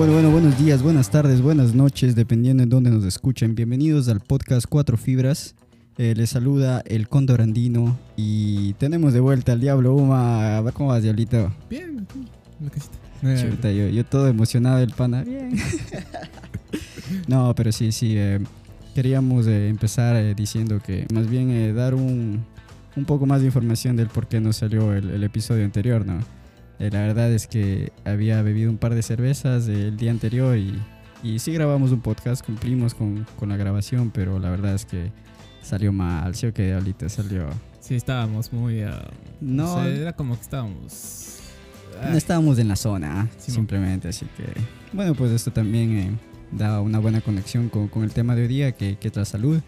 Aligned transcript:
Bueno, 0.00 0.14
bueno, 0.14 0.30
buenos 0.30 0.58
días, 0.58 0.82
buenas 0.82 1.10
tardes, 1.10 1.42
buenas 1.42 1.74
noches, 1.74 2.14
dependiendo 2.14 2.62
en 2.62 2.70
dónde 2.70 2.88
nos 2.88 3.04
escuchen. 3.04 3.54
Bienvenidos 3.54 4.08
al 4.08 4.20
podcast 4.20 4.64
Cuatro 4.66 4.96
Fibras. 4.96 5.54
Eh, 5.98 6.14
les 6.16 6.30
saluda 6.30 6.82
el 6.86 7.06
Cóndor 7.06 7.42
Andino 7.42 7.98
y 8.16 8.72
tenemos 8.78 9.12
de 9.12 9.20
vuelta 9.20 9.52
al 9.52 9.60
Diablo 9.60 9.94
Uma. 9.94 10.64
Cómo 10.72 10.88
vas, 10.88 11.02
Diablito. 11.02 11.52
Bien, 11.68 12.06
lo 12.60 12.70
que 12.70 12.80
Chuta, 13.50 13.70
yo, 13.72 13.88
yo 13.88 14.06
todo 14.06 14.26
emocionado 14.28 14.78
del 14.78 14.92
pana. 14.92 15.22
Bien. 15.22 15.52
no, 17.28 17.54
pero 17.54 17.70
sí, 17.70 17.92
sí. 17.92 18.14
eh, 18.16 18.40
queríamos 18.94 19.46
eh, 19.48 19.68
empezar 19.68 20.16
eh, 20.16 20.34
diciendo 20.34 20.80
que 20.82 21.06
más 21.12 21.28
bien 21.28 21.76
dar 21.76 21.94
un, 21.94 22.42
un 22.96 23.04
poco 23.04 23.26
más 23.26 23.42
de 23.42 23.48
información 23.48 23.96
del 23.96 24.08
por 24.08 24.28
qué 24.28 24.40
no 24.40 24.54
salió 24.54 24.94
el, 24.94 25.10
el 25.10 25.22
episodio 25.24 25.62
anterior, 25.62 26.06
¿no? 26.06 26.39
Eh, 26.80 26.90
la 26.90 27.00
verdad 27.00 27.30
es 27.30 27.46
que 27.46 27.92
había 28.04 28.40
bebido 28.42 28.70
un 28.70 28.78
par 28.78 28.94
de 28.94 29.02
cervezas 29.02 29.68
el 29.68 29.96
día 29.96 30.10
anterior 30.10 30.56
y, 30.56 30.80
y 31.22 31.38
sí 31.38 31.52
grabamos 31.52 31.92
un 31.92 32.00
podcast, 32.00 32.44
cumplimos 32.44 32.94
con, 32.94 33.26
con 33.38 33.50
la 33.50 33.56
grabación, 33.56 34.10
pero 34.10 34.38
la 34.38 34.50
verdad 34.50 34.74
es 34.74 34.86
que 34.86 35.12
salió 35.62 35.92
mal, 35.92 36.34
sí 36.34 36.46
o 36.46 36.54
que 36.54 36.64
Diablito 36.66 37.08
salió. 37.08 37.48
Sí, 37.80 37.94
estábamos 37.96 38.52
muy. 38.52 38.82
ah, 38.82 39.08
No, 39.40 39.74
o 39.74 39.82
sea, 39.82 39.88
era 39.88 40.12
como 40.14 40.34
que 40.36 40.42
estábamos. 40.42 41.38
no 42.10 42.16
estábamos 42.16 42.58
en 42.58 42.68
la 42.68 42.76
zona, 42.76 43.28
Sí, 43.38 43.50
no. 43.50 43.54
simplemente, 43.56 44.08
así 44.08 44.26
que 44.36 44.44
bueno, 44.92 45.14
pues 45.14 45.30
esto 45.32 45.52
también 45.52 45.98
eh, 45.98 46.10
da 46.52 46.80
una 46.80 46.98
buena 46.98 47.20
conexión 47.20 47.68
con, 47.68 47.88
con 47.88 48.04
el 48.04 48.12
tema 48.12 48.34
de 48.34 48.42
hoy 48.42 48.48
día, 48.48 48.72
que, 48.72 48.96
que 48.96 49.08
es 49.08 49.16
la 49.16 49.24
salud. 49.24 49.60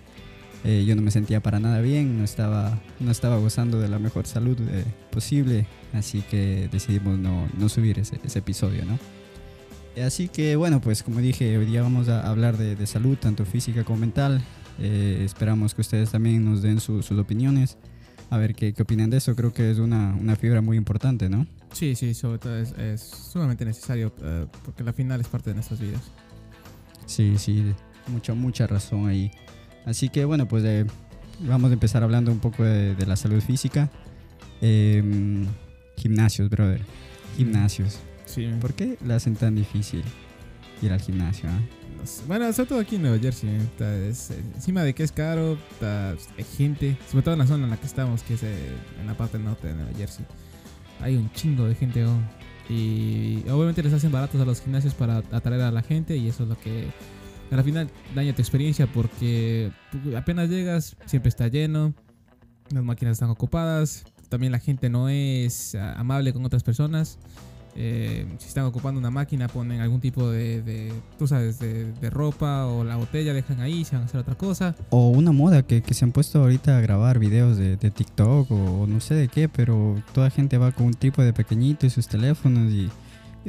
Eh, 0.64 0.84
yo 0.86 0.94
no 0.94 1.02
me 1.02 1.10
sentía 1.10 1.40
para 1.40 1.58
nada 1.58 1.80
bien, 1.80 2.18
no 2.18 2.24
estaba, 2.24 2.78
no 3.00 3.10
estaba 3.10 3.36
gozando 3.38 3.80
de 3.80 3.88
la 3.88 3.98
mejor 3.98 4.26
salud 4.26 4.56
eh, 4.70 4.84
posible, 5.10 5.66
así 5.92 6.22
que 6.30 6.68
decidimos 6.70 7.18
no, 7.18 7.48
no 7.58 7.68
subir 7.68 7.98
ese, 7.98 8.20
ese 8.24 8.38
episodio, 8.38 8.84
¿no? 8.84 8.98
Así 10.02 10.28
que 10.28 10.56
bueno, 10.56 10.80
pues 10.80 11.02
como 11.02 11.18
dije, 11.20 11.58
hoy 11.58 11.66
día 11.66 11.82
vamos 11.82 12.08
a 12.08 12.26
hablar 12.28 12.56
de, 12.56 12.76
de 12.76 12.86
salud, 12.86 13.18
tanto 13.18 13.44
física 13.44 13.84
como 13.84 13.98
mental. 13.98 14.40
Eh, 14.78 15.20
esperamos 15.24 15.74
que 15.74 15.82
ustedes 15.82 16.10
también 16.10 16.44
nos 16.44 16.62
den 16.62 16.80
su- 16.80 17.02
sus 17.02 17.18
opiniones, 17.18 17.76
a 18.30 18.38
ver 18.38 18.54
qué, 18.54 18.72
qué 18.72 18.82
opinan 18.84 19.10
de 19.10 19.18
eso. 19.18 19.36
Creo 19.36 19.52
que 19.52 19.70
es 19.70 19.78
una, 19.78 20.14
una 20.18 20.34
fibra 20.36 20.62
muy 20.62 20.78
importante, 20.78 21.28
¿no? 21.28 21.46
Sí, 21.72 21.94
sí, 21.94 22.14
sobre 22.14 22.38
todo 22.38 22.56
es, 22.56 22.72
es 22.78 23.02
sumamente 23.02 23.64
necesario 23.66 24.14
eh, 24.22 24.46
porque 24.64 24.82
la 24.82 24.92
final 24.94 25.20
es 25.20 25.28
parte 25.28 25.50
de 25.50 25.54
nuestras 25.54 25.78
vidas. 25.80 26.00
Sí, 27.04 27.34
sí, 27.36 27.62
mucha, 28.08 28.32
mucha 28.32 28.66
razón 28.66 29.08
ahí. 29.08 29.30
Así 29.86 30.08
que 30.08 30.24
bueno, 30.24 30.46
pues 30.48 30.64
eh, 30.64 30.86
vamos 31.40 31.70
a 31.70 31.74
empezar 31.74 32.02
hablando 32.02 32.30
un 32.32 32.38
poco 32.38 32.62
de, 32.64 32.94
de 32.94 33.06
la 33.06 33.16
salud 33.16 33.40
física. 33.40 33.90
Em, 34.60 35.46
gimnasios, 35.96 36.48
brother. 36.48 36.80
Gimnasios. 37.36 37.98
Sí. 38.26 38.48
¿Por 38.60 38.74
qué 38.74 38.96
la 39.04 39.16
hacen 39.16 39.34
tan 39.34 39.54
difícil 39.54 40.02
ir 40.80 40.92
al 40.92 41.00
gimnasio? 41.00 41.48
ah? 41.48 41.60
no 41.98 42.06
sé. 42.06 42.22
Bueno, 42.26 42.52
sobre 42.52 42.68
todo 42.68 42.80
aquí 42.80 42.96
en 42.96 43.02
Nueva 43.02 43.18
Jersey. 43.18 43.50
¿eh? 43.50 43.56
Está- 43.58 43.96
es, 43.96 44.30
eh, 44.30 44.40
encima 44.54 44.82
de 44.82 44.94
que 44.94 45.02
es 45.02 45.12
caro, 45.12 45.58
está- 45.72 46.10
hay 46.12 46.44
gente, 46.56 46.96
sobre 47.10 47.22
todo 47.22 47.34
en 47.34 47.40
la 47.40 47.46
zona 47.46 47.64
en 47.64 47.70
la 47.70 47.76
que 47.76 47.86
estamos, 47.86 48.22
que 48.22 48.34
es 48.34 48.42
eh, 48.42 48.56
en 49.00 49.06
la 49.06 49.14
parte 49.16 49.38
norte 49.38 49.66
de 49.68 49.74
Nueva 49.74 49.90
Jersey. 49.96 50.24
Hay 51.00 51.16
un 51.16 51.30
chingo 51.32 51.64
de 51.66 51.74
gente. 51.74 52.04
oh. 52.06 52.18
Y 52.68 53.42
obviamente 53.50 53.82
les 53.82 53.92
hacen 53.92 54.12
baratos 54.12 54.40
a 54.40 54.44
los 54.44 54.60
gimnasios 54.62 54.94
para 54.94 55.18
atraer 55.32 55.62
a 55.62 55.70
la 55.72 55.82
gente 55.82 56.16
y 56.16 56.28
eso 56.28 56.44
es 56.44 56.48
lo 56.48 56.58
que 56.58 56.86
al 57.60 57.64
final 57.64 57.90
daña 58.14 58.34
tu 58.34 58.42
experiencia 58.42 58.86
porque 58.86 59.70
apenas 60.16 60.48
llegas, 60.48 60.96
siempre 61.06 61.28
está 61.28 61.48
lleno, 61.48 61.94
las 62.70 62.82
máquinas 62.82 63.12
están 63.12 63.30
ocupadas, 63.30 64.04
también 64.28 64.52
la 64.52 64.58
gente 64.58 64.88
no 64.88 65.08
es 65.08 65.74
ah, 65.74 65.94
amable 65.98 66.32
con 66.32 66.44
otras 66.44 66.62
personas. 66.62 67.18
Eh, 67.74 68.26
si 68.38 68.48
están 68.48 68.64
ocupando 68.64 68.98
una 69.00 69.10
máquina, 69.10 69.48
ponen 69.48 69.80
algún 69.80 70.00
tipo 70.00 70.30
de, 70.30 70.62
de, 70.62 70.92
tú 71.18 71.26
sabes, 71.26 71.58
de, 71.58 71.90
de 71.90 72.10
ropa 72.10 72.66
o 72.66 72.84
la 72.84 72.96
botella, 72.96 73.32
dejan 73.32 73.60
ahí, 73.60 73.84
se 73.84 73.94
van 73.94 74.02
a 74.02 74.06
hacer 74.06 74.20
otra 74.20 74.34
cosa. 74.34 74.74
O 74.90 75.08
una 75.08 75.32
moda 75.32 75.62
que, 75.62 75.82
que 75.82 75.94
se 75.94 76.04
han 76.04 76.12
puesto 76.12 76.40
ahorita 76.40 76.76
a 76.76 76.80
grabar 76.82 77.18
videos 77.18 77.56
de, 77.56 77.76
de 77.76 77.90
TikTok 77.90 78.50
o, 78.50 78.82
o 78.82 78.86
no 78.86 79.00
sé 79.00 79.14
de 79.14 79.28
qué, 79.28 79.48
pero 79.48 80.02
toda 80.12 80.28
gente 80.28 80.58
va 80.58 80.72
con 80.72 80.86
un 80.86 80.94
tipo 80.94 81.22
de 81.22 81.32
pequeñito 81.32 81.86
y 81.86 81.90
sus 81.90 82.08
teléfonos 82.08 82.70
y 82.72 82.90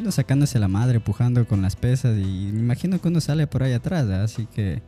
uno 0.02 0.12
sacándose 0.12 0.60
la 0.60 0.68
madre, 0.68 0.98
empujando 0.98 1.46
con 1.48 1.62
las 1.62 1.76
pesas 1.76 2.18
y 2.18 2.50
me 2.54 2.60
imagino 2.60 3.00
que 3.00 3.08
uno 3.08 3.22
sale 3.22 3.48
por 3.48 3.64
ahí 3.64 3.74
atrás, 3.74 4.10
así 4.10 4.46
que 4.48 4.82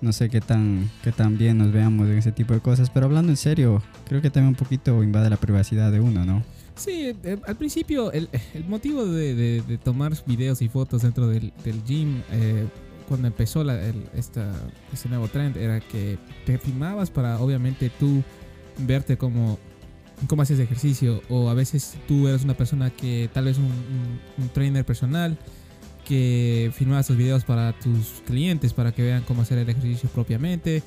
no 0.00 0.12
sé 0.12 0.28
qué 0.30 0.40
tan, 0.40 0.88
qué 1.02 1.10
tan 1.12 1.36
bien 1.38 1.58
nos 1.58 1.72
veamos 1.72 2.08
en 2.08 2.18
ese 2.18 2.32
tipo 2.32 2.54
de 2.54 2.60
cosas, 2.60 2.90
pero 2.90 3.06
hablando 3.06 3.30
en 3.32 3.36
serio, 3.36 3.82
creo 4.06 4.22
que 4.22 4.30
también 4.30 4.50
un 4.50 4.54
poquito 4.54 5.02
invade 5.02 5.28
la 5.30 5.36
privacidad 5.36 5.90
de 5.92 6.00
uno, 6.00 6.24
¿no? 6.24 6.42
Sí, 6.76 7.12
eh, 7.24 7.38
al 7.46 7.56
principio 7.56 8.12
el, 8.12 8.28
el 8.54 8.64
motivo 8.66 9.04
de, 9.06 9.34
de- 9.34 9.62
de 9.62 9.78
tomar 9.78 10.12
videos 10.26 10.62
y 10.62 10.68
fotos 10.68 11.02
dentro 11.02 11.26
del, 11.26 11.52
del 11.64 11.82
gym, 11.84 12.22
eh, 12.30 12.66
cuando 13.08 13.26
empezó 13.26 13.64
la- 13.64 13.80
el- 13.84 14.04
esta, 14.14 14.52
este 14.92 15.08
nuevo 15.08 15.26
trend, 15.26 15.56
era 15.56 15.80
que 15.80 16.18
te 16.46 16.58
filmabas 16.58 17.10
para 17.10 17.40
obviamente 17.40 17.90
tú 17.98 18.22
verte 18.78 19.16
como 19.18 19.58
cómo 20.26 20.42
haces 20.42 20.58
ejercicio 20.58 21.22
o 21.28 21.48
a 21.48 21.54
veces 21.54 21.94
tú 22.06 22.28
eres 22.28 22.44
una 22.44 22.54
persona 22.54 22.90
que 22.90 23.30
tal 23.32 23.44
vez 23.46 23.58
un, 23.58 23.68
trainer 24.52 24.84
personal 24.84 25.38
que 26.04 26.70
filmaba 26.74 27.00
esos 27.00 27.16
videos 27.16 27.44
para 27.44 27.72
tus 27.78 28.22
clientes 28.26 28.72
para 28.72 28.92
que 28.92 29.02
vean 29.02 29.22
cómo 29.22 29.42
hacer 29.42 29.58
el 29.58 29.68
ejercicio 29.68 30.08
propiamente 30.08 30.82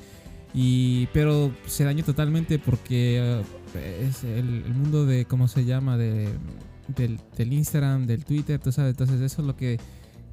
y 0.54 1.06
pero 1.14 1.52
se 1.66 1.84
dañó 1.84 2.04
totalmente 2.04 2.58
porque 2.58 3.40
eh, 3.74 4.06
es 4.08 4.24
el, 4.24 4.64
mundo 4.74 5.06
de 5.06 5.24
cómo 5.24 5.48
se 5.48 5.64
llama 5.64 5.96
de 5.96 6.28
del, 6.88 7.18
del 7.36 7.52
Instagram 7.52 8.06
del 8.06 8.24
Twitter 8.24 8.58
tú 8.58 8.72
sabes 8.72 8.90
entonces 8.90 9.20
eso 9.20 9.42
es 9.42 9.46
lo 9.46 9.56
que 9.56 9.78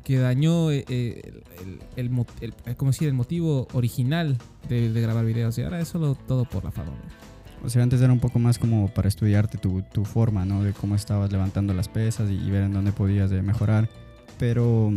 que 0.03 0.17
dañó 0.17 0.71
eh, 0.71 0.85
eh, 0.89 1.21
el, 1.61 1.69
el, 1.69 1.79
el 1.97 2.09
mo- 2.09 2.25
el- 2.41 3.13
motivo 3.13 3.67
original 3.73 4.37
de, 4.67 4.91
de 4.91 5.01
grabar 5.01 5.23
videos 5.23 5.57
y 5.57 5.61
ahora 5.61 5.79
es 5.79 5.87
solo 5.87 6.15
todo 6.15 6.45
por 6.45 6.63
la 6.63 6.71
fama. 6.71 6.93
O 7.63 7.69
sea, 7.69 7.83
antes 7.83 8.01
era 8.01 8.11
un 8.13 8.19
poco 8.19 8.39
más 8.39 8.57
como 8.57 8.87
para 8.87 9.07
estudiarte 9.07 9.57
tu, 9.57 9.81
tu 9.93 10.05
forma, 10.05 10.45
¿no? 10.45 10.63
De 10.63 10.71
cómo 10.73 10.95
estabas 10.95 11.31
levantando 11.31 11.73
las 11.73 11.87
pesas 11.89 12.29
y, 12.29 12.35
y 12.35 12.49
ver 12.51 12.63
en 12.63 12.73
dónde 12.73 12.91
podías 12.91 13.31
eh, 13.31 13.41
mejorar. 13.41 13.89
Pero 14.37 14.91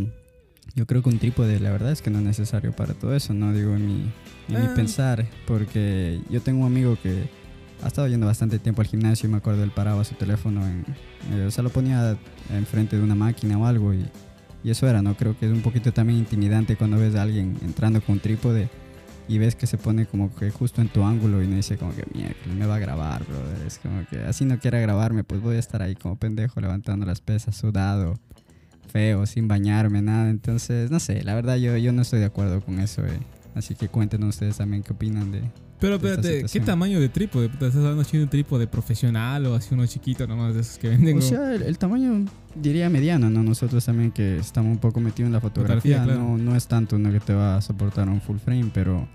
yo 0.75 0.85
creo 0.87 1.03
que 1.03 1.09
un 1.09 1.19
trípode, 1.19 1.59
la 1.59 1.71
verdad 1.71 1.91
es 1.91 2.01
que 2.01 2.09
no 2.09 2.19
es 2.19 2.23
necesario 2.23 2.71
para 2.71 2.93
todo 2.93 3.15
eso, 3.15 3.33
¿no? 3.33 3.51
Digo, 3.53 3.75
en 3.75 3.85
mi, 3.87 3.93
en 4.49 4.61
mi 4.61 4.67
Ah. 4.67 4.73
pensar, 4.75 5.25
porque 5.45 6.21
yo 6.29 6.41
tengo 6.41 6.61
un 6.61 6.67
amigo 6.67 6.97
que 7.03 7.23
ha 7.83 7.87
estado 7.87 8.07
yendo 8.07 8.25
bastante 8.27 8.59
tiempo 8.59 8.81
al 8.81 8.87
gimnasio 8.87 9.27
y 9.27 9.31
me 9.31 9.37
acuerdo 9.39 9.61
él 9.63 9.71
paraba 9.71 10.03
su 10.05 10.15
teléfono, 10.15 10.65
en, 10.65 10.85
eh, 11.33 11.45
o 11.45 11.51
sea, 11.51 11.63
lo 11.63 11.69
ponía 11.69 12.15
enfrente 12.49 12.95
de 12.97 13.03
una 13.03 13.15
máquina 13.15 13.57
o 13.57 13.65
algo 13.65 13.93
y, 13.93 14.05
y 14.63 14.69
eso 14.69 14.87
era, 14.87 15.01
¿no? 15.01 15.15
Creo 15.17 15.37
que 15.37 15.47
es 15.47 15.51
un 15.51 15.61
poquito 15.61 15.91
también 15.91 16.19
intimidante 16.19 16.77
cuando 16.77 16.97
ves 16.97 17.15
a 17.15 17.23
alguien 17.23 17.57
entrando 17.61 17.99
con 18.01 18.13
un 18.13 18.19
trípode 18.21 18.69
y 19.27 19.37
ves 19.37 19.55
que 19.55 19.67
se 19.67 19.77
pone 19.77 20.05
como 20.05 20.33
que 20.35 20.51
justo 20.51 20.81
en 20.81 20.89
tu 20.89 21.03
ángulo 21.03 21.41
y 21.41 21.47
me 21.47 21.57
dice 21.57 21.77
como 21.77 21.95
que 21.95 22.05
mierda, 22.13 22.35
me 22.57 22.65
va 22.65 22.75
a 22.75 22.79
grabar, 22.79 23.25
brother. 23.25 23.65
Es 23.65 23.79
como 23.79 24.05
que 24.07 24.19
así 24.23 24.45
no 24.45 24.59
quiera 24.59 24.79
grabarme, 24.79 25.23
pues 25.23 25.41
voy 25.41 25.55
a 25.55 25.59
estar 25.59 25.81
ahí 25.81 25.95
como 25.95 26.17
pendejo 26.17 26.59
levantando 26.59 27.05
las 27.05 27.21
pesas, 27.21 27.55
sudado, 27.55 28.19
feo, 28.91 29.25
sin 29.25 29.47
bañarme, 29.47 30.01
nada. 30.01 30.29
Entonces, 30.29 30.91
no 30.91 30.99
sé, 30.99 31.23
la 31.23 31.35
verdad 31.35 31.55
yo, 31.55 31.77
yo 31.77 31.93
no 31.93 32.01
estoy 32.01 32.19
de 32.19 32.25
acuerdo 32.25 32.61
con 32.61 32.79
eso, 32.79 33.05
eh. 33.05 33.19
Así 33.55 33.75
que 33.75 33.87
cuéntenos 33.87 34.29
ustedes 34.29 34.57
también 34.57 34.83
qué 34.83 34.93
opinan 34.93 35.31
de... 35.31 35.41
pero 35.79 35.95
espérate 35.95 36.45
¿qué 36.51 36.59
tamaño 36.59 36.99
de 36.99 37.09
trípode? 37.09 37.47
¿estás 37.47 37.75
hablando 37.75 38.03
de 38.03 38.23
un 38.23 38.29
trípode 38.29 38.67
profesional 38.67 39.45
o 39.45 39.55
así 39.55 39.73
uno 39.73 39.85
chiquito 39.85 40.25
nomás 40.27 40.53
de 40.53 40.61
esos 40.61 40.77
que 40.77 40.89
venden 40.89 41.17
O 41.17 41.21
sea, 41.21 41.53
el, 41.53 41.63
el 41.63 41.77
tamaño 41.77 42.25
diría 42.55 42.89
mediano, 42.89 43.29
¿no? 43.29 43.43
Nosotros 43.43 43.83
también 43.85 44.11
que 44.11 44.37
estamos 44.37 44.71
un 44.71 44.77
poco 44.77 44.99
metidos 44.99 45.27
en 45.27 45.33
la 45.33 45.41
fotografía, 45.41 45.99
Fotografía, 45.99 46.15
claro. 46.15 46.37
no, 46.37 46.51
no 46.51 46.55
es 46.55 46.67
tanto 46.67 46.95
uno 46.95 47.11
que 47.11 47.19
te 47.19 47.33
va 47.33 47.57
a 47.57 47.61
soportar 47.61 48.07
un 48.09 48.21
full 48.21 48.37
frame, 48.37 48.71
pero... 48.73 49.07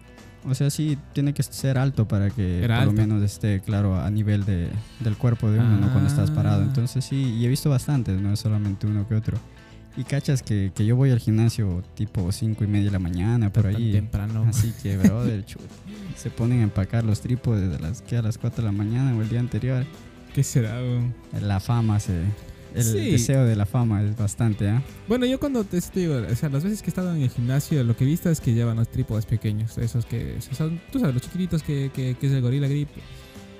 O 0.48 0.54
sea, 0.54 0.70
sí, 0.70 0.96
tiene 1.12 1.34
que 1.34 1.42
ser 1.42 1.76
alto 1.76 2.06
para 2.06 2.30
que 2.30 2.62
Era 2.62 2.78
por 2.78 2.86
lo 2.86 2.92
menos 2.92 3.22
esté 3.22 3.60
claro 3.60 4.00
a 4.00 4.08
nivel 4.10 4.44
de, 4.44 4.68
del 5.00 5.16
cuerpo 5.16 5.50
de 5.50 5.58
uno, 5.58 5.78
¿no? 5.78 5.90
Cuando 5.90 6.08
estás 6.08 6.30
parado. 6.30 6.62
Ah. 6.62 6.66
Entonces 6.66 7.04
sí, 7.04 7.16
y 7.16 7.44
he 7.44 7.48
visto 7.48 7.68
bastantes, 7.68 8.18
no 8.20 8.32
es 8.32 8.40
solamente 8.40 8.86
uno 8.86 9.06
que 9.06 9.14
otro. 9.14 9.36
Y 9.96 10.04
cachas 10.04 10.42
que, 10.42 10.70
que 10.74 10.86
yo 10.86 10.94
voy 10.94 11.10
al 11.10 11.18
gimnasio 11.18 11.82
tipo 11.94 12.30
5 12.30 12.62
y 12.62 12.66
media 12.66 12.86
de 12.86 12.90
la 12.92 12.98
mañana, 13.00 13.52
por 13.52 13.64
tan 13.64 13.76
ahí. 13.76 13.92
temprano 13.92 14.46
Así 14.48 14.72
que, 14.82 14.96
brother, 14.98 15.44
se 16.16 16.30
ponen 16.30 16.60
a 16.60 16.62
empacar 16.64 17.04
los 17.04 17.20
trípodes 17.20 17.70
de 17.70 17.78
las 17.80 18.02
que 18.02 18.16
a 18.16 18.22
las 18.22 18.38
4 18.38 18.62
de 18.62 18.66
la 18.70 18.72
mañana 18.72 19.16
o 19.16 19.22
el 19.22 19.28
día 19.28 19.40
anterior. 19.40 19.84
¿qué 20.34 20.44
será? 20.44 20.74
weón? 20.80 21.14
La 21.40 21.58
fama 21.58 21.98
se... 21.98 22.22
El 22.74 22.84
Sí. 22.84 23.10
deseo 23.12 23.44
de 23.46 23.56
la 23.56 23.64
fama 23.64 24.02
es 24.02 24.14
bastante, 24.16 24.68
¿ah? 24.68 24.82
Bueno, 25.08 25.24
yo 25.24 25.40
cuando 25.40 25.64
te, 25.64 25.80
digo, 25.94 26.16
o 26.30 26.34
sea, 26.36 26.50
las 26.50 26.62
veces 26.62 26.82
que 26.82 26.88
he 26.88 26.90
estado 26.90 27.14
en 27.16 27.22
el 27.22 27.30
gimnasio, 27.30 27.82
lo 27.82 27.96
que 27.96 28.04
he 28.04 28.06
visto 28.06 28.30
es 28.30 28.40
que 28.40 28.52
llevan 28.52 28.76
los 28.76 28.88
trípodes 28.88 29.24
pequeños, 29.24 29.78
esos 29.78 30.04
que 30.04 30.36
o 30.38 30.42
sea, 30.42 30.52
son, 30.54 30.78
tú 30.92 31.00
sabes, 31.00 31.14
los 31.14 31.22
chiquititos 31.24 31.62
que, 31.62 31.90
que, 31.94 32.14
que 32.20 32.26
es 32.26 32.32
el 32.32 32.42
Gorilla 32.42 32.68
Grip. 32.68 32.88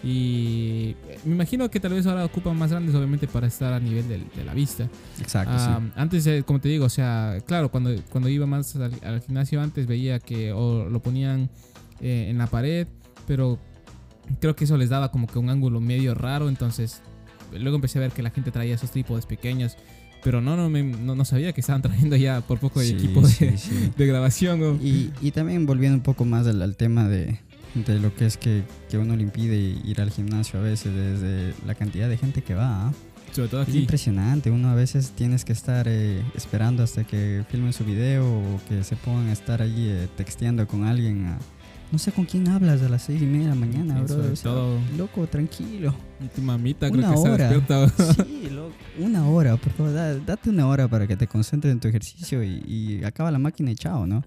Y 0.05 0.95
me 1.25 1.35
imagino 1.35 1.69
que 1.71 1.81
tal 1.81 1.93
vez 1.93 2.07
ahora 2.07 2.25
ocupan 2.25 2.57
más 2.57 2.71
grandes, 2.71 2.95
obviamente, 2.95 3.27
para 3.27 3.47
estar 3.49 3.73
a 3.73 3.81
nivel 3.81 4.09
del- 4.09 4.27
de 4.37 4.45
la 4.45 4.55
vista. 4.55 4.89
Exacto, 5.21 5.59
sí. 5.59 5.91
Antes, 5.97 6.27
eh, 6.27 6.43
como 6.47 6.61
te 6.61 6.69
digo, 6.69 6.85
o 6.87 6.89
sea, 6.91 7.39
claro, 7.47 7.71
cuando, 7.71 7.91
cuando 8.11 8.29
iba 8.29 8.47
más 8.47 8.77
al, 8.77 8.93
al 9.03 9.21
gimnasio 9.23 9.61
antes 9.61 9.87
veía 9.87 10.21
que 10.21 10.53
o 10.53 10.89
lo 10.89 11.01
ponían 11.01 11.51
eh, 12.01 12.27
en 12.31 12.39
la 12.39 12.47
pared, 12.47 12.87
pero 13.27 13.59
creo 14.41 14.55
que 14.55 14.65
eso 14.65 14.77
les 14.77 14.89
daba 14.91 15.11
como 15.11 15.27
que 15.27 15.39
un 15.39 15.51
ángulo 15.51 15.81
medio 15.81 16.15
raro, 16.15 16.49
entonces 16.49 17.01
luego 17.59 17.77
empecé 17.77 17.99
a 17.99 18.03
ver 18.03 18.13
que 18.13 18.23
la 18.23 18.31
gente 18.31 18.51
traía 18.51 18.75
esos 18.75 18.91
trípodes 18.91 19.25
pequeños 19.27 19.77
Pero 20.23 20.41
no, 20.41 20.57
no, 20.57 20.69
me, 20.69 20.83
no, 20.83 21.15
no 21.15 21.25
sabía 21.25 21.53
que 21.53 21.61
estaban 21.61 21.81
trayendo 21.83 22.15
ya 22.17 22.41
por 22.41 22.59
poco 22.59 22.81
el 22.81 22.89
Sí, 22.89 22.95
equipo 22.95 23.21
de, 23.23 23.29
sí, 23.29 23.57
sí. 23.57 23.93
de 23.97 24.07
grabación. 24.07 24.61
¿no? 24.61 24.75
Y, 24.83 25.11
y 25.23 25.31
también 25.31 25.65
volviendo 25.67 25.97
un 25.97 26.03
poco 26.03 26.25
más 26.25 26.47
al, 26.47 26.61
al 26.63 26.77
tema 26.77 27.09
de, 27.09 27.39
de 27.75 27.99
lo 28.01 28.15
que 28.15 28.27
es 28.27 28.37
que, 28.37 28.63
que 28.91 28.99
uno 28.99 29.15
le 29.17 29.23
impide 29.23 29.57
ir 29.57 30.01
al 30.01 30.11
gimnasio 30.11 30.59
a 30.59 30.63
veces, 30.63 30.95
desde 30.95 31.55
la 31.67 31.75
cantidad 31.75 32.09
de 32.09 32.17
gente 32.17 32.43
que 32.43 32.55
va. 32.55 32.89
¿ah? 32.89 32.93
Sobre 33.33 33.49
todo 33.49 33.63
Es 33.63 33.69
aquí. 33.69 33.79
impresionante, 33.79 34.51
uno 34.51 34.69
a 34.71 34.75
veces 34.75 35.11
tienes 35.15 35.45
que 35.45 35.53
estar 35.53 35.87
eh, 35.89 36.23
esperando 36.35 36.83
hasta 36.83 37.05
que 37.05 37.45
filmen 37.51 37.73
su 37.73 37.85
video 37.85 38.27
o 38.27 38.61
que 38.69 38.83
se 38.85 38.97
pongan 38.97 39.29
a 39.29 39.33
estar 39.33 39.61
allí 39.63 39.89
eh, 39.89 40.09
texteando 40.17 40.67
con 40.67 40.85
alguien. 40.85 41.27
a- 41.27 41.39
no 41.93 41.99
sé 41.99 42.13
con 42.13 42.27
quién 42.27 42.47
hablas 42.49 42.83
a 42.83 42.89
las 42.91 43.03
seis 43.03 43.23
y 43.23 43.25
media 43.27 43.45
de 43.49 43.55
la 43.55 43.55
mañana, 43.55 44.03
bro. 44.03 44.33
O 44.33 44.37
sea. 44.37 44.53
Loco, 44.99 45.27
tranquilo. 45.27 45.95
Y 46.23 46.29
tu 46.29 46.43
mamita 46.43 46.91
creo 46.91 46.99
Una 47.01 47.09
que 47.09 47.15
está 47.15 47.31
hora. 47.33 47.49
despierta. 47.51 48.25
Sí, 48.25 48.49
loco. 48.51 48.75
Una 48.99 49.27
hora, 49.29 49.57
por 49.57 49.73
favor, 49.73 49.93
da- 49.95 50.15
date 50.19 50.51
una 50.51 50.67
hora 50.69 50.87
para 50.89 51.07
que 51.07 51.17
te 51.17 51.27
concentres 51.27 51.73
en 51.73 51.81
tu 51.81 51.89
ejercicio 51.89 52.43
y, 52.45 52.63
y 52.67 53.05
acaba 53.05 53.31
la 53.31 53.39
máquina 53.39 53.71
y 53.71 53.75
chao, 53.75 54.07
¿no? 54.07 54.23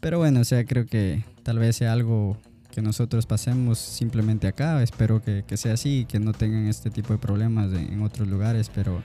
Pero 0.00 0.18
bueno, 0.18 0.40
o 0.40 0.44
sea, 0.44 0.64
creo 0.64 0.86
que 0.86 1.22
tal 1.42 1.58
vez 1.58 1.76
sea 1.76 1.92
algo 1.92 2.38
que 2.70 2.82
nosotros 2.82 3.26
pasemos 3.26 3.78
simplemente 3.78 4.46
acá. 4.48 4.82
Espero 4.82 5.22
que, 5.22 5.44
que 5.46 5.56
sea 5.56 5.74
así 5.74 6.00
y 6.00 6.04
que 6.04 6.18
no 6.20 6.32
tengan 6.32 6.66
este 6.66 6.90
tipo 6.90 7.12
de 7.12 7.18
problemas 7.18 7.72
en, 7.72 7.92
en 7.92 8.02
otros 8.02 8.28
lugares, 8.28 8.70
pero 8.74 9.02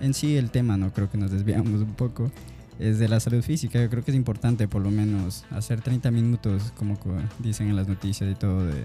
en 0.00 0.14
sí 0.14 0.36
el 0.36 0.50
tema, 0.50 0.76
no 0.76 0.92
creo 0.92 1.10
que 1.10 1.18
nos 1.18 1.30
desviamos 1.30 1.80
un 1.80 1.94
poco. 1.94 2.30
Es 2.78 2.98
de 3.00 3.08
la 3.08 3.18
salud 3.18 3.42
física, 3.42 3.82
yo 3.82 3.90
creo 3.90 4.04
que 4.04 4.12
es 4.12 4.16
importante 4.16 4.68
por 4.68 4.82
lo 4.82 4.90
menos 4.92 5.44
hacer 5.50 5.80
30 5.80 6.10
minutos, 6.12 6.72
como 6.76 6.96
co- 6.98 7.16
dicen 7.40 7.68
en 7.68 7.74
las 7.76 7.88
noticias 7.88 8.30
y 8.30 8.34
todo, 8.36 8.64
de, 8.64 8.84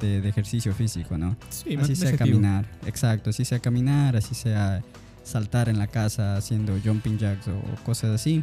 de- 0.00 0.20
de 0.22 0.28
ejercicio 0.28 0.72
físico, 0.72 1.18
¿no? 1.18 1.36
Sí, 1.50 1.74
así 1.82 1.96
sea 1.96 2.10
caminar, 2.32 2.66
exacto, 2.86 3.28
así 3.30 3.44
sea 3.44 3.58
caminar, 3.58 4.16
así 4.16 4.34
sea 4.34 4.82
saltar 5.22 5.68
en 5.68 5.78
la 5.78 5.86
casa 5.88 6.36
haciendo 6.36 6.78
jumping 6.82 7.18
jacks 7.18 7.48
o 7.48 7.60
cosas 7.84 8.10
así. 8.14 8.42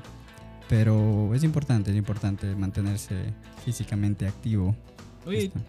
Pero 0.69 1.33
es 1.35 1.43
importante, 1.43 1.91
es 1.91 1.97
importante 1.97 2.55
mantenerse 2.55 3.15
físicamente 3.65 4.27
activo. 4.27 4.75
Oye, 5.25 5.45
Esto. 5.45 5.59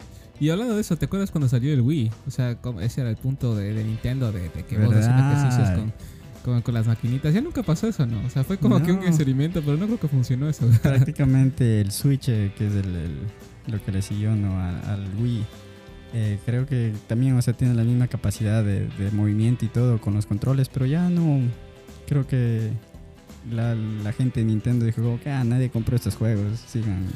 y 0.41 0.49
hablando 0.51 0.75
de 0.75 0.81
eso, 0.81 0.97
¿te 0.97 1.07
acuerdas 1.07 1.31
cuando 1.31 1.49
salió 1.49 1.73
el 1.73 1.81
Wii? 1.81 2.11
O 2.27 2.31
sea, 2.31 2.57
ese 2.81 3.01
era 3.03 3.11
el 3.11 3.17
punto 3.17 3.55
de, 3.55 3.73
de 3.75 3.85
Nintendo, 3.85 4.33
de, 4.33 4.49
de 4.49 4.65
que 4.65 4.79
vos 4.79 4.95
haciendo 4.95 5.23
ejercicios 5.33 5.71
con, 5.71 5.93
con, 6.45 6.63
con 6.63 6.75
las 6.75 6.87
maquinitas. 6.87 7.33
Ya 7.35 7.41
nunca 7.41 7.63
pasó 7.63 7.87
eso, 7.89 8.07
¿no? 8.07 8.25
O 8.27 8.31
sea, 8.31 8.45
fue 8.45 8.59
como 8.59 8.83
que 8.83 8.93
un 8.93 9.03
experimento, 9.05 9.63
pero 9.63 9.77
no 9.77 9.87
creo 9.87 10.01
que 10.01 10.09
funcionó 10.09 10.49
eso. 10.49 10.67
prácticamente 10.83 11.81
el 11.81 11.91
Switch, 11.93 12.29
eh, 12.29 12.53
que 12.57 12.67
es 12.67 12.75
el, 12.75 12.95
el- 12.97 13.19
lo 13.73 13.83
que 13.83 13.93
le 13.93 14.03
siguió 14.03 14.35
¿no? 14.37 14.61
al, 14.61 14.75
al 14.85 15.07
Wii, 15.23 15.43
eh, 16.13 16.39
creo 16.45 16.67
que 16.67 16.93
también 17.07 17.35
o 17.37 17.41
sea, 17.43 17.55
tiene 17.55 17.73
la 17.75 17.83
misma 17.83 18.09
capacidad 18.09 18.63
de, 18.63 18.87
de 18.89 19.11
movimiento 19.13 19.65
y 19.65 19.69
todo 19.69 19.99
con 20.01 20.13
los 20.15 20.27
controles, 20.27 20.69
pero 20.69 20.85
ya 20.87 21.09
no. 21.09 21.41
Creo 22.07 22.27
que 22.27 22.71
la, 23.51 23.75
la 23.75 24.13
gente 24.13 24.41
de 24.41 24.47
Nintendo 24.47 24.85
dijo 24.85 25.01
como 25.03 25.19
que 25.19 25.31
ah, 25.31 25.43
nadie 25.45 25.71
compró 25.71 25.97
estos 25.97 26.15
juegos, 26.17 26.61
sigan 26.67 27.07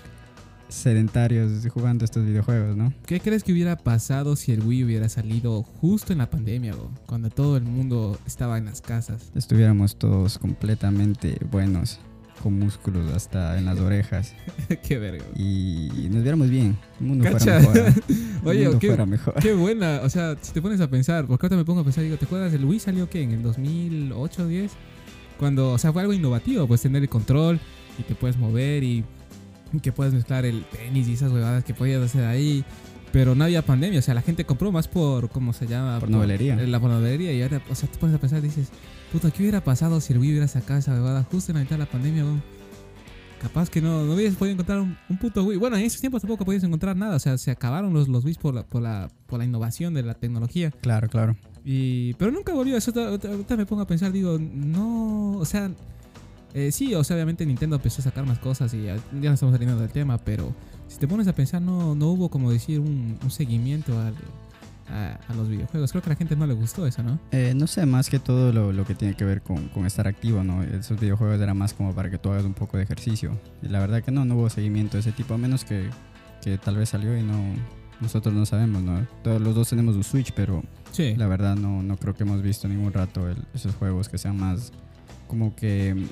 sedentarios 0.68 1.66
jugando 1.72 2.04
estos 2.04 2.24
videojuegos, 2.24 2.76
¿no? 2.76 2.92
¿Qué 3.06 3.20
crees 3.20 3.42
que 3.42 3.52
hubiera 3.52 3.76
pasado 3.76 4.36
si 4.36 4.52
el 4.52 4.62
Wii 4.62 4.84
hubiera 4.84 5.08
salido 5.08 5.62
justo 5.62 6.12
en 6.12 6.18
la 6.18 6.30
pandemia, 6.30 6.72
bro? 6.74 6.90
Cuando 7.06 7.30
todo 7.30 7.56
el 7.56 7.64
mundo 7.64 8.18
estaba 8.26 8.58
en 8.58 8.66
las 8.66 8.80
casas. 8.80 9.30
Estuviéramos 9.34 9.96
todos 9.96 10.38
completamente 10.38 11.38
buenos, 11.50 11.98
con 12.42 12.58
músculos 12.58 13.12
hasta 13.12 13.58
en 13.58 13.64
las 13.64 13.78
orejas 13.80 14.32
qué 14.86 14.96
verga. 14.98 15.24
y 15.34 16.08
nos 16.10 16.22
viéramos 16.22 16.48
bien. 16.50 16.76
El 17.00 17.06
mundo 17.06 17.24
Cacha. 17.24 17.60
fuera 17.60 17.84
mejor. 17.84 18.02
El 18.42 18.48
Oye, 18.48 18.62
mundo 18.64 18.78
qué, 18.78 18.86
fuera 18.88 19.06
mejor. 19.06 19.34
qué 19.42 19.54
buena. 19.54 20.00
O 20.04 20.08
sea, 20.10 20.36
si 20.40 20.52
te 20.52 20.62
pones 20.62 20.80
a 20.80 20.88
pensar, 20.88 21.26
porque 21.26 21.46
ahorita 21.46 21.56
me 21.56 21.64
pongo 21.64 21.80
a 21.80 21.84
pensar, 21.84 22.04
digo, 22.04 22.16
¿te 22.16 22.26
acuerdas? 22.26 22.52
¿El 22.52 22.64
Wii 22.64 22.78
salió 22.78 23.08
qué? 23.10 23.22
¿En 23.22 23.32
el 23.32 23.42
2008 23.42 24.42
o 24.42 24.46
10? 24.46 24.70
Cuando, 25.38 25.72
o 25.72 25.78
sea, 25.78 25.92
fue 25.92 26.02
algo 26.02 26.12
innovativo, 26.12 26.66
pues 26.68 26.82
tener 26.82 27.02
el 27.02 27.08
control 27.08 27.58
y 27.98 28.02
te 28.02 28.14
puedes 28.14 28.36
mover 28.36 28.82
y 28.84 29.04
que 29.82 29.92
puedes 29.92 30.14
mezclar 30.14 30.44
el 30.44 30.64
tenis 30.64 31.08
y 31.08 31.14
esas 31.14 31.32
huevadas 31.32 31.64
que 31.64 31.74
podías 31.74 32.02
hacer 32.02 32.24
ahí. 32.24 32.64
Pero 33.12 33.34
no 33.34 33.44
había 33.44 33.62
pandemia, 33.62 34.00
o 34.00 34.02
sea, 34.02 34.12
la 34.12 34.20
gente 34.22 34.44
compró 34.44 34.70
más 34.70 34.86
por, 34.86 35.30
¿cómo 35.30 35.54
se 35.54 35.66
llama? 35.66 35.98
Por 35.98 36.10
novelería. 36.10 36.56
La 36.56 36.78
por 36.78 36.90
novelería. 36.90 37.32
Y 37.32 37.42
ahora, 37.42 37.62
o 37.70 37.74
sea, 37.74 37.90
te 37.90 37.96
pones 37.98 38.14
a 38.14 38.18
pensar, 38.18 38.42
dices, 38.42 38.68
puta, 39.12 39.30
¿qué 39.30 39.42
hubiera 39.42 39.64
pasado 39.64 40.00
si 40.02 40.12
el 40.12 40.18
Wii 40.18 40.30
hubiera 40.32 40.48
sacado 40.48 40.78
esa 40.78 40.92
huevada 40.92 41.22
justo 41.22 41.52
en 41.52 41.56
la 41.56 41.62
mitad 41.62 41.76
de 41.76 41.84
la 41.84 41.90
pandemia, 41.90 42.24
weón? 42.24 42.42
Capaz 43.40 43.70
que 43.70 43.80
no, 43.80 44.04
no 44.04 44.14
hubieras 44.14 44.34
podido 44.34 44.52
encontrar 44.54 44.80
un, 44.80 44.96
un 45.08 45.16
puto 45.16 45.44
Wii. 45.44 45.58
Bueno, 45.58 45.76
en 45.76 45.84
esos 45.84 46.00
tiempos 46.00 46.20
tampoco 46.20 46.44
podías 46.44 46.64
encontrar 46.64 46.96
nada. 46.96 47.16
O 47.16 47.18
sea, 47.18 47.38
se 47.38 47.50
acabaron 47.50 47.94
los, 47.94 48.08
los 48.08 48.24
Wii 48.24 48.34
por 48.34 48.54
la, 48.54 48.66
por, 48.66 48.82
la, 48.82 49.08
por 49.26 49.38
la 49.38 49.44
innovación 49.44 49.94
de 49.94 50.02
la 50.02 50.14
tecnología. 50.14 50.70
Claro, 50.70 51.08
claro. 51.08 51.36
Y, 51.64 52.14
pero 52.14 52.30
nunca 52.30 52.52
volvió. 52.52 52.76
Eso 52.76 52.92
ahorita 52.94 53.56
me 53.56 53.64
pongo 53.64 53.82
a 53.82 53.86
pensar, 53.86 54.12
digo, 54.12 54.38
no. 54.38 55.38
O 55.38 55.44
sea, 55.44 55.70
eh, 56.54 56.72
sí, 56.72 56.94
o 56.94 57.04
sea, 57.04 57.16
obviamente 57.16 57.44
Nintendo 57.46 57.76
empezó 57.76 58.00
a 58.00 58.04
sacar 58.04 58.24
más 58.26 58.38
cosas 58.38 58.72
y 58.74 58.84
ya, 58.84 58.96
ya 58.96 59.28
no 59.28 59.34
estamos 59.34 59.52
saliendo 59.54 59.78
del 59.80 59.90
tema. 59.90 60.18
Pero 60.18 60.54
si 60.88 60.98
te 60.98 61.06
pones 61.08 61.28
a 61.28 61.34
pensar, 61.34 61.60
no, 61.62 61.94
no 61.94 62.08
hubo 62.08 62.28
como 62.30 62.50
decir 62.50 62.80
un, 62.80 63.18
un 63.22 63.30
seguimiento 63.30 63.98
al- 64.00 64.14
a, 64.90 65.18
a 65.28 65.34
los 65.34 65.48
videojuegos. 65.48 65.90
Creo 65.92 66.02
que 66.02 66.08
a 66.08 66.12
la 66.14 66.16
gente 66.16 66.34
no 66.34 66.46
le 66.46 66.54
gustó 66.54 66.86
eso, 66.86 67.02
¿no? 67.02 67.18
Eh, 67.30 67.52
no 67.54 67.66
sé, 67.66 67.84
más 67.84 68.08
que 68.08 68.18
todo 68.18 68.52
lo, 68.54 68.72
lo 68.72 68.86
que 68.86 68.94
tiene 68.94 69.14
que 69.14 69.24
ver 69.24 69.42
con, 69.42 69.68
con 69.68 69.84
estar 69.84 70.08
activo, 70.08 70.42
¿no? 70.42 70.62
Esos 70.62 70.98
videojuegos 70.98 71.38
era 71.40 71.52
más 71.52 71.74
como 71.74 71.94
para 71.94 72.10
que 72.10 72.16
tú 72.16 72.30
hagas 72.30 72.44
un 72.46 72.54
poco 72.54 72.78
de 72.78 72.84
ejercicio. 72.84 73.38
Y 73.62 73.68
la 73.68 73.80
verdad 73.80 74.02
que 74.02 74.10
no, 74.10 74.24
no 74.24 74.36
hubo 74.36 74.48
seguimiento 74.48 74.96
de 74.96 75.00
ese 75.00 75.12
tipo, 75.12 75.34
a 75.34 75.38
menos 75.38 75.64
que, 75.66 75.90
que 76.42 76.56
tal 76.56 76.76
vez 76.76 76.88
salió 76.88 77.16
y 77.18 77.22
no 77.22 77.36
nosotros 78.00 78.32
no 78.32 78.46
sabemos, 78.46 78.80
¿no? 78.82 79.04
Todos 79.24 79.42
los 79.42 79.54
dos 79.56 79.68
tenemos 79.68 79.96
un 79.96 80.04
Switch, 80.04 80.32
pero 80.32 80.62
Sí. 80.92 81.14
la 81.16 81.26
verdad 81.26 81.56
no, 81.56 81.82
no 81.82 81.96
creo 81.96 82.14
que 82.14 82.22
hemos 82.22 82.40
visto 82.42 82.66
ningún 82.68 82.92
rato 82.92 83.28
el- 83.28 83.44
esos 83.54 83.74
juegos 83.74 84.08
que 84.08 84.16
sean 84.18 84.38
más, 84.38 84.72
como 85.26 85.54
que 85.56 86.06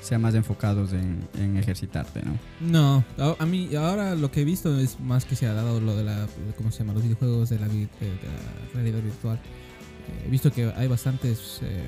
sean 0.00 0.22
más 0.22 0.34
enfocados 0.34 0.92
en, 0.92 1.26
en 1.38 1.56
ejercitarte, 1.56 2.22
¿no? 2.22 2.38
No, 2.60 3.04
a, 3.18 3.42
a 3.42 3.46
mí 3.46 3.74
ahora 3.76 4.14
lo 4.14 4.30
que 4.30 4.40
he 4.40 4.44
visto 4.44 4.78
es 4.78 4.98
más 5.00 5.24
que 5.24 5.36
se 5.36 5.46
ha 5.46 5.52
dado 5.52 5.80
lo 5.80 5.94
de 5.96 6.04
la, 6.04 6.26
¿cómo 6.56 6.70
se 6.70 6.78
llama? 6.80 6.94
Los 6.94 7.02
videojuegos 7.02 7.50
de 7.50 7.58
la, 7.58 7.68
de- 7.68 7.88
la 8.00 8.72
realidad 8.74 9.02
virtual. 9.02 9.36
Eh, 9.36 10.24
he 10.26 10.30
visto 10.30 10.50
que 10.52 10.72
hay 10.76 10.88
bastantes, 10.88 11.60
eh, 11.62 11.84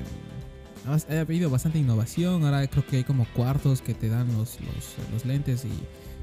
ha 0.87 1.15
ha 1.15 1.19
habido 1.21 1.49
bastante 1.49 1.79
innovación. 1.79 2.43
Ahora 2.45 2.65
creo 2.67 2.85
que 2.85 2.97
hay 2.97 3.03
como 3.03 3.25
cuartos 3.33 3.81
que 3.81 3.93
te 3.93 4.09
dan 4.09 4.27
los, 4.37 4.59
los, 4.61 4.95
los 5.11 5.25
lentes 5.25 5.65
y 5.65 5.71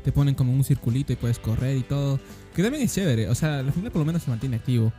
te 0.05 0.13
ponen 0.13 0.35
como 0.35 0.53
un 0.53 0.65
circulito 0.65 1.13
y 1.13 1.17
puedes 1.17 1.39
correr 1.39 1.77
y 1.77 1.83
todo. 1.83 2.21
Que 2.55 2.63
también 2.63 2.85
es 2.85 2.95
chévere, 2.95 3.29
o 3.29 3.35
sea, 3.35 3.59
al 3.59 3.73
final 3.73 3.91
por 3.91 4.01
lo 4.01 4.07
menos 4.07 4.23
se 4.23 4.31
mantiene 4.31 4.57
activo. 4.57 4.93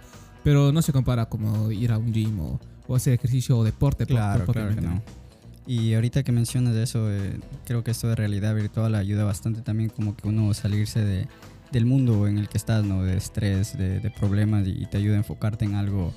Pero 0.44 0.72
no 0.72 0.82
se 0.82 0.92
compara 0.92 1.28
como 1.30 1.70
ir 1.72 1.92
a 1.92 2.00
un 2.00 2.12
gym 2.12 2.40
o, 2.40 2.60
o 2.88 2.96
hacer 2.96 3.14
ejercicio 3.14 3.58
o 3.60 3.64
deporte. 3.64 4.06
Claro, 4.08 4.44
claro 4.46 4.46
que 4.46 4.52
propiamente, 4.52 4.82
no. 4.82 5.21
Y 5.68 5.94
ahorita 5.94 6.24
que 6.24 6.32
mencionas 6.32 6.76
eso, 6.76 7.12
eh, 7.12 7.40
creo 7.66 7.84
que 7.84 7.92
esto 7.92 8.08
de 8.08 8.16
realidad 8.16 8.56
virtual 8.56 8.96
ayuda 8.96 9.24
bastante 9.24 9.62
también 9.62 9.90
como 9.90 10.16
que 10.16 10.28
uno 10.28 10.54
salirse 10.54 11.04
de, 11.04 11.28
del 11.72 11.86
mundo 11.86 12.28
en 12.28 12.38
el 12.38 12.50
que 12.50 12.58
estás, 12.58 12.84
¿no? 12.84 13.04
De 13.04 13.16
estrés, 13.16 13.78
de, 13.78 14.00
de 14.00 14.10
problemas 14.12 14.68
y, 14.68 14.86
te 14.88 14.98
ayuda 14.98 15.16
a 15.16 15.18
enfocarte 15.18 15.66
en 15.66 15.76
algo 15.76 16.14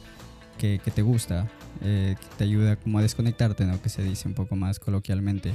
que, 0.58 0.80
que 0.82 0.90
te 0.90 1.02
gusta, 1.02 1.48
eh, 1.82 2.16
que 2.18 2.26
te 2.38 2.44
ayuda 2.44 2.76
como 2.76 2.98
a 2.98 3.02
desconectarte, 3.02 3.64
¿no? 3.64 3.80
Que 3.82 3.88
se 3.88 4.02
dice 4.02 4.28
un 4.28 4.34
poco 4.34 4.56
más 4.56 4.78
coloquialmente. 4.78 5.52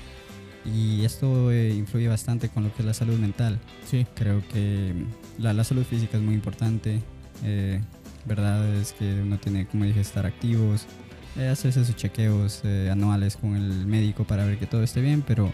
Y 0.65 1.03
esto 1.03 1.51
eh, 1.51 1.73
influye 1.73 2.07
bastante 2.07 2.49
con 2.49 2.63
lo 2.63 2.73
que 2.73 2.81
es 2.81 2.85
la 2.85 2.93
salud 2.93 3.17
mental. 3.17 3.59
Sí. 3.89 4.05
Creo 4.15 4.43
que 4.49 4.93
la, 5.37 5.53
la 5.53 5.63
salud 5.63 5.83
física 5.83 6.17
es 6.17 6.23
muy 6.23 6.35
importante. 6.35 7.01
eh, 7.43 7.81
verdad 8.25 8.67
es 8.75 8.93
que 8.93 9.21
uno 9.21 9.39
tiene, 9.39 9.65
como 9.65 9.85
dije, 9.85 10.01
estar 10.01 10.25
activos, 10.25 10.85
eh, 11.37 11.47
hacerse 11.47 11.85
sus 11.85 11.95
chequeos 11.95 12.61
eh, 12.63 12.89
anuales 12.91 13.37
con 13.37 13.55
el 13.55 13.85
médico 13.85 14.23
para 14.25 14.45
ver 14.45 14.57
que 14.57 14.65
todo 14.65 14.83
esté 14.83 15.01
bien, 15.01 15.23
pero 15.25 15.51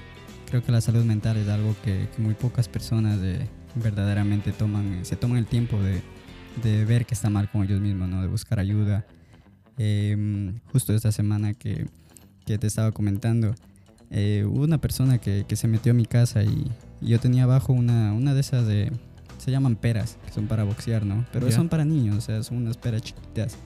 creo 0.49 0.63
que 0.63 0.71
la 0.71 0.81
salud 0.81 1.03
mental 1.03 1.37
es 1.37 1.47
algo 1.49 1.75
que, 1.83 2.07
que 2.15 2.21
muy 2.21 2.33
pocas 2.33 2.67
personas 2.67 3.19
eh, 3.21 3.47
verdaderamente 3.75 4.51
toman, 4.51 5.03
se 5.05 5.15
toman 5.15 5.37
el 5.37 5.45
tiempo 5.47 5.77
de, 5.81 6.01
de 6.63 6.85
ver 6.85 7.05
que 7.05 7.13
está 7.13 7.29
mal 7.29 7.49
con 7.51 7.63
ellos 7.63 7.81
mismos, 7.81 8.07
¿no? 8.09 8.21
de 8.21 8.27
buscar 8.27 8.59
ayuda. 8.59 9.05
Eh, 9.77 10.53
justo 10.71 10.93
esta 10.93 11.11
semana 11.11 11.53
que, 11.53 11.87
que 12.45 12.57
te 12.57 12.67
estaba 12.67 12.91
comentando, 12.93 13.53
eh, 14.11 14.45
hubo 14.47 14.63
una 14.63 14.77
persona 14.79 15.17
que, 15.17 15.45
que 15.47 15.55
se 15.57 15.67
metió 15.67 15.91
a 15.91 15.95
mi 15.95 16.05
casa 16.05 16.43
y, 16.43 16.71
y 17.01 17.07
yo 17.09 17.19
tenía 17.19 17.43
abajo 17.43 17.73
una, 17.73 18.13
una 18.13 18.33
de 18.33 18.39
esas 18.39 18.65
de... 18.67 18.91
Se 19.37 19.51
llaman 19.51 19.75
peras, 19.75 20.17
que 20.25 20.31
son 20.31 20.47
para 20.47 20.63
boxear, 20.63 21.05
¿no? 21.05 21.25
Pero 21.33 21.49
Ya. 21.49 21.55
son 21.55 21.67
para 21.67 21.83
niños, 21.83 22.15
o 22.17 22.21
sea, 22.21 22.41
son 22.41 22.57
unas 22.57 22.77
peras 22.77 23.01
chiquitas. 23.01 23.57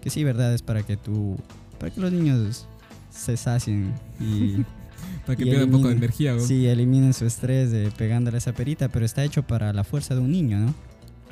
Que 0.00 0.10
sí, 0.10 0.24
verdad, 0.24 0.54
es 0.54 0.62
para 0.62 0.82
que 0.82 0.96
tú... 0.96 1.36
Para 1.78 1.92
que 1.92 2.00
los 2.00 2.12
niños 2.12 2.66
se 3.10 3.36
sacien 3.36 3.92
y 4.20 4.56
Para 5.26 5.36
que 5.36 5.42
Y 5.42 5.46
pierda 5.46 5.64
un 5.64 5.70
poco 5.72 5.88
de 5.88 5.94
energía. 5.94 6.34
¿no? 6.34 6.40
sí, 6.40 6.66
eliminen 6.66 7.12
su 7.14 7.24
estrés 7.26 7.70
de 7.70 7.90
pegándole 7.90 8.38
esa 8.38 8.52
perita, 8.52 8.88
pero 8.88 9.04
está 9.06 9.24
hecho 9.24 9.42
para 9.42 9.72
la 9.72 9.82
fuerza 9.84 10.14
de 10.14 10.20
un 10.20 10.30
niño, 10.32 10.58
¿no? 10.58 10.74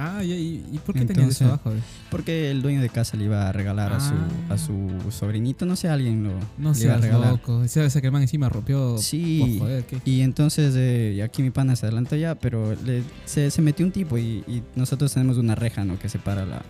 Ah, 0.00 0.22
¿y, 0.22 0.32
y- 0.32 0.78
por 0.86 0.94
qué 0.94 1.04
tenías 1.04 1.30
eso 1.30 1.46
abajo? 1.46 1.72
Porque 2.08 2.52
el 2.52 2.62
dueño 2.62 2.80
de 2.80 2.88
casa 2.88 3.16
le 3.16 3.24
iba 3.24 3.48
a 3.48 3.52
regalar 3.52 3.92
a, 3.92 3.98
su, 3.98 4.14
Ah. 4.48 4.54
a 4.54 4.56
su 4.58 4.88
sobrinito, 5.10 5.66
no 5.66 5.74
sé, 5.74 5.88
alguien 5.88 6.22
lo 6.22 6.30
No 6.56 6.72
le 6.72 6.80
iba 6.84 6.94
a 6.94 6.98
regalar. 6.98 7.30
loco. 7.32 7.64
Ese, 7.64 7.84
ese 7.84 8.00
que 8.00 8.06
el 8.06 8.12
man 8.12 8.22
encima 8.22 8.48
rompió. 8.48 8.96
Sí. 8.98 9.60
Y 10.04 10.20
entonces 10.20 10.74
eh, 10.76 11.20
aquí 11.24 11.42
mi 11.42 11.50
pana 11.50 11.74
se 11.74 11.86
adelantó 11.86 12.14
ya, 12.14 12.36
pero 12.36 12.76
le- 12.86 13.02
se, 13.24 13.50
se 13.50 13.60
metió 13.60 13.84
un 13.84 13.90
tipo 13.90 14.16
y, 14.18 14.44
y 14.46 14.62
nosotros 14.76 15.12
tenemos 15.12 15.36
una 15.36 15.56
reja 15.56 15.84
¿no? 15.84 15.98
que 15.98 16.08
separa 16.08 16.46
la, 16.46 16.62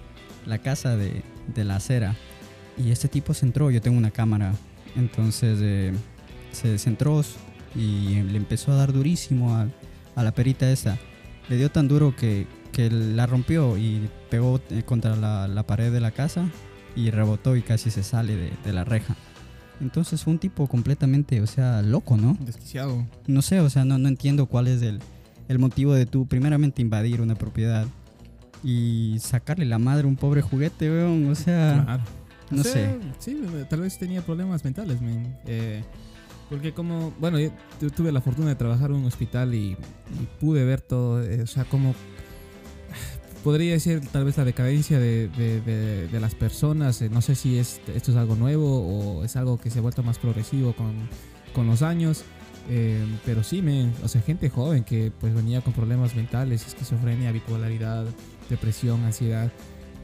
la 0.49 0.59
casa 0.59 0.97
de, 0.97 1.23
de 1.55 1.65
la 1.65 1.77
acera. 1.77 2.17
Y 2.77 2.91
este 2.91 3.09
tipo 3.09 3.35
se 3.35 3.47
entró, 3.47 3.71
yo 3.71 3.81
tengo 3.81 3.99
una 3.99 4.11
cámara 4.13 4.53
Entonces 4.97 5.59
eh, 5.61 5.93
se 6.53 6.79
centró 6.79 7.23
y 7.75 8.23
le 8.23 8.37
empezó 8.37 8.73
a 8.73 8.77
dar 8.77 8.93
durísimo 8.93 9.55
a, 9.55 9.69
a 10.17 10.23
la 10.23 10.33
perita 10.33 10.71
esa. 10.71 10.99
Le 11.49 11.57
dio 11.57 11.71
tan 11.71 11.89
duro 11.89 12.15
que, 12.17 12.47
que 12.73 12.91
la 12.91 13.27
rompió 13.27 13.77
y 13.79 14.09
pegó 14.31 14.61
eh, 14.71 14.83
contra 14.85 15.17
la, 15.17 15.49
la 15.49 15.67
pared 15.67 15.93
de 15.93 16.01
la 16.01 16.11
casa 16.11 16.49
y 16.97 17.11
rebotó 17.11 17.57
y 17.57 17.63
casi 17.63 17.91
se 17.91 18.03
sale 18.03 18.37
de, 18.37 18.53
de 18.65 18.73
la 18.73 18.85
reja. 18.85 19.17
Entonces 19.81 20.25
fue 20.25 20.33
un 20.33 20.39
tipo 20.41 20.67
completamente, 20.67 21.41
o 21.41 21.47
sea, 21.47 21.83
loco, 21.83 22.17
¿no? 22.17 22.37
Desquiciado. 22.41 23.07
No 23.27 23.43
sé, 23.43 23.61
o 23.61 23.71
sea, 23.71 23.85
no, 23.85 23.97
no 23.99 24.09
entiendo 24.09 24.47
cuál 24.47 24.67
es 24.67 24.83
el, 24.83 24.99
el 25.47 25.59
motivo 25.61 25.95
de 25.95 26.05
tú, 26.07 26.27
primeramente, 26.27 26.83
invadir 26.83 27.21
una 27.21 27.37
propiedad 27.37 27.87
y 28.65 29.17
sacarle 29.21 29.65
la 29.65 29.79
madre 29.79 30.05
a 30.05 30.09
un 30.09 30.17
pobre 30.17 30.43
juguete, 30.43 30.91
weón. 30.91 31.31
O 31.31 31.35
sea, 31.35 31.83
Claro. 31.85 32.03
no 32.51 32.61
O 32.61 32.65
sea, 32.65 32.73
sé. 32.73 32.99
Sí, 33.19 33.41
tal 33.69 33.81
vez 33.81 33.99
tenía 33.99 34.23
problemas 34.23 34.65
mentales, 34.65 35.01
men. 35.01 35.37
Eh, 35.47 35.83
porque 36.51 36.73
como, 36.73 37.13
bueno, 37.21 37.39
yo 37.39 37.51
tu- 37.79 37.91
tuve 37.91 38.11
la 38.11 38.21
fortuna 38.23 38.49
de 38.49 38.55
trabajar 38.57 38.91
en 38.91 38.97
un 38.97 39.05
hospital 39.05 39.55
y, 39.55 39.73
y 39.73 40.29
pude 40.41 40.65
ver 40.65 40.81
todo, 40.81 41.23
eh, 41.23 41.43
o 41.43 41.47
sea, 41.47 41.65
como 41.65 41.95
podría 43.45 43.73
decir 43.73 44.01
tal 44.13 44.25
vez 44.25 44.37
la 44.37 44.45
decadencia 44.45 44.99
de, 44.99 45.29
de- 45.29 45.61
de- 45.61 46.09
de 46.09 46.21
las 46.21 46.35
personas. 46.35 47.01
eh, 47.03 47.09
no 47.09 47.23
sé 47.23 47.35
si 47.35 47.59
es, 47.59 47.81
esto 47.95 48.11
es 48.11 48.17
algo 48.17 48.35
nuevo 48.35 48.81
o 49.19 49.25
es 49.25 49.37
algo 49.37 49.59
que 49.61 49.71
se 49.71 49.79
ha 49.79 49.83
vuelto 49.83 50.03
más 50.03 50.19
progresivo 50.19 50.73
con, 50.75 50.93
con 51.55 51.67
los 51.67 51.83
años. 51.83 52.25
eh, 52.71 53.03
pero 53.25 53.43
sí, 53.43 53.63
men, 53.63 53.93
o 54.03 54.09
sea, 54.09 54.21
gente 54.21 54.51
joven 54.51 54.85
que 54.85 55.11
pues 55.21 55.35
venía 55.35 55.63
con 55.63 55.73
problemas 55.73 56.15
mentales, 56.15 56.67
esquizofrenia, 56.67 57.33
bipolaridad, 57.33 58.05
depresión, 58.49 59.03
ansiedad. 59.05 59.51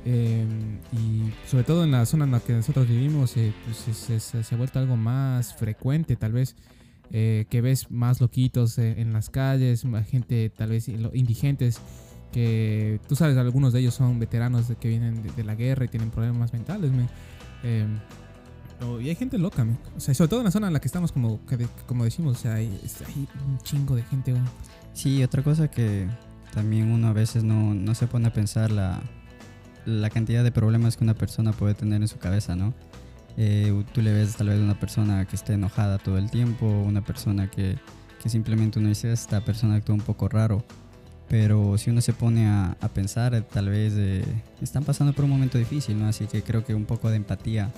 Eh, 0.07 0.45
y 0.93 1.33
sobre 1.49 1.65
todo 1.65 1.83
en 1.85 1.91
la 1.91 2.05
zona 2.05 2.25
en 2.27 2.33
la 2.33 2.41
que 2.41 2.53
nosotros 2.53 2.87
vivimos, 2.87 3.37
eh, 3.37 3.53
pues 3.65 3.89
es- 3.89 4.11
es- 4.35 4.47
se 4.47 4.55
ha 4.55 4.59
vuelto 4.59 4.79
algo 4.79 4.97
más 4.97 5.55
frecuente, 5.55 6.15
tal 6.17 6.33
vez, 6.33 6.57
eh, 7.11 7.47
que 7.49 7.61
ves 7.63 7.91
más 7.91 8.21
loquitos 8.21 8.77
eh, 8.79 9.01
en 9.01 9.13
las 9.13 9.31
calles, 9.31 9.85
más 9.85 10.07
gente 10.07 10.51
tal 10.51 10.71
vez 10.71 10.89
indigentes, 10.89 11.79
que 12.33 13.01
tú 13.09 13.15
sabes, 13.17 13.37
algunos 13.39 13.73
de 13.73 13.81
ellos 13.81 13.95
son 13.95 14.19
veteranos 14.19 14.67
que 14.81 14.89
vienen 14.89 15.23
de, 15.37 15.45
la 15.45 15.55
guerra 15.55 15.85
y 15.85 15.89
tienen 15.89 16.11
problemas 16.11 16.53
mentales. 16.53 16.91
men. 16.91 17.09
Eh, 17.63 17.87
o- 18.83 19.01
y 19.01 19.09
hay 19.09 19.15
gente 19.15 19.39
loca, 19.39 19.67
o 19.97 20.01
sobre 20.01 20.29
todo 20.29 20.41
en 20.41 20.45
la 20.45 20.51
zona 20.51 20.67
en 20.67 20.73
la 20.75 20.81
que 20.81 20.89
estamos, 20.89 21.13
como, 21.13 21.41
como 21.87 22.05
decimos, 22.05 22.45
hay, 22.45 22.67
un 23.47 23.59
chingo 23.59 23.95
de 23.97 24.03
gente. 24.03 24.35
Sí, 24.93 25.23
otra 25.23 25.43
cosa 25.43 25.71
que 25.71 26.09
también 26.55 26.91
uno 26.91 27.09
a 27.09 27.13
veces 27.13 27.43
no, 27.43 27.75
no 27.75 27.95
se 27.95 28.07
pone 28.07 28.29
a 28.29 28.33
pensar 28.33 28.71
la, 28.71 29.03
la 29.85 30.09
cantidad 30.11 30.45
de 30.45 30.53
problemas 30.53 30.97
que 30.97 31.05
una 31.05 31.15
persona 31.15 31.53
puede 31.53 31.75
tener 31.75 32.01
en 32.01 32.09
su 32.09 32.19
cabeza, 32.19 32.55
¿no? 32.55 32.73
Eh, 33.37 33.85
tú 33.93 34.01
le 34.01 34.13
ves 34.13 34.37
tal 34.37 34.49
vez 34.49 34.61
una 34.61 34.79
persona 34.79 35.25
que 35.27 35.35
esté 35.35 35.55
enojada 35.55 35.99
todo 35.99 36.17
el 36.19 36.31
tiempo, 36.31 36.67
una 36.67 37.05
persona 37.05 37.51
que, 37.51 37.77
que 38.23 38.29
simplemente 38.29 38.79
uno 38.79 38.89
dice, 38.89 39.13
esta 39.13 39.41
persona 39.45 39.75
actúa 39.75 39.97
un 39.97 40.01
poco 40.01 40.29
raro. 40.29 40.65
Pero 41.29 41.77
si 41.79 41.91
uno 41.91 42.01
se 42.01 42.13
pone 42.13 42.47
a, 42.47 42.77
a 42.81 42.89
pensar, 42.89 43.35
eh, 43.35 43.43
tal 43.43 43.71
vez 43.71 43.95
eh, 43.97 44.25
están 44.61 44.85
pasando 44.85 45.13
por 45.13 45.25
un 45.25 45.33
momento 45.33 45.59
difícil, 45.59 45.99
¿no? 45.99 46.07
Así 46.07 46.27
que 46.27 46.43
creo 46.43 46.65
que 46.65 46.75
un 46.75 46.85
poco 46.85 47.11
de 47.11 47.17
empatía 47.17 47.73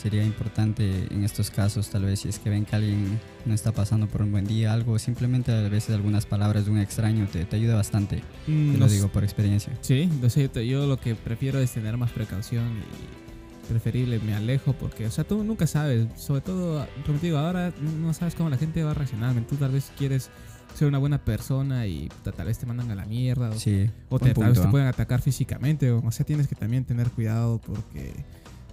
sería 0.00 0.24
importante 0.24 1.06
en 1.10 1.24
estos 1.24 1.50
casos, 1.50 1.90
tal 1.90 2.04
vez 2.04 2.20
si 2.20 2.28
es 2.28 2.38
que 2.38 2.48
ven 2.50 2.64
que 2.64 2.76
alguien 2.76 3.20
no 3.44 3.54
está 3.54 3.72
pasando 3.72 4.06
por 4.06 4.22
un 4.22 4.32
buen 4.32 4.46
día, 4.46 4.72
algo, 4.72 4.98
simplemente 4.98 5.52
a 5.52 5.68
veces 5.68 5.94
algunas 5.94 6.24
palabras 6.26 6.64
de 6.64 6.70
un 6.70 6.78
extraño 6.78 7.26
te, 7.30 7.44
te 7.44 7.56
ayuda 7.56 7.74
bastante, 7.74 8.22
te 8.46 8.50
Mm, 8.50 8.76
lo 8.78 8.88
digo 8.88 9.08
por 9.08 9.24
experiencia. 9.24 9.72
Sí, 9.82 10.08
no 10.20 10.30
sé, 10.30 10.50
yo, 10.54 10.60
yo 10.62 10.86
lo 10.86 10.98
que 10.98 11.14
prefiero 11.14 11.58
es 11.58 11.72
tener 11.72 11.96
más 11.96 12.10
precaución 12.12 12.64
y 12.78 13.68
preferible 13.70 14.18
me 14.20 14.34
alejo 14.34 14.72
porque, 14.72 15.06
o 15.06 15.10
sea, 15.10 15.24
tú 15.24 15.44
nunca 15.44 15.66
sabes, 15.66 16.08
sobre 16.16 16.40
todo, 16.40 16.86
como 17.06 17.18
te 17.18 17.26
digo, 17.26 17.38
ahora 17.38 17.72
no 18.00 18.12
sabes 18.14 18.34
cómo 18.34 18.50
la 18.50 18.56
gente 18.56 18.82
va 18.82 18.92
a 18.92 18.94
reaccionar, 18.94 19.34
tú 19.48 19.56
tal 19.56 19.70
vez 19.72 19.92
quieres 19.96 20.30
ser 20.74 20.88
una 20.88 20.98
buena 20.98 21.18
persona 21.18 21.86
y 21.86 22.08
tal 22.22 22.46
vez 22.46 22.58
te 22.58 22.66
mandan 22.66 22.90
a 22.90 22.94
la 22.94 23.04
mierda 23.04 23.50
o, 23.50 23.58
Sí, 23.58 23.90
o 24.08 24.18
buen 24.18 24.32
te, 24.32 24.40
tal 24.40 24.50
vez 24.50 24.60
te 24.62 24.68
pueden 24.68 24.86
atacar 24.88 25.20
físicamente, 25.20 25.90
o, 25.90 26.00
o 26.04 26.10
sea, 26.10 26.24
tienes 26.24 26.48
que 26.48 26.54
también 26.54 26.84
tener 26.84 27.10
cuidado 27.10 27.60
porque 27.60 28.12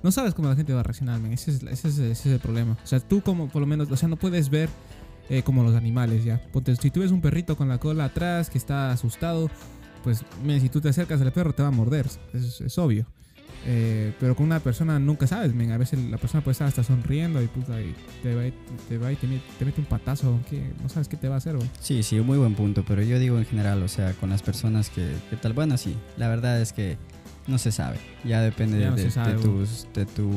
no 0.03 0.11
sabes 0.11 0.33
cómo 0.33 0.49
la 0.49 0.55
gente 0.55 0.73
va 0.73 0.81
a 0.81 0.83
reaccionar, 0.83 1.19
men. 1.19 1.33
Ese, 1.33 1.51
es, 1.51 2.25
el 2.25 2.39
problema. 2.39 2.77
O 2.83 2.87
sea, 2.87 2.99
tú 2.99 3.21
como 3.21 3.47
por 3.49 3.61
lo 3.61 3.65
menos, 3.67 3.89
o 3.91 3.97
sea, 3.97 4.07
no 4.09 4.15
puedes 4.17 4.49
ver 4.49 4.69
eh, 5.29 5.43
como 5.43 5.63
los 5.63 5.75
animales, 5.75 6.23
ya. 6.23 6.41
Ponte, 6.51 6.75
si 6.75 6.89
tú 6.91 7.01
ves 7.01 7.11
un 7.11 7.21
perrito 7.21 7.55
con 7.57 7.67
la 7.69 7.77
cola 7.79 8.05
atrás 8.05 8.49
que 8.49 8.57
está 8.57 8.91
asustado, 8.91 9.49
pues 10.03 10.23
men, 10.45 10.61
si 10.61 10.69
tú 10.69 10.79
te 10.81 10.89
acercas 10.89 11.21
al 11.21 11.31
perro 11.33 11.53
te 11.53 11.61
va 11.63 11.67
a 11.69 11.71
morder, 11.71 12.07
es, 12.33 12.77
obvio. 12.77 13.05
Eh, 13.65 14.13
pero 14.19 14.35
con 14.35 14.45
una 14.45 14.59
persona 14.61 14.97
nunca 14.99 15.27
sabes, 15.27 15.53
men. 15.53 15.71
A 15.71 15.77
veces 15.77 15.99
la 15.99 16.17
persona 16.17 16.41
puede 16.43 16.53
estar 16.53 16.67
hasta 16.67 16.83
sonriendo 16.83 17.41
y, 17.41 17.47
puta, 17.47 17.81
y 17.81 17.93
te, 18.23 18.33
va, 18.35 18.47
y- 18.47 18.53
te 18.87 18.97
va 18.97 19.11
y 19.11 19.15
te, 19.17 19.27
met- 19.27 19.41
te 19.59 19.65
mete 19.65 19.81
un 19.81 19.87
patazo, 19.87 20.39
que 20.49 20.71
no 20.81 20.87
sabes 20.87 21.07
qué 21.09 21.17
te 21.17 21.27
va 21.27 21.35
a 21.35 21.37
hacer, 21.39 21.57
güey. 21.57 21.69
Sí, 21.81 22.03
sí, 22.03 22.19
muy 22.21 22.37
buen 22.37 22.53
punto, 22.55 22.85
pero 22.87 23.01
yo 23.01 23.19
digo 23.19 23.37
en 23.37 23.45
general, 23.45 23.83
o 23.83 23.87
sea, 23.89 24.13
con 24.13 24.29
las 24.29 24.41
personas 24.43 24.89
que, 24.89 25.11
que 25.29 25.35
tal, 25.35 25.51
bueno, 25.53 25.75
sí, 25.77 25.97
la 26.15 26.29
verdad 26.29 26.61
es 26.61 26.71
que 26.71 26.97
no 27.47 27.57
se 27.57 27.71
sabe, 27.71 27.97
ya 28.25 28.41
depende 28.41 28.79
Ya 28.79 28.85
de, 28.85 28.89
no 28.91 28.95
de- 28.97 29.11
sabe, 29.11 29.33
de 29.35 29.41
tus, 29.41 29.87
de 29.93 30.05
tu, 30.05 30.29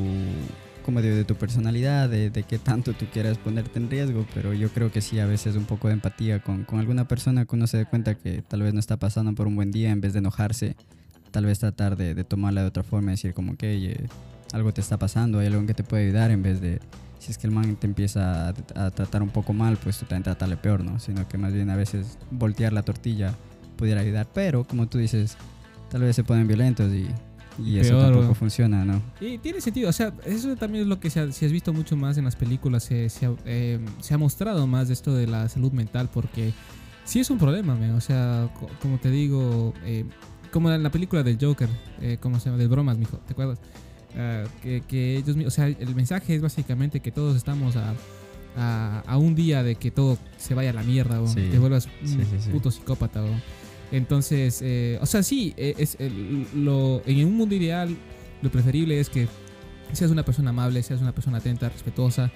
como 0.85 1.02
digo, 1.02 1.14
de 1.14 1.25
tu 1.25 1.35
personalidad, 1.37 2.09
de, 2.09 2.31
de 2.31 2.43
qué 2.45 2.59
tanto 2.59 2.93
tú 2.95 3.07
quieras 3.12 3.38
ponerte 3.38 3.79
en 3.79 3.90
riesgo, 3.90 4.26
pero 4.35 4.52
yo 4.55 4.69
creo 4.71 4.90
que 4.90 5.00
sí, 5.00 5.19
a 5.19 5.26
veces 5.26 5.57
un 5.57 5.64
poco 5.64 5.88
de 5.88 5.95
empatía 5.95 6.40
con, 6.40 6.64
con 6.64 6.79
alguna 6.81 7.07
persona 7.09 7.45
que 7.45 7.57
uno 7.57 7.67
se 7.67 7.79
dé 7.79 7.87
cuenta 7.87 8.14
que 8.14 8.43
tal 8.43 8.62
vez 8.62 8.73
no 8.75 8.81
está 8.81 8.97
pasando 8.97 9.35
por 9.35 9.47
un 9.47 9.57
buen 9.57 9.71
día, 9.71 9.90
en 9.90 10.00
vez 10.00 10.12
de 10.12 10.21
enojarse, 10.21 10.76
tal 11.31 11.47
vez 11.47 11.59
tratar 11.59 11.97
de, 11.97 12.14
de 12.14 12.25
tomarla 12.25 12.62
de 12.62 12.69
otra 12.69 12.83
forma, 12.83 13.11
decir 13.12 13.35
como 13.35 13.57
que 13.57 13.75
"Oye, 13.76 14.07
algo 14.52 14.73
te 14.73 14.81
está 14.81 14.99
pasando, 14.99 15.38
hay 15.38 15.47
algo 15.49 15.64
que 15.67 15.75
te 15.75 15.85
puede 15.85 16.05
ayudar, 16.07 16.31
en 16.31 16.43
vez 16.43 16.61
de 16.61 16.81
si 17.19 17.31
es 17.31 17.38
que 17.38 17.47
el 17.47 17.52
man 17.52 17.76
te 17.76 17.87
empieza 17.87 18.49
a, 18.49 18.55
a 18.76 18.90
tratar 18.90 19.23
un 19.23 19.29
poco 19.29 19.52
mal, 19.52 19.76
pues 19.76 19.99
tú 19.99 20.07
también 20.07 20.23
tratarle 20.23 20.57
peor, 20.57 20.83
¿no? 20.83 20.99
Sino 20.99 21.29
que 21.29 21.37
más 21.38 21.52
bien 21.52 21.69
a 21.71 21.76
veces 21.76 22.19
voltear 22.31 22.73
la 22.73 22.83
tortilla 22.83 23.35
pudiera 23.76 24.00
ayudar. 24.00 24.26
Pero, 24.33 24.64
como 24.64 24.88
tú 24.88 24.97
dices, 24.97 25.37
tal 25.91 26.03
vez 26.03 26.17
se 26.17 26.25
ponen 26.25 26.47
violentos 26.47 26.91
y, 26.93 27.07
y 27.63 27.79
eso 27.79 27.99
tampoco 28.01 28.35
funciona, 28.35 28.85
¿no? 28.85 29.03
Y 29.21 29.39
tiene 29.39 29.61
sentido, 29.61 29.91
o 29.91 29.93
sea, 29.93 30.13
eso 30.25 30.57
también 30.57 30.83
es 30.83 30.89
lo 30.89 30.99
que 31.01 31.11
se 31.11 31.21
ha, 31.21 31.31
si 31.33 31.45
has 31.45 31.53
visto 31.53 31.73
mucho 31.73 31.97
más 31.97 32.17
en 32.17 32.25
las 32.25 32.37
películas, 32.37 32.85
se, 32.85 33.09
se 33.11 33.27
ha, 33.27 33.33
eh, 33.45 33.79
se 34.01 34.15
ha 34.15 34.19
mostrado 34.19 34.67
más 34.67 34.89
de 34.89 34.95
esto 34.95 35.15
de 35.15 35.27
la 35.27 35.49
salud 35.49 35.73
mental, 35.73 36.09
porque 36.13 36.53
sí 37.05 37.21
es 37.21 37.29
un 37.31 37.39
problema, 37.39 37.75
men, 37.75 37.91
o 37.93 38.01
sea, 38.01 38.49
co- 38.59 38.69
como 38.81 38.99
te 38.99 39.11
digo, 39.11 39.75
eh, 39.85 40.05
como 40.53 40.71
en 40.71 40.83
la 40.83 40.91
película 40.91 41.23
del 41.23 41.39
Joker, 41.41 41.69
eh, 42.01 42.17
¿cómo 42.21 42.39
se 42.41 42.47
llama? 42.47 42.57
Del 42.59 42.69
bromas, 42.69 42.97
mijo, 42.99 43.19
¿te 43.27 43.33
acuerdas? 43.33 43.59
Ah, 44.17 44.45
que, 44.63 44.81
que 44.89 45.17
ellos, 45.19 45.37
o 45.47 45.51
sea, 45.51 45.67
el 45.69 45.95
mensaje 45.95 46.35
es 46.35 46.43
básicamente 46.43 47.01
que 47.01 47.13
todos 47.13 47.37
estamos 47.37 47.77
a, 47.77 47.95
a, 48.57 49.03
a 49.07 49.17
un 49.19 49.35
día 49.37 49.63
de 49.63 49.77
que 49.77 49.91
todo 49.93 50.19
se 50.39 50.55
vaya 50.55 50.71
a 50.71 50.73
la 50.73 50.83
mierda, 50.83 51.21
o 51.21 51.27
Sí. 51.29 51.49
te 51.51 51.59
vuelvas 51.59 51.87
un 52.03 52.09
Sí, 52.09 52.19
sí, 52.29 52.37
sí. 52.41 52.51
puto 52.51 52.71
psicópata, 52.71 53.23
weón. 53.23 53.41
Entonces, 53.93 54.61
eh, 54.63 54.99
o 55.01 55.07
sea, 55.07 55.23
sí, 55.23 55.53
eh, 55.57 55.75
es 55.79 55.97
lo, 56.55 57.03
en 57.07 57.27
un 57.27 57.37
mundo 57.37 57.55
ideal, 57.55 57.97
lo 58.43 58.51
preferible 58.51 59.01
es 59.01 59.11
que 59.11 59.27
seas 59.93 60.11
una 60.11 60.25
persona 60.25 60.51
amable, 60.51 60.83
seas 60.83 61.01
una 61.01 61.13
persona 61.13 61.39
atenta, 61.39 61.69
respetuosa, 61.69 62.31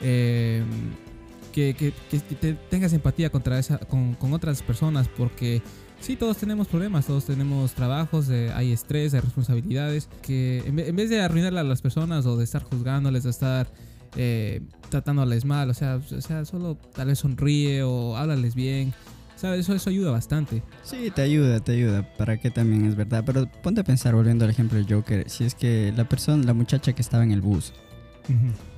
eh, 0.00 0.62
que, 1.52 1.74
que- 1.74 1.92
te- 2.20 2.54
tengas 2.54 2.92
empatía 2.92 3.30
contra 3.30 3.58
esa, 3.58 3.78
con, 3.78 4.16
otras 4.32 4.62
personas, 4.62 5.08
porque 5.08 5.62
sí, 6.00 6.14
todos 6.14 6.36
tenemos 6.36 6.68
problemas, 6.68 7.06
todos 7.06 7.24
tenemos 7.24 7.72
trabajos, 7.72 8.28
eh, 8.30 8.52
hay 8.54 8.70
estrés, 8.72 9.12
hay 9.14 9.20
responsabilidades, 9.20 10.08
que 10.22 10.62
en, 10.64 10.78
en 10.78 10.94
vez 10.94 11.10
de 11.10 11.20
arruinarle 11.20 11.58
a 11.58 11.64
las 11.64 11.82
personas 11.82 12.24
o 12.26 12.36
de 12.36 12.44
estar 12.44 12.62
juzgándoles, 12.62 13.24
de 13.24 13.30
estar 13.30 13.66
eh, 14.16 14.60
tratándoles 14.90 15.44
mal, 15.44 15.70
o 15.70 15.74
sea, 15.74 15.96
o 15.96 16.20
sea, 16.20 16.44
solo 16.44 16.76
tal 16.94 17.08
vez 17.08 17.18
sonríe 17.18 17.82
o 17.82 18.16
háblales 18.16 18.54
bien. 18.54 18.94
¿Sabes? 19.40 19.60
Eso, 19.60 19.74
eso 19.74 19.88
ayuda 19.90 20.10
bastante. 20.10 20.62
Sí, 20.82 21.10
te 21.14 21.22
ayuda, 21.22 21.60
te 21.60 21.72
ayuda. 21.72 22.02
¿Para 22.16 22.36
qué 22.38 22.50
también 22.50 22.84
es 22.84 22.94
verdad? 22.96 23.22
Pero 23.24 23.46
ponte 23.62 23.80
a 23.80 23.84
pensar, 23.84 24.14
volviendo 24.14 24.44
al 24.44 24.50
ejemplo 24.50 24.76
del 24.78 24.86
Joker, 24.92 25.28
si 25.30 25.44
es 25.44 25.54
que 25.54 25.92
la 25.96 26.08
persona, 26.08 26.44
la 26.44 26.52
muchacha 26.54 26.92
que 26.92 27.00
estaba 27.02 27.24
en 27.24 27.32
el 27.32 27.40
bus, 27.40 27.72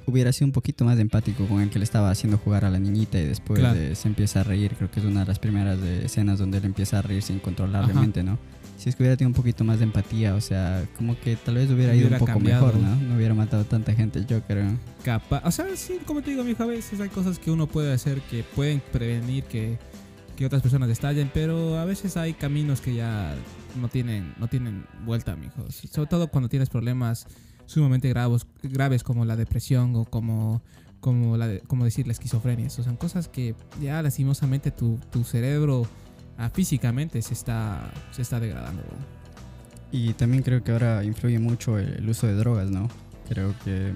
hubiera 0.06 0.32
sido 0.32 0.46
un 0.46 0.52
poquito 0.52 0.84
más 0.84 0.98
empático 0.98 1.46
con 1.46 1.60
el 1.60 1.70
que 1.70 1.78
le 1.78 1.84
estaba 1.84 2.10
haciendo 2.10 2.38
jugar 2.38 2.64
a 2.64 2.70
la 2.70 2.78
niñita 2.78 3.18
y 3.20 3.26
después 3.26 3.60
Claro. 3.60 3.78
eh, 3.78 3.94
se 3.94 4.08
empieza 4.08 4.40
a 4.40 4.44
reír. 4.44 4.74
Creo 4.76 4.90
que 4.90 5.00
es 5.00 5.06
una 5.06 5.20
de 5.20 5.26
las 5.26 5.38
primeras 5.38 5.78
escenas 5.80 6.38
donde 6.38 6.58
él 6.58 6.64
empieza 6.64 6.98
a 6.98 7.02
reírse 7.02 7.32
incontrolablemente, 7.32 8.22
¿no? 8.22 8.38
Si 8.78 8.88
es 8.88 8.96
que 8.96 9.02
hubiera 9.04 9.16
tenido 9.16 9.28
un 9.30 9.34
poquito 9.34 9.62
más 9.62 9.78
de 9.78 9.84
empatía, 9.84 10.34
o 10.34 10.40
sea, 10.40 10.84
como 10.96 11.18
que 11.20 11.36
tal 11.36 11.54
vez 11.54 11.70
hubiera 11.70 11.94
ido 11.94 12.08
un 12.08 12.14
poco 12.14 12.32
cambiado. 12.32 12.66
mejor, 12.66 12.80
¿no? 12.80 12.96
No 12.96 13.14
hubiera 13.16 13.32
matado 13.34 13.64
tanta 13.64 13.92
gente 13.94 14.18
el 14.18 14.26
Joker, 14.28 14.64
¿no? 14.64 14.78
Capaz. 15.04 15.42
O 15.44 15.50
sea, 15.52 15.66
sí, 15.76 15.98
como 16.04 16.20
te 16.22 16.30
digo, 16.32 16.42
mijo, 16.42 16.62
a 16.64 16.66
veces 16.66 16.98
hay 17.00 17.08
cosas 17.08 17.38
que 17.38 17.50
uno 17.52 17.68
puede 17.68 17.92
hacer 17.92 18.20
que 18.22 18.42
pueden 18.42 18.82
prevenir 18.92 19.44
que, 19.44 19.78
que 20.36 20.46
otras 20.46 20.62
personas 20.62 20.88
estallen, 20.90 21.30
pero 21.32 21.78
a 21.78 21.84
veces 21.84 22.16
hay 22.16 22.34
caminos 22.34 22.80
que 22.80 22.94
ya 22.94 23.34
no 23.80 23.88
tienen, 23.88 24.34
no 24.38 24.48
tienen 24.48 24.84
vuelta, 25.04 25.36
mijo. 25.36 25.70
Sobre 25.70 26.08
todo 26.08 26.28
cuando 26.28 26.48
tienes 26.48 26.68
problemas 26.68 27.26
sumamente 27.66 28.08
graves, 28.08 28.46
graves 28.62 29.02
como 29.02 29.24
la 29.24 29.36
depresión 29.36 29.94
o 29.96 30.04
como, 30.04 30.62
como, 31.00 31.36
la, 31.36 31.58
como 31.66 31.84
decir 31.84 32.06
la 32.06 32.12
esquizofrenia. 32.12 32.66
Eso 32.66 32.82
son 32.82 32.96
cosas 32.96 33.28
que 33.28 33.54
ya 33.80 34.02
lastimosamente 34.02 34.70
tu, 34.70 34.98
tu 35.10 35.24
cerebro 35.24 35.86
ah, 36.38 36.50
físicamente 36.50 37.20
se 37.22 37.34
está, 37.34 37.92
se 38.10 38.22
está 38.22 38.40
degradando. 38.40 38.82
Y 39.90 40.14
también 40.14 40.42
creo 40.42 40.64
que 40.64 40.72
ahora 40.72 41.04
influye 41.04 41.38
mucho 41.38 41.78
el, 41.78 41.94
el 41.94 42.08
uso 42.08 42.26
de 42.26 42.34
drogas, 42.34 42.70
¿no? 42.70 42.88
Creo 43.28 43.54
que 43.64 43.92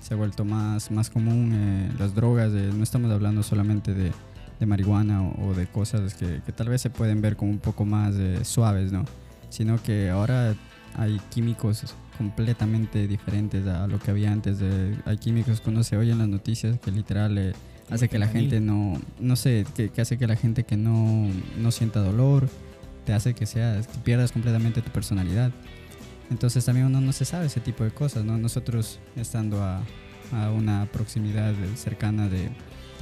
se 0.00 0.14
ha 0.14 0.16
vuelto 0.16 0.44
más, 0.44 0.90
más 0.90 1.10
común 1.10 1.52
eh, 1.54 1.92
las 1.98 2.14
drogas. 2.14 2.52
eh, 2.52 2.70
no 2.74 2.82
estamos 2.82 3.10
hablando 3.10 3.42
solamente 3.42 3.94
de, 3.94 4.12
de 4.60 4.66
marihuana 4.66 5.22
o, 5.22 5.48
o 5.48 5.54
de 5.54 5.66
cosas 5.66 6.14
que, 6.14 6.40
que 6.44 6.52
tal 6.52 6.68
vez 6.68 6.82
se 6.82 6.90
pueden 6.90 7.20
ver 7.20 7.36
como 7.36 7.50
un 7.50 7.58
poco 7.58 7.84
más 7.84 8.14
eh, 8.16 8.44
suaves, 8.44 8.92
¿no? 8.92 9.04
Sino 9.48 9.82
que 9.82 10.10
ahora 10.10 10.54
hay 10.96 11.18
químicos 11.30 11.94
completamente 12.18 13.08
diferentes 13.08 13.66
a 13.66 13.86
lo 13.86 13.98
que 13.98 14.10
había 14.10 14.30
antes. 14.30 14.58
De, 14.58 14.96
hay 15.06 15.16
químicos 15.16 15.60
que 15.60 15.70
uno 15.70 15.82
se 15.82 15.96
oye 15.96 16.12
en 16.12 16.18
las 16.18 16.28
noticias 16.28 16.78
que 16.78 16.90
literal 16.90 17.38
eh, 17.38 17.52
hace 17.90 18.08
que 18.08 18.18
la 18.18 18.28
gente 18.28 18.60
no, 18.60 19.00
no 19.18 19.34
sé, 19.34 19.66
que, 19.74 19.88
que 19.88 20.00
hace 20.02 20.18
que 20.18 20.26
la 20.26 20.36
gente 20.36 20.64
que 20.64 20.76
no, 20.76 21.28
no 21.58 21.70
sienta 21.70 22.00
dolor, 22.00 22.48
te 23.06 23.14
hace 23.14 23.34
que 23.34 23.46
seas, 23.46 23.88
que 23.88 23.98
pierdas 23.98 24.30
completamente 24.30 24.82
tu 24.82 24.90
personalidad. 24.90 25.50
Entonces 26.30 26.64
también 26.64 26.86
uno 26.86 27.00
no 27.00 27.12
se 27.12 27.24
sabe 27.24 27.46
ese 27.46 27.60
tipo 27.60 27.82
de 27.82 27.90
cosas, 27.90 28.24
¿no? 28.24 28.38
Nosotros 28.38 29.00
estando 29.16 29.64
a, 29.64 29.82
a 30.32 30.50
una 30.52 30.86
proximidad 30.92 31.54
cercana 31.74 32.28
de, 32.28 32.50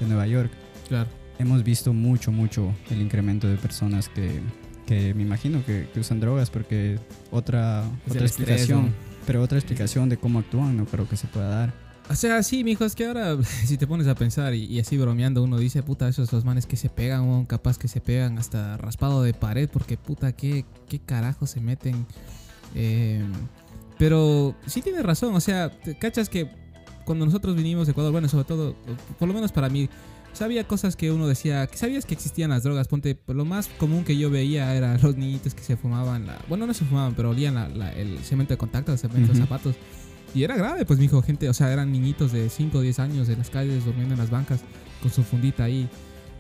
de 0.01 0.07
Nueva 0.07 0.27
York, 0.27 0.51
Claro. 0.89 1.09
Hemos 1.39 1.63
visto 1.65 1.93
mucho, 1.93 2.33
mucho 2.33 2.75
el 2.91 3.01
incremento 3.01 3.49
de 3.49 3.57
personas 3.57 4.09
que, 4.09 4.41
que 4.87 5.15
me 5.15 5.23
imagino 5.23 5.65
que, 5.65 5.89
que 5.93 6.01
usan 6.01 6.21
drogas 6.21 6.51
porque 6.51 6.99
otra, 7.31 7.85
Es 8.07 8.13
otra 8.13 8.27
estrés, 8.27 8.31
explicación, 8.31 8.87
¿no? 8.87 8.93
pero 9.27 9.43
otra 9.43 9.59
explicación 9.59 10.09
de 10.09 10.17
cómo 10.17 10.39
actúan 10.41 10.77
no 10.77 10.87
creo 10.87 11.09
que 11.09 11.17
se 11.17 11.27
pueda 11.27 11.49
dar. 11.49 11.89
O 12.11 12.15
sea, 12.15 12.43
sí, 12.43 12.65
mijo, 12.65 12.85
es 12.85 12.95
que 12.95 13.07
ahora 13.07 13.37
si 13.65 13.77
te 13.77 13.87
pones 13.87 14.07
a 14.07 14.15
pensar 14.15 14.55
y, 14.55 14.65
y 14.65 14.81
así 14.81 14.97
bromeando, 14.97 15.43
uno 15.43 15.59
dice, 15.59 15.83
puta, 15.83 16.09
esos 16.09 16.33
los 16.33 16.45
manes 16.45 16.67
que 16.67 16.77
se 16.77 16.89
pegan, 16.89 17.45
capaz 17.45 17.79
que 17.79 17.89
se 17.89 18.01
pegan 18.01 18.39
hasta 18.39 18.77
raspado 18.79 19.23
de 19.23 19.35
pared, 19.35 19.69
porque 19.71 19.97
puta, 19.97 20.33
qué, 20.33 20.65
qué 20.89 20.99
carajo 20.99 21.47
se 21.47 21.61
meten. 21.61 22.07
Eh, 22.75 23.23
pero 23.99 24.55
sí 24.67 24.81
tienes 24.81 25.03
razón, 25.03 25.35
o 25.35 25.41
sea, 25.41 25.73
cachas 26.01 26.29
que 26.29 26.51
cuando 27.05 27.25
nosotros 27.25 27.57
vinimos 27.57 27.87
de 27.87 27.93
Ecuador, 27.93 28.13
bueno, 28.13 28.29
sobre 28.29 28.45
todo, 28.45 28.77
por 29.19 29.29
lo 29.29 29.35
menos 29.35 29.51
para 29.51 29.69
mí, 29.69 29.89
sabía 30.33 30.65
cosas 30.67 30.95
que 30.97 31.11
uno 31.11 31.27
decía, 31.27 31.67
que 31.67 31.77
sabías 31.77 32.05
que 32.07 32.15
existían 32.15 32.51
las 32.51 32.63
drogas, 32.63 32.87
ponte, 32.89 33.15
pues, 33.15 33.37
lo 33.37 33.45
más 33.45 33.69
común 33.79 34.05
que 34.05 34.17
yo 34.17 34.31
veía 34.31 34.75
era 34.75 34.97
los 34.99 35.17
niñitos 35.17 35.55
que 35.55 35.63
se 35.63 35.77
fumaban, 35.77 36.27
la, 36.27 36.39
bueno, 36.49 36.67
no 36.67 36.75
se 36.75 36.85
fumaban, 36.85 37.15
pero 37.15 37.31
olían 37.31 37.55
la- 37.55 37.69
la- 37.69 37.93
el 37.93 38.19
cemento 38.21 38.55
de 38.55 38.59
contacto, 38.59 38.93
el 38.93 38.99
cemento 38.99 39.33
de 39.33 39.39
zapatos. 39.41 39.75
Y 40.35 40.43
era 40.45 40.57
grave, 40.57 40.85
pues, 40.85 40.99
mijo, 40.99 41.23
gente, 41.23 41.49
o 41.49 41.55
sea, 41.55 41.73
eran 41.73 41.91
niñitos 41.91 42.33
de 42.33 42.51
5 42.51 42.79
o 42.79 42.81
10 42.83 42.99
años 42.99 43.29
en 43.31 43.39
las 43.39 43.51
calles, 43.51 43.85
durmiendo 43.85 44.15
en 44.15 44.21
las 44.21 44.31
bancas, 44.31 44.61
con 45.03 45.11
su 45.11 45.23
fundita 45.23 45.65
ahí. 45.65 45.89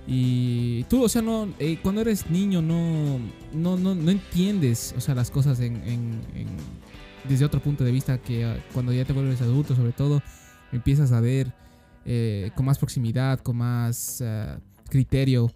Y 0.06 0.84
tú, 0.84 1.02
o 1.04 1.08
sea, 1.08 1.20
no, 1.22 1.48
eh, 1.58 1.78
cuando 1.82 2.00
eres 2.00 2.30
niño 2.30 2.62
no, 2.62 3.18
no, 3.52 3.76
no, 3.76 3.94
no 3.94 4.10
entiendes, 4.10 4.94
o 4.96 5.00
sea, 5.00 5.14
las 5.14 5.30
cosas 5.30 5.60
en, 5.60 5.76
en- 5.86 6.20
en- 6.34 6.88
desde 7.28 7.44
otro 7.44 7.60
punto 7.60 7.84
de 7.84 7.90
vista 7.92 8.16
que 8.18 8.44
ah, 8.44 8.56
cuando 8.72 8.92
ya 8.92 9.04
te 9.04 9.12
vuelves 9.12 9.40
adulto, 9.42 9.74
sobre 9.74 9.92
todo, 9.92 10.22
empiezas 10.72 11.12
a 11.12 11.20
ver 11.20 11.52
eh, 12.10 12.50
con 12.56 12.64
más 12.66 12.78
proximidad, 12.78 13.38
con 13.40 13.58
más 13.58 14.22
ah, 14.22 14.58
criterio. 14.88 15.52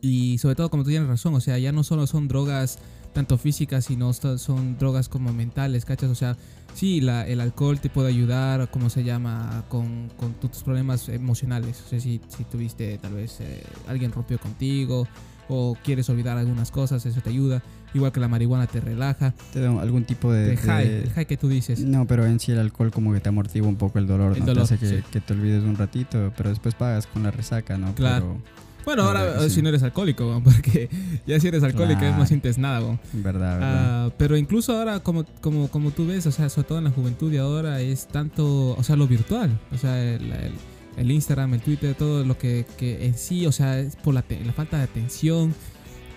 Y 0.00 0.38
sobre 0.38 0.54
todo, 0.54 0.70
como 0.70 0.84
tú 0.84 0.90
tienes 0.90 1.08
razón, 1.08 1.34
o 1.34 1.40
sea, 1.40 1.58
ya 1.58 1.72
no 1.72 1.82
solo 1.82 2.06
son 2.06 2.28
drogas 2.28 2.78
tanto 3.12 3.38
físicas, 3.38 3.84
sino 3.86 4.12
son 4.12 4.76
drogas 4.78 5.08
como 5.08 5.32
mentales, 5.32 5.84
¿cachas? 5.84 6.10
O 6.10 6.14
sea, 6.14 6.36
sí, 6.74 7.00
la- 7.00 7.26
el 7.26 7.40
alcohol 7.40 7.80
te 7.80 7.88
puede 7.90 8.08
ayudar, 8.08 8.70
¿cómo 8.70 8.88
se 8.90 9.04
llama? 9.04 9.64
Con, 9.68 10.10
con 10.16 10.34
tus 10.34 10.62
problemas 10.62 11.08
emocionales. 11.08 11.82
O 11.86 11.88
sea, 11.88 12.00
si, 12.00 12.20
si 12.28 12.44
tuviste, 12.44 12.98
tal 12.98 13.14
vez, 13.14 13.40
eh, 13.40 13.62
alguien 13.88 14.12
rompió 14.12 14.38
contigo 14.38 15.06
o 15.48 15.76
quieres 15.84 16.08
olvidar 16.08 16.36
algunas 16.38 16.70
cosas, 16.70 17.04
eso 17.06 17.20
te 17.20 17.30
ayuda. 17.30 17.62
Igual 17.94 18.10
que 18.12 18.20
la 18.20 18.28
marihuana 18.28 18.66
te 18.66 18.80
relaja. 18.80 19.32
¿Te 19.52 19.60
da 19.60 19.70
algún 19.80 20.04
tipo 20.04 20.32
de... 20.32 20.50
El 20.52 20.58
high, 20.58 20.88
de- 20.88 21.02
el 21.04 21.10
high 21.10 21.26
que 21.26 21.36
tú 21.36 21.48
dices. 21.48 21.80
No, 21.80 22.06
pero 22.06 22.26
en 22.26 22.40
sí 22.40 22.52
el 22.52 22.58
alcohol 22.58 22.90
como 22.90 23.12
que 23.12 23.20
te 23.20 23.28
amortigua 23.28 23.68
un 23.68 23.76
poco 23.76 23.98
el 23.98 24.06
dolor, 24.06 24.32
El 24.34 24.40
¿no? 24.40 24.46
dolor, 24.46 24.66
te 24.68 24.74
hace 24.74 24.78
que, 24.78 24.98
sí. 24.98 25.04
que 25.12 25.20
te 25.20 25.32
olvides 25.32 25.62
un 25.62 25.76
ratito, 25.76 26.32
pero 26.36 26.50
después 26.50 26.74
pagas 26.74 27.06
con 27.06 27.22
la 27.22 27.30
resaca, 27.30 27.78
¿no? 27.78 27.94
Claro. 27.94 28.38
Bueno, 28.84 29.02
La 29.04 29.08
ahora 29.08 29.36
eh, 29.44 29.48
sí. 29.48 29.56
si 29.56 29.62
no 29.62 29.70
eres 29.70 29.82
alcohólico, 29.82 30.26
weón, 30.28 30.42
porque 30.44 30.90
ya 31.26 31.38
si 31.40 31.48
eres 31.48 31.62
alcohólico 31.62 32.00
Claro. 32.00 32.18
no 32.18 32.26
sientes 32.26 32.58
nada. 32.58 32.80
Pero, 32.80 33.22
verdad, 33.24 33.54
verdad. 33.58 34.06
Ah, 34.06 34.10
pero 34.18 34.36
incluso 34.36 34.76
ahora, 34.76 35.00
como, 35.00 35.24
como, 35.40 35.68
como 35.68 35.90
tú 35.92 36.06
ves, 36.06 36.26
o 36.26 36.32
sea, 36.32 36.48
sobre 36.50 36.68
todo 36.68 36.78
en 36.78 36.84
la 36.84 36.90
juventud 36.90 37.30
de 37.30 37.38
ahora, 37.38 37.80
es 37.80 38.06
tanto, 38.08 38.76
o 38.76 38.82
sea, 38.82 38.96
lo 38.96 39.06
virtual. 39.06 39.58
O 39.72 39.78
sea, 39.78 40.02
el, 40.02 40.30
el- 40.32 40.52
el 40.96 41.10
Instagram, 41.10 41.54
el 41.54 41.60
Twitter, 41.60 41.94
todo 41.96 42.24
lo 42.24 42.38
que, 42.38 42.64
que 42.76 43.06
en 43.06 43.14
sí, 43.18 43.46
o 43.46 43.52
sea, 43.52 43.80
es 43.80 43.96
por 43.96 44.14
la, 44.14 44.22
la 44.44 44.52
falta 44.52 44.76
de 44.76 44.84
atención 44.84 45.52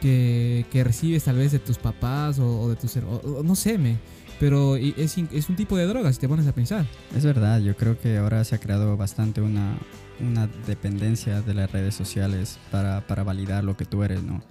que, 0.02 0.66
que 0.72 0.84
recibes 0.84 1.24
tal 1.24 1.38
vez 1.38 1.52
de 1.52 1.60
tus 1.60 1.78
papás 1.78 2.40
o, 2.40 2.62
o 2.62 2.70
de 2.70 2.76
tus... 2.76 2.96
o- 2.98 3.42
no 3.44 3.56
sé, 3.56 3.78
me. 3.78 3.98
Pero 4.40 4.76
es, 4.76 5.18
es 5.18 5.50
un 5.50 5.56
tipo 5.56 5.76
de 5.78 5.86
droga, 5.88 6.14
si 6.14 6.20
te 6.20 6.28
pones 6.30 6.46
a 6.46 6.52
pensar. 6.54 6.86
Es 7.16 7.26
verdad, 7.26 7.60
yo 7.60 7.76
creo 7.76 8.00
que 8.00 8.18
ahora 8.18 8.44
se 8.44 8.54
ha 8.54 8.60
creado 8.60 8.96
bastante 8.96 9.42
una, 9.42 9.76
una 10.20 10.48
dependencia 10.68 11.42
de 11.42 11.56
las 11.56 11.72
redes 11.72 11.96
sociales 11.96 12.60
para, 12.72 13.02
para 13.08 13.24
validar 13.24 13.64
lo 13.64 13.76
que 13.76 13.86
tú 13.86 14.04
eres, 14.04 14.22
¿no? 14.22 14.44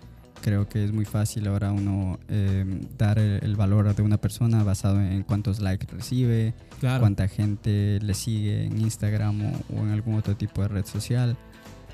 Creo 0.42 0.68
que 0.68 0.84
es 0.84 0.92
muy 0.92 1.04
fácil 1.04 1.46
ahora 1.46 1.72
uno 1.72 2.18
eh, 2.28 2.64
dar 2.98 3.18
el, 3.18 3.38
el 3.42 3.56
valor 3.56 3.94
de 3.94 4.02
una 4.02 4.16
persona 4.18 4.62
basado 4.64 5.00
en 5.00 5.22
cuántos 5.22 5.60
likes 5.60 5.86
recibe, 5.90 6.52
Claro. 6.80 7.00
cuánta 7.00 7.26
gente 7.26 7.98
le 8.02 8.12
sigue 8.12 8.64
en 8.66 8.80
Instagram 8.80 9.40
o, 9.40 9.60
o 9.76 9.82
en 9.82 9.90
algún 9.90 10.16
otro 10.16 10.36
tipo 10.36 10.62
de 10.62 10.68
red 10.68 10.84
social. 10.84 11.36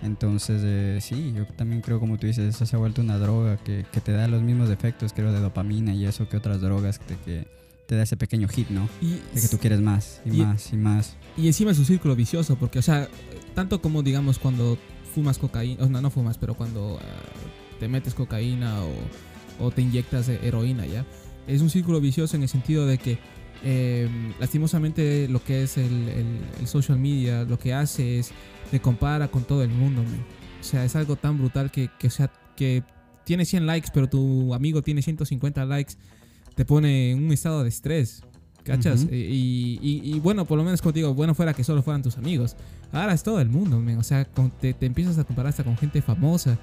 Entonces, 0.03 0.63
eh, 0.65 0.99
sí, 1.01 1.33
yo 1.37 1.47
también 1.47 1.81
creo, 1.81 2.01
como 2.01 2.19
tú 2.19 2.27
dices, 2.27 2.55
eso 2.55 2.67
se 2.67 2.75
ha 2.77 2.79
vuelto 2.79 3.01
una 3.03 3.19
droga 3.19 3.57
que, 3.59 3.85
que 3.93 4.01
te 4.01 4.13
da 4.13 4.27
los 4.29 4.43
mismos 4.43 4.69
efectos, 4.71 5.13
creo, 5.13 5.33
de 5.33 5.41
dopamina 5.41 5.95
y 5.95 6.05
eso 6.07 6.29
que 6.29 6.37
otras 6.37 6.61
drogas 6.61 6.99
que, 6.99 7.17
que 7.25 7.47
te 7.87 7.97
da 7.97 8.03
ese 8.03 8.17
pequeño 8.17 8.49
hit, 8.49 8.69
¿no? 8.71 8.89
Y, 9.01 9.21
De 9.35 9.41
que 9.41 9.49
tú 9.49 9.59
quieres 9.59 9.81
más 9.81 10.21
y, 10.25 10.31
Y- 10.41 10.45
más 10.45 10.73
y 10.73 10.77
más. 10.77 11.17
Y 11.37 11.47
encima 11.47 11.71
es 11.71 11.79
un 11.79 11.85
círculo 11.85 12.17
vicioso, 12.17 12.57
porque, 12.57 12.79
o 12.81 12.83
sea, 12.83 13.09
tanto 13.55 13.81
como, 13.81 14.03
digamos, 14.03 14.39
cuando 14.39 14.77
fumas 15.15 15.39
cocaína, 15.39 15.85
o 15.85 15.89
no, 15.89 16.01
no 16.01 16.11
fumas, 16.11 16.37
pero 16.39 16.55
cuando 16.55 16.99
ah, 17.01 17.79
te 17.79 17.87
metes 17.87 18.15
cocaína 18.15 18.83
o, 18.83 19.67
o 19.67 19.71
te 19.71 19.83
inyectas 19.83 20.29
heroína, 20.29 20.85
¿ya? 20.87 21.05
Es 21.47 21.61
un 21.61 21.71
círculo 21.71 22.01
vicioso 22.01 22.35
en 22.37 22.43
el 22.43 22.49
sentido 22.49 22.87
de 22.87 22.99
que, 22.99 23.19
eh, 23.65 24.09
lastimosamente, 24.41 25.29
lo 25.29 25.43
que 25.45 25.63
es 25.63 25.77
el, 25.79 26.09
el- 26.09 26.41
el 26.61 26.67
social 26.67 26.99
media, 26.99 27.45
lo 27.45 27.59
que 27.59 27.73
hace 27.75 28.19
es 28.19 28.33
te 28.73 28.81
compara 28.81 29.29
con 29.29 29.45
todo 29.45 29.63
el 29.63 29.69
mundo, 29.69 30.03
man. 30.03 30.25
O 30.61 30.65
sea, 30.65 30.83
es 30.85 30.97
algo 30.97 31.15
tan 31.17 31.37
brutal 31.39 31.71
que, 31.71 31.91
que, 31.99 32.07
o 32.07 32.11
sea, 32.11 32.33
que 32.57 32.83
tiene 33.25 33.45
100 33.45 33.67
likes, 33.67 33.91
pero 33.93 34.09
tu 34.09 34.55
amigo 34.55 34.81
tiene 34.83 35.03
150 35.03 35.65
likes, 35.67 35.95
te 36.57 36.65
pone 36.65 37.11
en 37.13 37.23
un 37.23 37.31
estado 37.33 37.63
de 37.63 37.69
estrés. 37.69 38.23
¿Cachas? 38.65 39.07
Eh, 39.11 39.29
y, 39.31 39.79
y- 39.83 40.15
y 40.17 40.21
bueno, 40.21 40.45
por 40.47 40.57
lo 40.57 40.65
menos 40.65 40.81
digo, 40.95 41.13
bueno 41.15 41.35
fuera 41.35 41.53
que 41.53 41.65
solo 41.65 41.83
fueran 41.83 42.01
tus 42.03 42.17
amigos. 42.17 42.57
Ahora 42.93 43.13
es 43.13 43.23
todo 43.23 43.41
el 43.41 43.49
mundo, 43.51 43.79
men. 43.81 43.99
O 43.99 44.03
sea, 44.05 44.25
con- 44.25 44.51
te, 44.53 44.73
te 44.73 44.87
empiezas 44.87 45.19
a 45.19 45.25
comparar 45.25 45.51
hasta 45.51 45.65
con 45.65 45.77
gente 45.77 46.01
famosa. 46.01 46.59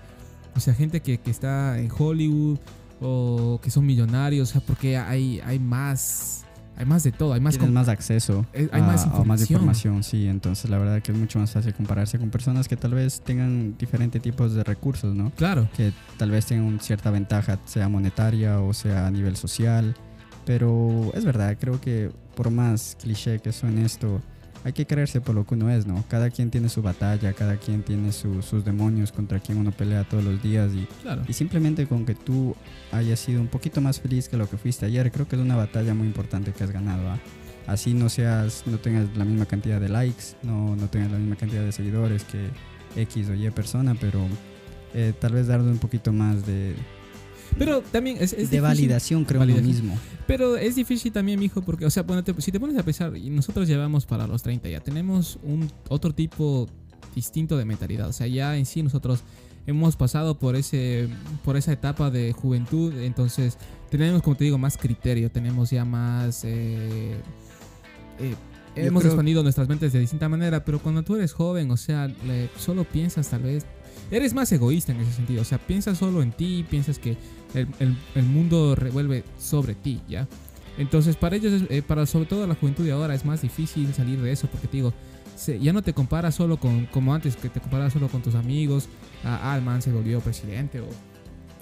O 0.56 0.60
sea, 0.62 0.74
gente 0.74 1.02
que, 1.02 1.20
que 1.20 1.30
está 1.30 1.78
en 1.78 1.90
Hollywood 1.96 2.58
o 3.02 3.60
que 3.62 3.70
son 3.70 3.86
millonarios. 3.86 4.50
O 4.50 4.52
sea, 4.54 4.62
porque 4.62 4.98
hay, 4.98 5.42
hay 5.42 5.60
más. 5.60 6.46
Hay 6.80 6.86
más 6.86 7.04
de 7.04 7.12
todo. 7.12 7.34
Hay 7.34 7.42
más. 7.42 7.56
Tienes 7.56 7.74
más 7.74 7.90
acceso 7.90 8.46
eh, 8.54 8.70
hay 8.72 8.82
a, 8.82 8.84
más 8.86 9.04
a 9.04 9.08
más 9.08 9.42
información. 9.42 9.60
información, 9.60 10.04
sí. 10.04 10.28
Entonces, 10.28 10.70
la 10.70 10.78
verdad 10.78 11.02
que 11.02 11.12
es 11.12 11.18
mucho 11.18 11.38
más 11.38 11.52
fácil 11.52 11.74
compararse 11.74 12.18
con 12.18 12.30
personas 12.30 12.70
que 12.70 12.78
tal 12.78 12.94
vez 12.94 13.20
tengan 13.20 13.78
diferentes 13.78 14.22
tipos 14.22 14.54
de 14.54 14.64
recursos, 14.64 15.14
¿no? 15.14 15.30
Claro. 15.32 15.68
Que 15.76 15.92
tal 16.18 16.32
vez 16.32 16.46
tengan 16.46 16.80
cierta 16.80 17.12
ventaja, 17.12 17.60
sea 17.66 17.90
monetaria 17.90 18.62
o 18.62 18.74
sea 18.74 19.08
a 19.08 19.12
nivel 19.12 19.36
social. 19.36 19.94
Pero 20.46 21.12
es 21.14 21.26
verdad, 21.26 21.58
creo 21.60 21.82
que 21.82 22.12
por 22.36 22.50
más 22.50 22.96
cliché 23.00 23.40
que 23.40 23.52
suene 23.52 23.84
esto, 23.84 24.22
hay 24.64 24.74
que 24.74 24.86
creerse 24.86 25.22
por 25.22 25.36
lo 25.36 25.46
que 25.46 25.56
uno 25.56 25.70
es, 25.70 25.88
¿no? 25.88 26.04
Cada 26.10 26.30
quien 26.30 26.50
tiene 26.52 26.68
su 26.70 26.82
batalla, 26.82 27.34
cada 27.34 27.58
quien 27.58 27.82
tiene 27.84 28.12
su- 28.12 28.42
sus 28.42 28.66
demonios 28.66 29.12
contra 29.12 29.40
quien 29.40 29.58
uno 29.58 29.72
pelea 29.72 30.04
todos 30.04 30.24
los 30.24 30.42
días 30.44 30.72
y 30.74 30.86
Claro. 31.02 31.24
Y 31.28 31.34
simplemente 31.34 31.88
con 31.88 32.06
que 32.06 32.16
tú 32.16 32.56
hayas 32.92 33.20
sido 33.20 33.40
un 33.42 33.48
poquito 33.48 33.80
más 33.82 34.00
feliz 34.02 34.28
que 34.28 34.38
lo 34.38 34.50
que 34.50 34.58
fuiste 34.58 34.86
ayer, 34.86 35.12
creo 35.12 35.28
que 35.28 35.36
es 35.38 35.42
una 35.42 35.56
batalla 35.56 35.94
muy 35.94 36.08
importante 36.08 36.52
que 36.52 36.64
has 36.64 36.72
ganado. 36.72 37.10
¿ah? 37.10 37.20
Así 37.68 37.94
no 37.94 38.10
seas, 38.10 38.64
no 38.66 38.78
tengas 38.80 39.16
la 39.16 39.26
misma 39.26 39.46
cantidad 39.46 39.80
de 39.80 39.90
likes, 39.90 40.36
no, 40.44 40.76
no 40.76 40.88
tengas 40.90 41.12
la 41.12 41.18
misma 41.20 41.36
cantidad 41.36 41.62
de 41.64 41.72
seguidores 41.72 42.24
que 42.26 42.50
X 43.02 43.30
o 43.30 43.36
Y 43.36 43.50
persona, 43.52 43.96
pero 44.00 44.26
eh, 44.94 45.14
tal 45.20 45.34
vez 45.34 45.48
darle 45.48 45.70
un 45.72 45.78
poquito 45.78 46.12
más 46.12 46.46
de, 46.46 46.76
Pero 47.58 47.82
también 47.82 48.18
es, 48.20 48.34
es 48.34 48.50
de 48.52 48.60
validación, 48.62 49.26
creo, 49.26 49.42
en 49.42 49.50
lo 49.50 49.56
Validación. 49.56 49.88
mismo. 49.88 50.00
Pero 50.28 50.56
es 50.58 50.76
difícil 50.76 51.12
también, 51.12 51.40
mijo, 51.40 51.62
porque, 51.62 51.86
o 51.86 51.90
sea, 51.90 52.06
ponete- 52.06 52.40
si 52.40 52.52
te 52.52 52.60
pones 52.60 52.78
a 52.78 52.84
pensar, 52.84 53.16
y 53.18 53.30
nosotros 53.30 53.68
llevamos 53.68 54.06
para 54.06 54.28
los 54.28 54.44
30 54.44 54.70
ya, 54.70 54.80
tenemos 54.80 55.40
un 55.44 55.70
otro 55.90 56.14
tipo 56.14 56.68
distinto 57.16 57.58
de 57.58 57.66
mentalidad. 57.66 58.08
O 58.08 58.14
sea, 58.14 58.28
ya 58.28 58.56
en 58.58 58.66
sí 58.66 58.84
nosotros 58.84 59.24
hemos 59.68 59.96
pasado 59.96 60.38
por 60.40 60.56
ese 60.56 61.08
por 61.44 61.58
esa 61.58 61.72
etapa 61.74 62.10
de 62.12 62.32
juventud, 62.34 62.94
entonces 63.00 63.58
tenemos, 63.90 64.22
como 64.22 64.36
te 64.36 64.44
digo, 64.46 64.58
más 64.58 64.78
criterio, 64.78 65.30
tenemos 65.32 65.72
ya 65.72 65.84
más... 65.86 66.44
eh, 66.46 67.16
eh, 68.20 68.36
hemos 68.76 69.02
creo- 69.02 69.12
expandido 69.14 69.44
nuestras 69.44 69.68
mentes 69.68 69.92
de 69.94 70.00
distinta 70.00 70.30
manera, 70.30 70.64
pero 70.64 70.80
cuando 70.80 71.04
tú 71.04 71.16
eres 71.16 71.34
joven, 71.34 71.72
o 71.72 71.78
sea, 71.78 72.08
le- 72.08 72.50
solo 72.58 72.84
piensas 72.84 73.28
tal 73.30 73.42
vez... 73.44 73.66
Eres 74.12 74.34
más 74.34 74.52
egoísta 74.52 74.92
en 74.92 75.02
ese 75.02 75.12
sentido, 75.14 75.42
o 75.42 75.46
sea, 75.46 75.60
piensas 75.60 75.98
solo 76.00 76.24
en 76.24 76.32
ti, 76.32 76.66
piensas 76.68 76.98
que 76.98 77.16
el, 77.54 77.68
el- 77.80 77.98
el 78.16 78.24
mundo 78.26 78.76
revuelve 78.76 79.24
sobre 79.40 79.76
ti, 79.76 80.02
¿ya? 80.10 80.28
Entonces, 80.78 81.16
para 81.18 81.36
ellos, 81.36 81.64
eh, 81.70 81.82
para 81.82 82.06
sobre 82.06 82.26
todo 82.26 82.48
la 82.48 82.56
juventud 82.56 82.86
de 82.86 82.92
ahora, 82.94 83.14
es 83.14 83.26
más 83.26 83.42
difícil 83.42 83.94
salir 83.94 84.22
de 84.22 84.32
eso, 84.32 84.48
porque 84.48 84.68
te 84.68 84.78
digo, 84.78 84.94
se- 85.36 85.60
ya 85.60 85.74
no 85.74 85.82
te 85.82 85.94
comparas 85.94 86.36
solo 86.36 86.58
con, 86.58 86.86
como 86.86 87.14
antes, 87.14 87.36
que 87.36 87.50
te 87.50 87.60
comparas 87.60 87.94
solo 87.94 88.08
con 88.08 88.22
tus 88.22 88.36
amigos, 88.36 88.88
ah, 89.24 89.40
ah, 89.52 89.58
el 89.58 89.64
man 89.64 89.82
se 89.82 89.92
volvió 89.92 90.22
presidente, 90.22 90.80
o, 90.80 90.88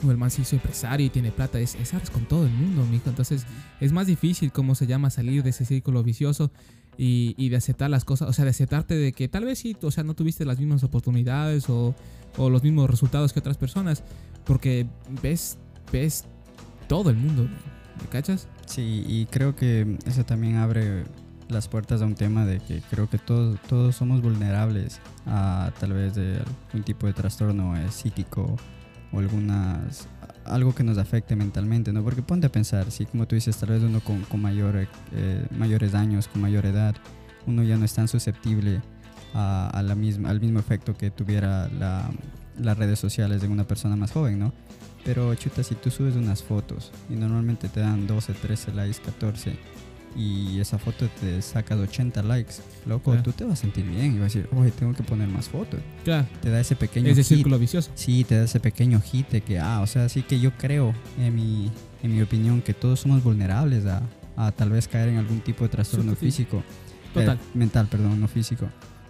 o 0.08 0.12
el 0.12 0.18
man 0.18 0.30
se 0.30 0.44
hizo 0.44 0.56
empresario 0.56 1.08
y 1.08 1.10
tiene 1.10 1.32
plata, 1.32 1.60
es, 1.60 1.74
es 1.76 1.92
con 2.12 2.26
todo 2.26 2.46
el 2.46 2.52
mundo, 2.52 2.86
mijo. 2.92 3.10
Entonces, 3.10 3.46
es 3.80 3.92
más 3.92 4.06
difícil, 4.06 4.52
como 4.52 4.76
se 4.76 4.86
llama, 4.86 5.10
salir 5.10 5.42
de 5.42 5.50
ese 5.50 5.66
círculo 5.66 6.04
vicioso 6.04 6.52
y, 6.96 7.34
y 7.38 7.50
de 7.50 7.56
aceptar 7.56 7.90
las 7.90 8.06
cosas, 8.06 8.30
o 8.30 8.34
sea, 8.34 8.46
de 8.46 8.52
aceptarte 8.52 8.94
de 8.96 9.14
que 9.14 9.28
tal 9.28 9.46
vez 9.46 9.58
sí, 9.58 9.76
o 9.82 9.90
sea, 9.90 10.04
no 10.04 10.14
tuviste 10.14 10.46
las 10.46 10.60
mismas 10.60 10.84
oportunidades 10.84 11.70
o, 11.70 11.96
o 12.38 12.50
los 12.52 12.62
mismos 12.62 12.88
resultados 12.90 13.34
que 13.34 13.40
otras 13.40 13.58
personas, 13.58 14.04
porque 14.46 14.86
ves, 15.24 15.58
ves 15.92 16.26
todo 16.88 17.10
el 17.10 17.18
mundo, 17.18 17.44
¿me 18.02 18.08
cachas? 18.10 18.48
Sí, 18.66 19.04
y 19.08 19.26
creo 19.28 19.56
que 19.56 19.98
eso 20.06 20.26
también 20.26 20.56
abre 20.58 21.04
las 21.50 21.68
puertas 21.70 22.02
a 22.02 22.06
un 22.06 22.16
tema 22.16 22.46
de 22.46 22.60
que 22.60 22.82
creo 22.90 23.10
que 23.10 23.18
todos, 23.18 23.58
todos 23.70 23.96
somos 23.96 24.22
vulnerables 24.22 25.00
a 25.26 25.72
tal 25.80 25.94
vez 25.94 26.16
de 26.16 26.42
algún 26.68 26.84
tipo 26.84 27.08
de 27.08 27.14
trastorno 27.14 27.78
eh, 27.78 27.90
psíquico 27.90 28.58
o 29.14 29.20
algunas 29.20 30.08
algo 30.44 30.74
que 30.74 30.84
nos 30.84 30.98
afecte 30.98 31.36
mentalmente, 31.36 31.92
¿no? 31.92 32.04
Porque 32.04 32.22
ponte 32.22 32.48
a 32.48 32.52
pensar, 32.52 32.90
si 32.92 33.06
como 33.06 33.28
tú 33.28 33.36
dices, 33.36 33.56
tal 33.58 33.70
vez 33.70 33.84
uno 33.84 34.00
con, 34.02 34.22
con 34.24 34.42
mayor, 34.42 34.88
eh, 35.14 35.46
mayores 35.58 35.94
años, 35.94 36.28
con 36.30 36.42
mayor 36.42 36.66
edad, 36.66 36.96
uno 37.46 37.64
ya 37.64 37.76
no 37.78 37.84
es 37.84 37.94
tan 37.94 38.08
susceptible 38.08 38.82
a, 39.34 39.70
a 39.74 39.82
la 39.84 39.94
misma, 39.96 40.30
al 40.30 40.40
mismo 40.40 40.60
efecto 40.60 40.96
que 40.96 41.12
tuviera 41.12 41.68
la- 41.70 42.10
las 42.58 42.78
redes 42.78 42.98
sociales 43.00 43.42
de 43.42 43.48
una 43.50 43.66
persona 43.66 43.96
más 43.98 44.12
joven, 44.12 44.40
¿no? 44.40 44.54
Pero 45.08 45.34
chuta, 45.36 45.64
si 45.64 45.74
tú 45.76 45.90
subes 45.90 46.16
unas 46.18 46.44
fotos 46.44 46.92
y 47.10 47.14
normalmente 47.14 47.70
te 47.70 47.80
dan 47.80 48.06
12, 48.06 48.34
13 48.34 48.74
likes, 48.74 49.00
14 49.06 49.56
y 50.18 50.60
esa 50.60 50.78
foto 50.78 51.08
te 51.22 51.42
sacas 51.42 51.78
80 51.80 52.24
likes, 52.24 52.56
loco, 52.86 53.12
Claro. 53.12 53.24
tú 53.24 53.32
te 53.32 53.44
vas 53.46 53.54
a 53.54 53.56
sentir 53.62 53.86
bien 53.86 54.08
y 54.16 54.20
vas 54.20 54.36
a 54.36 54.40
decir, 54.40 54.50
oye, 54.54 54.72
tengo 54.72 54.94
que 54.94 55.04
poner 55.04 55.28
más 55.30 55.48
fotos. 55.48 55.80
Claro, 56.04 56.28
Te 56.42 56.50
da 56.50 56.60
ese 56.60 56.76
pequeño 56.76 57.08
es 57.10 57.16
de 57.16 57.24
hit. 57.24 57.38
círculo 57.38 57.58
vicioso. 57.58 57.90
Sí, 57.96 58.26
te 58.26 58.36
da 58.36 58.44
ese 58.44 58.60
pequeño 58.60 59.00
hit 59.00 59.30
de 59.30 59.42
que, 59.42 59.60
ah, 59.60 59.80
o 59.82 59.88
sea, 59.88 60.10
sí 60.10 60.24
que 60.24 60.40
yo 60.42 60.52
creo, 60.58 60.94
en 61.20 61.34
mi, 61.36 61.72
en 62.04 62.14
mi 62.16 62.22
opinión, 62.22 62.62
que 62.62 62.74
todos 62.74 63.00
somos 63.00 63.24
vulnerables 63.24 63.86
a, 63.86 64.02
a 64.36 64.52
tal 64.52 64.72
vez 64.72 64.90
caer 64.90 65.08
en 65.10 65.18
algún 65.18 65.40
tipo 65.40 65.64
de 65.64 65.70
trastorno 65.70 66.16
físico. 66.16 66.64
Total. 67.14 67.38
Eh, 67.38 67.40
mental, 67.58 67.88
perdón, 67.88 68.20
no 68.20 68.28
físico. 68.28 68.68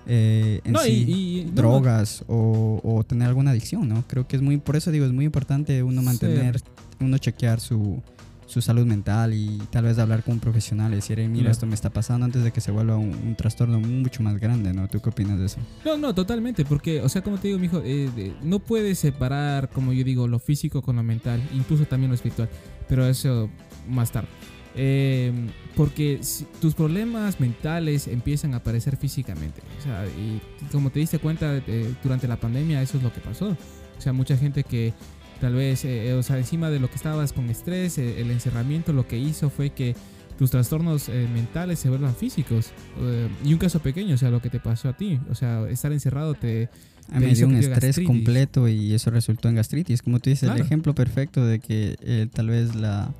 Eh, 0.07 0.61
en 0.63 0.71
No, 0.73 0.85
y- 0.85 0.89
sí, 0.89 1.05
y- 1.07 1.43
no, 1.45 1.49
no. 1.49 1.55
drogas 1.55 2.23
o, 2.27 2.79
o 2.83 3.03
tener 3.03 3.27
alguna 3.27 3.51
adicción, 3.51 3.87
¿no? 3.89 4.03
Creo 4.07 4.27
que 4.27 4.35
es 4.37 4.41
muy, 4.41 4.57
por 4.57 4.75
eso 4.75 4.89
digo, 4.91 5.05
es 5.05 5.11
muy 5.11 5.25
importante 5.25 5.83
uno 5.83 5.99
Sí. 6.01 6.05
mantener, 6.05 6.61
uno 7.01 7.17
chequear 7.17 7.59
su, 7.59 8.01
su 8.45 8.61
salud 8.61 8.85
mental 8.85 9.33
y 9.33 9.57
tal 9.69 9.83
vez 9.83 9.99
hablar 9.99 10.23
con 10.23 10.35
un 10.35 10.39
profesional 10.39 10.93
y 10.93 10.95
decir, 10.95 11.19
"Hey, 11.19 11.27
mira, 11.27 11.51
esto 11.51 11.65
me 11.65 11.75
está 11.75 11.89
pasando 11.89 12.23
antes 12.25 12.43
de 12.45 12.51
que 12.51 12.61
se 12.61 12.71
vuelva 12.71 12.95
un, 12.95 13.09
un 13.13 13.35
trastorno 13.35 13.77
mucho 13.81 14.23
más 14.23 14.39
grande, 14.39 14.73
¿no? 14.73 14.87
¿Tú 14.87 15.01
qué 15.01 15.09
opinas 15.09 15.37
de 15.37 15.47
eso? 15.47 15.57
No, 15.83 15.97
no, 15.97 16.15
totalmente, 16.15 16.63
porque, 16.63 17.01
o 17.01 17.09
sea, 17.09 17.21
como 17.21 17.37
te 17.37 17.49
digo, 17.49 17.59
mijo, 17.59 17.81
eh, 17.83 18.09
de- 18.15 18.33
no 18.43 18.59
puedes 18.59 18.99
separar, 18.99 19.69
como 19.69 19.91
yo 19.91 20.05
digo, 20.05 20.29
lo 20.29 20.39
físico 20.39 20.81
con 20.81 20.95
lo 20.95 21.03
mental, 21.03 21.41
incluso 21.53 21.83
también 21.85 22.09
lo 22.09 22.15
espiritual, 22.15 22.47
pero 22.87 23.05
eso 23.05 23.49
más 23.89 24.11
tarde. 24.13 24.29
Eh, 24.77 25.31
porque 25.75 26.19
tus 26.61 26.73
problemas 26.75 27.39
mentales 27.39 28.07
empiezan 28.07 28.53
a 28.53 28.57
aparecer 28.57 28.95
físicamente, 28.97 29.61
o 29.79 29.83
sea, 29.83 30.05
y 30.07 30.39
como 30.71 30.89
te 30.91 30.99
diste 30.99 31.19
cuenta 31.19 31.57
eh, 31.67 31.93
durante 32.03 32.27
la 32.27 32.37
pandemia, 32.39 32.81
eso 32.81 32.97
es 32.97 33.03
lo 33.03 33.11
que 33.11 33.19
pasó. 33.19 33.49
O 33.49 34.01
sea, 34.01 34.13
mucha 34.13 34.37
gente 34.37 34.63
que 34.63 34.93
tal 35.41 35.53
vez, 35.55 35.83
eh, 35.85 36.13
o 36.13 36.23
sea, 36.23 36.37
encima 36.37 36.69
de 36.69 36.79
lo 36.79 36.89
que 36.89 36.95
estabas 36.95 37.33
con 37.33 37.49
estrés, 37.49 37.97
eh, 37.97 38.21
el 38.21 38.29
encerramiento 38.31 38.93
lo 38.93 39.07
que 39.07 39.17
hizo 39.17 39.49
fue 39.49 39.71
que 39.71 39.95
tus 40.37 40.51
trastornos 40.51 41.09
eh, 41.09 41.27
mentales 41.33 41.79
se 41.79 41.89
vuelvan 41.89 42.15
físicos. 42.15 42.67
Eh, 43.01 43.27
y 43.43 43.53
un 43.53 43.59
caso 43.59 43.79
pequeño, 43.79 44.13
o 44.13 44.17
sea, 44.17 44.29
lo 44.29 44.39
que 44.39 44.51
te 44.51 44.59
pasó 44.59 44.89
a 44.89 44.93
ti. 44.93 45.19
O 45.31 45.35
sea, 45.35 45.67
estar 45.69 45.91
encerrado 45.91 46.35
te... 46.35 46.69
A 47.11 47.19
mí 47.19 47.25
me 47.27 47.33
dio 47.33 47.47
un 47.47 47.55
estrés 47.55 47.81
gastritis. 47.81 48.07
completo 48.07 48.67
y 48.67 48.93
eso 48.93 49.09
resultó 49.09 49.47
en 49.49 49.55
gastritis. 49.55 50.01
Como 50.03 50.19
tú 50.19 50.29
dices, 50.29 50.47
Claro. 50.47 50.59
el 50.59 50.65
ejemplo 50.65 50.93
perfecto 50.93 51.43
de 51.45 51.59
que 51.59 51.95
eh, 52.01 52.27
tal 52.31 52.49
vez 52.49 52.75
la 52.75 53.13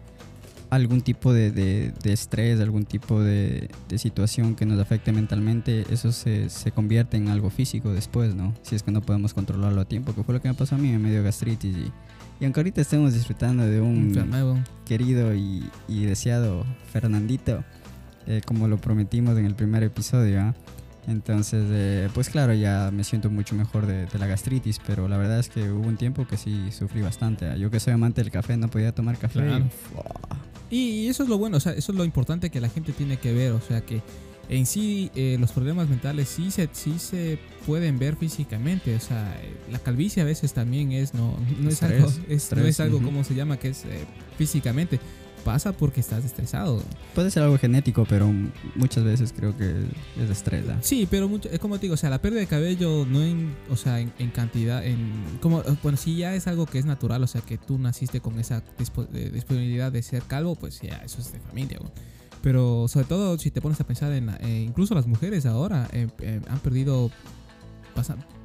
algún 0.70 1.02
tipo 1.02 1.34
de, 1.34 1.52
de- 1.52 1.94
de 2.04 2.14
estrés, 2.14 2.60
algún 2.60 2.86
tipo 2.86 3.22
de, 3.22 3.70
de 3.88 3.98
situación 3.98 4.56
que 4.56 4.66
nos 4.66 4.80
afecte 4.80 5.12
mentalmente, 5.12 5.86
eso 5.92 6.12
se, 6.12 6.50
se 6.50 6.72
convierte 6.72 7.16
en 7.18 7.30
algo 7.30 7.50
físico 7.50 7.92
después, 7.94 8.36
¿no? 8.36 8.54
Si 8.64 8.76
es 8.76 8.84
que 8.84 8.92
no 8.92 9.02
podemos 9.02 9.34
controlarlo 9.34 9.82
a 9.82 9.86
tiempo, 9.86 10.14
que 10.14 10.24
fue 10.24 10.34
lo 10.34 10.42
que 10.42 10.48
me 10.50 10.54
pasó 10.54 10.76
a 10.76 10.78
mí, 10.78 10.92
me 10.98 11.10
dio 11.12 11.24
gastritis 11.24 11.76
y, 11.76 11.92
y 12.42 12.46
aunque 12.46 12.60
ahorita 12.60 12.82
estemos 12.82 13.14
disfrutando 13.14 13.66
de 13.66 13.80
un 13.82 14.12
querido 14.86 15.34
y, 15.34 15.64
y 15.88 16.06
deseado 16.06 16.66
Fernandito, 16.92 17.64
eh, 18.28 18.42
como 18.46 18.68
lo 18.68 18.78
prometimos 18.78 19.38
en 19.38 19.46
el 19.46 19.56
primer 19.56 19.84
episodio. 19.84 20.42
¿ah? 20.42 20.56
Entonces, 21.08 21.66
eh, 21.72 22.10
pues 22.14 22.30
claro, 22.30 22.54
ya 22.54 22.92
me 22.92 23.04
siento 23.04 23.30
mucho 23.30 23.56
mejor 23.56 23.86
de, 23.86 24.06
de 24.06 24.20
la 24.20 24.28
gastritis, 24.28 24.80
pero 24.86 25.08
la 25.08 25.18
verdad 25.18 25.40
es 25.40 25.50
que 25.50 25.72
hubo 25.72 25.88
un 25.88 25.96
tiempo 25.96 26.28
que 26.28 26.36
sí 26.38 26.72
sufrí 26.72 27.02
bastante. 27.02 27.58
Yo 27.58 27.72
que 27.72 27.80
soy 27.80 27.94
amante 27.94 28.22
del 28.22 28.32
café, 28.32 28.58
no 28.58 28.68
podía 28.68 28.94
tomar 28.94 29.18
café. 29.18 29.40
Claro. 29.40 29.66
y. 30.70 30.78
Y, 30.78 31.08
eso 31.08 31.24
es 31.24 31.30
lo 31.30 31.38
bueno, 31.38 31.58
o 31.58 31.60
sea, 31.60 31.72
eso 31.74 31.92
es 31.92 31.98
lo 31.98 32.04
importante 32.04 32.50
que 32.50 32.60
la 32.60 32.70
gente 32.70 32.92
tiene 32.92 33.18
que 33.18 33.34
ver, 33.34 33.54
o 33.54 33.62
sea, 33.62 33.82
que 33.82 34.02
en 34.50 34.66
sí 34.66 35.12
eh, 35.16 35.38
los 35.40 35.52
problemas 35.52 35.90
mentales 35.90 36.28
sí 36.28 36.52
se, 36.52 36.70
sí 36.74 37.00
se 37.00 37.40
pueden 37.66 38.00
ver 38.00 38.16
físicamente, 38.16 38.96
o 38.96 39.00
sea, 39.00 39.34
eh, 39.42 39.56
la 39.72 39.80
calvicie 39.80 40.22
a 40.22 40.26
veces 40.26 40.54
también 40.54 40.92
es, 40.92 41.14
no, 41.14 41.38
no 41.60 41.70
es 41.70 41.82
Estrés, 41.82 42.04
algo, 42.04 42.12
es, 42.28 42.52
no 42.52 42.66
es 42.66 42.80
algo 42.80 42.98
ujú. 42.98 43.06
como 43.06 43.24
se 43.24 43.36
llama, 43.36 43.58
que 43.58 43.70
es 43.70 43.86
eh, 43.86 44.06
físicamente, 44.38 45.00
pasa 45.48 45.72
porque 45.72 46.02
estás 46.02 46.26
estresado. 46.26 46.84
Puede 47.16 47.32
ser 47.32 47.44
algo 47.44 47.58
genético, 47.58 48.06
pero 48.08 48.30
muchas 48.76 49.06
veces 49.06 49.34
creo 49.34 49.56
que 49.56 49.70
es 50.22 50.30
estrés. 50.30 50.66
Sí, 50.82 51.08
pero 51.10 51.30
mucho, 51.30 51.48
es 51.50 51.58
como 51.60 51.76
te 51.78 51.84
digo, 51.84 51.94
o 51.94 51.98
sea, 51.98 52.10
la 52.10 52.22
pérdida 52.22 52.42
de 52.42 52.48
cabello 52.48 53.06
no 53.06 53.22
en, 53.24 53.56
o 53.70 53.78
sea, 53.78 54.02
en, 54.02 54.12
en 54.20 54.30
cantidad, 54.32 54.86
en, 54.86 55.40
como, 55.40 55.64
bueno, 55.84 55.98
si 55.98 56.18
ya 56.18 56.36
es 56.36 56.48
algo 56.48 56.66
que 56.66 56.80
es 56.80 56.86
natural, 56.86 57.24
o 57.24 57.28
sea, 57.28 57.40
que 57.40 57.58
tú 57.58 57.78
naciste 57.80 58.20
con 58.20 58.38
esa 58.40 58.62
de- 59.14 59.30
disponibilidad 59.30 59.90
de 59.90 60.04
ser 60.04 60.24
calvo, 60.24 60.56
pues 60.56 60.82
ya, 60.82 60.98
eso 61.06 61.22
es 61.22 61.32
de 61.32 61.40
familia, 61.40 61.78
güey. 61.80 61.92
Pero 62.44 62.88
sobre 62.90 63.06
todo 63.08 63.38
si 63.40 63.50
te 63.50 63.62
pones 63.62 63.80
a 63.80 63.86
pensar 63.86 64.12
en, 64.12 64.30
eh, 64.42 64.64
incluso 64.68 64.94
las 64.96 65.08
mujeres 65.08 65.46
ahora 65.46 65.88
eh, 65.94 66.08
eh, 66.20 66.42
han 66.50 66.60
perdido, 66.60 67.10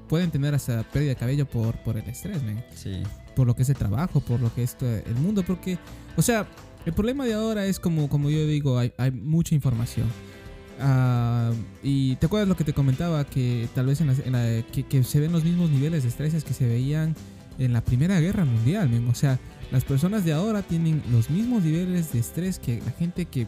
pueden 0.08 0.30
tener 0.30 0.54
hasta 0.54 0.82
pérdida 0.84 1.10
de 1.10 1.16
cabello 1.16 1.46
por, 1.46 1.76
por 1.82 1.96
el 1.96 2.08
estrés, 2.08 2.42
man 2.42 2.62
Sí. 2.74 3.02
por 3.34 3.46
lo 3.46 3.54
que 3.56 3.62
es 3.62 3.68
el 3.70 3.76
trabajo, 3.76 4.20
por 4.20 4.40
lo 4.40 4.54
que 4.54 4.62
es 4.62 4.76
eh, 4.82 5.02
el 5.06 5.14
mundo, 5.16 5.42
porque, 5.46 5.78
o 6.16 6.22
sea, 6.22 6.46
el 6.86 6.92
problema 6.92 7.24
de 7.24 7.34
ahora 7.34 7.66
es 7.66 7.78
como, 7.78 8.08
como 8.08 8.30
yo 8.30 8.46
digo, 8.46 8.78
hay, 8.78 8.92
hay 8.98 9.10
mucha 9.10 9.54
información. 9.54 10.06
Ah, 10.80 11.52
y 11.82 12.16
te 12.16 12.26
acuerdas 12.26 12.48
lo 12.48 12.56
que 12.56 12.64
te 12.64 12.72
comentaba, 12.72 13.24
que 13.24 13.68
tal 13.74 13.86
vez 13.86 14.00
en 14.00 14.08
la, 14.08 14.14
en 14.24 14.32
la- 14.32 14.66
que, 14.72 14.82
que 14.84 15.04
se 15.04 15.20
ven 15.20 15.30
los 15.32 15.44
mismos 15.44 15.70
niveles 15.70 16.02
de 16.02 16.08
estrés 16.08 16.42
que 16.44 16.54
se 16.54 16.66
veían 16.66 17.14
en 17.58 17.72
la 17.72 17.82
Primera 17.84 18.18
Guerra 18.20 18.44
Mundial, 18.44 18.88
men. 18.88 19.06
o 19.08 19.14
sea, 19.14 19.38
las 19.70 19.84
personas 19.84 20.24
de 20.24 20.32
ahora 20.32 20.62
tienen 20.62 21.02
los 21.12 21.30
mismos 21.30 21.62
niveles 21.62 22.12
de 22.12 22.18
estrés 22.18 22.58
que 22.58 22.80
la 22.84 22.90
gente 22.92 23.26
que 23.26 23.46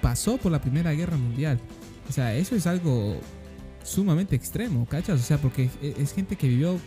pasó 0.00 0.36
por 0.36 0.52
la 0.52 0.60
Primera 0.60 0.92
Guerra 0.92 1.16
Mundial. 1.16 1.58
O 2.08 2.12
sea, 2.12 2.34
eso 2.34 2.54
es 2.54 2.66
algo 2.66 3.18
sumamente 3.82 4.36
extremo, 4.36 4.86
¿cachas? 4.86 5.20
O 5.20 5.22
sea, 5.22 5.38
porque 5.38 5.64
es, 5.82 5.98
es 5.98 6.12
gente 6.12 6.36
que 6.36 6.48
vivió 6.48 6.78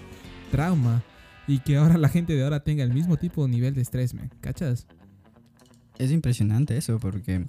trauma 0.51 1.03
y 1.47 1.59
que 1.59 1.77
ahora 1.77 1.97
la 1.97 2.07
gente 2.09 2.33
de 2.33 2.43
ahora 2.43 2.61
tenga 2.63 2.83
el 2.83 2.93
mismo 2.93 3.17
tipo 3.17 3.43
de 3.43 3.49
nivel 3.49 3.73
de 3.73 3.81
estrés, 3.81 4.13
man, 4.13 4.29
¿cachas? 4.41 4.85
Es 5.97 6.11
impresionante 6.11 6.77
eso, 6.77 6.99
porque 6.99 7.45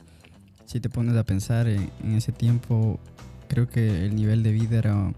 si 0.66 0.80
te 0.80 0.88
pones 0.88 1.16
a 1.16 1.24
pensar 1.24 1.66
en, 1.68 1.90
en 2.02 2.14
ese 2.14 2.32
tiempo, 2.32 3.00
creo 3.48 3.68
que 3.68 4.04
el 4.04 4.14
nivel 4.14 4.42
de 4.42 4.52
vida 4.52 4.78
era 4.78 5.12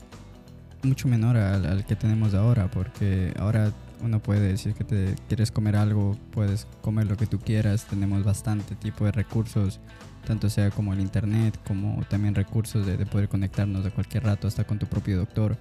mucho 0.83 1.09
menor 1.09 1.37
al, 1.37 1.67
al 1.67 1.85
que 1.85 1.97
tenemos 1.97 2.35
ahora, 2.35 2.71
porque 2.71 3.33
ahora 3.39 3.73
uno 4.03 4.21
puede 4.21 4.49
decir 4.49 4.75
que 4.75 4.85
te 4.85 5.15
quieres 5.29 5.51
comer 5.51 5.77
algo, 5.77 6.17
puedes 6.31 6.67
comer 6.83 7.07
lo 7.07 7.17
que 7.17 7.27
tú 7.27 7.39
quieras, 7.39 7.87
tenemos 7.87 8.25
bastante 8.25 8.75
tipo 8.75 9.05
de 9.05 9.13
recursos, 9.13 9.81
tanto 10.27 10.51
sea 10.51 10.71
como 10.71 10.93
el 10.93 11.01
internet, 11.01 11.59
como 11.67 12.03
también 12.09 12.35
recursos 12.35 12.87
de, 12.87 12.97
de 12.97 13.07
poder 13.07 13.29
conectarnos 13.29 13.85
de 13.85 13.91
cualquier 13.91 14.25
rato, 14.25 14.49
hasta 14.49 14.65
con 14.65 14.79
tu 14.79 14.87
propio 14.87 15.17
doctor, 15.17 15.57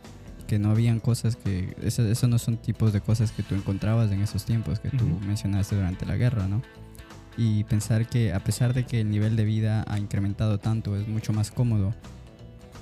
que 0.47 0.59
no 0.59 0.69
habían 0.71 0.99
cosas 0.99 1.35
que, 1.35 1.75
eso, 1.81 2.03
eso 2.03 2.27
no 2.27 2.37
son 2.37 2.57
tipos 2.57 2.93
de 2.93 3.01
cosas 3.01 3.31
que 3.31 3.43
tú 3.43 3.55
encontrabas 3.55 4.11
en 4.11 4.21
esos 4.21 4.45
tiempos 4.45 4.79
que 4.79 4.89
tú 4.89 5.05
mencionaste 5.25 5.75
durante 5.75 6.05
la 6.05 6.17
guerra, 6.17 6.47
¿no? 6.47 6.61
Y 7.37 7.63
pensar 7.65 8.07
que 8.07 8.33
a 8.33 8.39
pesar 8.43 8.73
de 8.73 8.85
que 8.85 9.01
el 9.01 9.09
nivel 9.09 9.35
de 9.35 9.43
vida 9.45 9.83
ha 9.87 9.99
incrementado 9.99 10.57
tanto, 10.59 10.95
es 10.95 11.07
mucho 11.07 11.33
más 11.33 11.51
cómodo, 11.51 11.93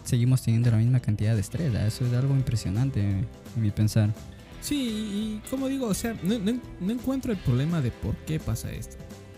seguimos 0.03 0.41
teniendo 0.43 0.69
la 0.71 0.77
misma 0.77 0.99
cantidad 0.99 1.33
de 1.35 1.41
estrés. 1.41 1.73
¿ah? 1.75 1.87
Eso 1.87 2.05
es 2.05 2.13
algo 2.13 2.35
impresionante 2.35 3.01
en 3.01 3.27
mi 3.55 3.71
pensar. 3.71 4.13
Sí, 4.61 5.39
y, 5.43 5.49
como 5.49 5.67
digo, 5.67 5.87
o 5.87 5.93
sea, 5.93 6.15
no, 6.23 6.37
no- 6.39 6.59
no 6.79 6.91
encuentro 6.93 7.31
el 7.31 7.37
problema 7.39 7.81
de 7.81 7.91
por 7.91 8.15
qué 8.25 8.39
pasa 8.39 8.71
esto. 8.71 8.95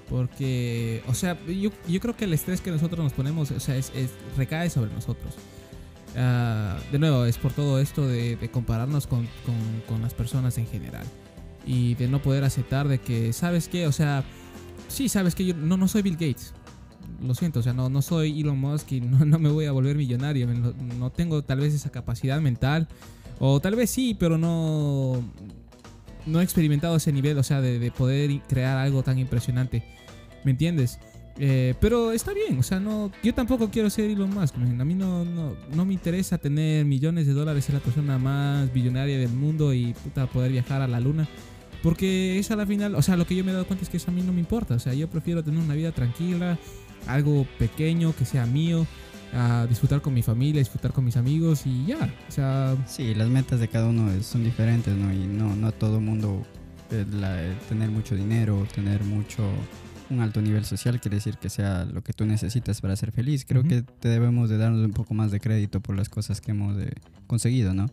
Porque, 0.10 1.02
o 1.08 1.14
sea, 1.16 1.36
yo, 1.48 1.72
yo 1.88 2.00
creo 2.00 2.16
que 2.16 2.26
el 2.26 2.34
estrés 2.34 2.62
que 2.62 2.70
nosotros 2.70 3.04
nos 3.04 3.14
ponemos, 3.14 3.50
o 3.52 3.60
sea, 3.60 3.76
es, 3.76 3.92
es- 3.96 4.12
recae 4.38 4.70
sobre 4.70 4.92
nosotros. 4.94 5.34
Ah, 6.16 6.78
de 6.92 7.00
nuevo, 7.00 7.26
es 7.26 7.38
por 7.38 7.52
todo 7.54 7.80
esto 7.80 8.08
de, 8.08 8.36
de 8.36 8.50
compararnos 8.50 9.08
con, 9.08 9.28
con- 9.46 9.82
con 9.88 10.02
las 10.02 10.14
personas 10.14 10.58
en 10.58 10.68
general. 10.68 11.06
Y 11.66 11.96
de 11.96 12.08
no 12.08 12.22
poder 12.22 12.44
aceptar 12.44 12.88
de 12.88 13.00
que, 13.00 13.34
¿sabes 13.34 13.68
qué? 13.68 13.88
O 13.88 13.92
sea, 13.92 14.24
sí, 14.96 15.10
sabes 15.10 15.36
que 15.36 15.46
yo 15.46 15.56
no, 15.56 15.78
no 15.78 15.88
soy 15.88 16.02
Bill 16.02 16.14
Gates. 16.16 16.54
Lo 17.22 17.34
siento, 17.36 17.60
o 17.60 17.64
sea, 17.64 17.74
no, 17.74 17.90
no 17.90 18.02
soy 18.02 18.42
Elon 18.42 18.60
Musk 18.60 18.92
y 18.94 19.02
no, 19.02 19.26
no 19.26 19.40
me 19.40 19.50
voy 19.50 19.66
a 19.66 19.72
volver 19.72 19.96
millonario. 19.96 20.48
No, 20.48 21.12
tengo 21.12 21.44
tal 21.44 21.60
vez 21.60 21.74
esa 21.74 21.92
capacidad 21.92 22.40
mental. 22.42 22.88
O 23.40 23.60
tal 23.60 23.76
vez 23.76 23.90
sí, 23.90 24.16
pero 24.18 24.38
no, 24.38 25.22
no 26.26 26.40
he 26.40 26.44
experimentado 26.44 26.96
ese 26.96 27.12
nivel, 27.12 27.38
o 27.38 27.44
sea, 27.44 27.62
de, 27.62 27.80
de 27.80 27.92
poder 27.92 28.42
crear 28.48 28.78
algo 28.78 29.04
tan 29.04 29.20
impresionante. 29.20 29.84
¿Me 30.44 30.52
entiendes? 30.52 31.00
Eh, 31.38 31.74
pero 31.82 32.14
está 32.14 32.34
bien, 32.34 32.58
o 32.60 32.64
sea, 32.64 32.80
no, 32.80 33.12
yo 33.22 33.34
tampoco 33.34 33.70
quiero 33.70 33.90
ser 33.90 34.10
Elon 34.10 34.34
Musk. 34.34 34.56
A 34.56 34.86
mí 34.86 34.94
no, 34.94 35.26
no, 35.26 35.56
no 35.74 35.86
me 35.86 35.94
interesa 35.94 36.38
tener 36.38 36.86
millones 36.86 37.28
de 37.28 37.34
dólares, 37.34 37.66
ser 37.66 37.76
la 37.76 37.82
persona 37.82 38.18
más 38.18 38.72
billonaria 38.72 39.18
del 39.18 39.32
mundo 39.32 39.74
y 39.74 39.94
puta, 39.94 40.28
poder 40.28 40.52
viajar 40.52 40.82
a 40.82 40.88
la 40.88 41.00
luna. 41.00 41.28
Porque 41.86 42.40
eso 42.40 42.56
a 42.56 42.58
la 42.58 42.66
final, 42.66 42.96
o 42.96 43.02
sea, 43.04 43.16
lo 43.16 43.28
que 43.28 43.36
yo 43.36 43.44
me 43.46 43.52
he 43.52 43.54
dado 43.54 43.68
cuenta 43.68 43.84
es 43.86 43.90
que 43.90 43.98
eso 43.98 44.10
a 44.10 44.14
mí 44.14 44.24
no 44.24 44.34
me 44.34 44.40
importa. 44.40 44.74
O 44.74 44.80
sea, 44.80 44.96
yo 44.96 45.08
prefiero 45.08 45.44
tener 45.44 45.60
una 45.64 45.76
vida 45.76 45.92
tranquila, 45.92 46.58
algo 47.08 47.46
pequeño, 47.60 48.16
que 48.16 48.26
sea 48.26 48.48
mío, 48.48 48.88
a 49.34 49.68
disfrutar 49.70 50.02
con 50.02 50.14
mi 50.16 50.24
familia, 50.24 50.60
disfrutar 50.60 50.92
con 50.94 51.06
mis 51.06 51.16
amigos 51.16 51.68
y 51.68 51.86
ya. 51.86 52.12
O 52.28 52.32
sea, 52.32 52.76
Sí, 52.88 53.14
las 53.14 53.30
metas 53.30 53.60
de 53.60 53.68
cada 53.68 53.88
uno 53.88 54.12
es- 54.12 54.26
son 54.26 54.44
diferentes, 54.44 54.96
¿no? 54.96 55.14
Y 55.14 55.28
no, 55.28 55.56
no 55.56 55.68
a 55.68 55.72
todo 55.72 56.02
mundo 56.02 56.44
eh, 56.92 57.06
la- 57.12 57.44
eh, 57.44 57.54
tener 57.70 57.90
mucho 57.92 58.16
dinero, 58.16 58.66
tener 58.74 59.04
mucho 59.04 59.44
un 60.10 60.22
alto 60.22 60.40
nivel 60.42 60.66
social 60.66 61.00
quiere 61.02 61.16
decir 61.18 61.38
que 61.38 61.50
sea 61.50 61.84
lo 61.86 62.04
que 62.04 62.14
tú 62.14 62.26
necesitas 62.26 62.80
para 62.82 62.96
ser 62.96 63.12
feliz. 63.12 63.44
Creo 63.46 63.64
que 63.64 63.82
te 63.82 64.08
debemos 64.10 64.50
de 64.52 64.58
darnos 64.58 64.86
un 64.86 64.94
poco 64.94 65.14
más 65.16 65.32
de 65.32 65.40
crédito 65.40 65.82
por 65.82 65.96
las 65.96 66.10
cosas 66.10 66.42
que 66.42 66.52
hemos 66.52 66.78
eh, 66.80 66.94
conseguido, 67.28 67.74
¿no? 67.74 67.88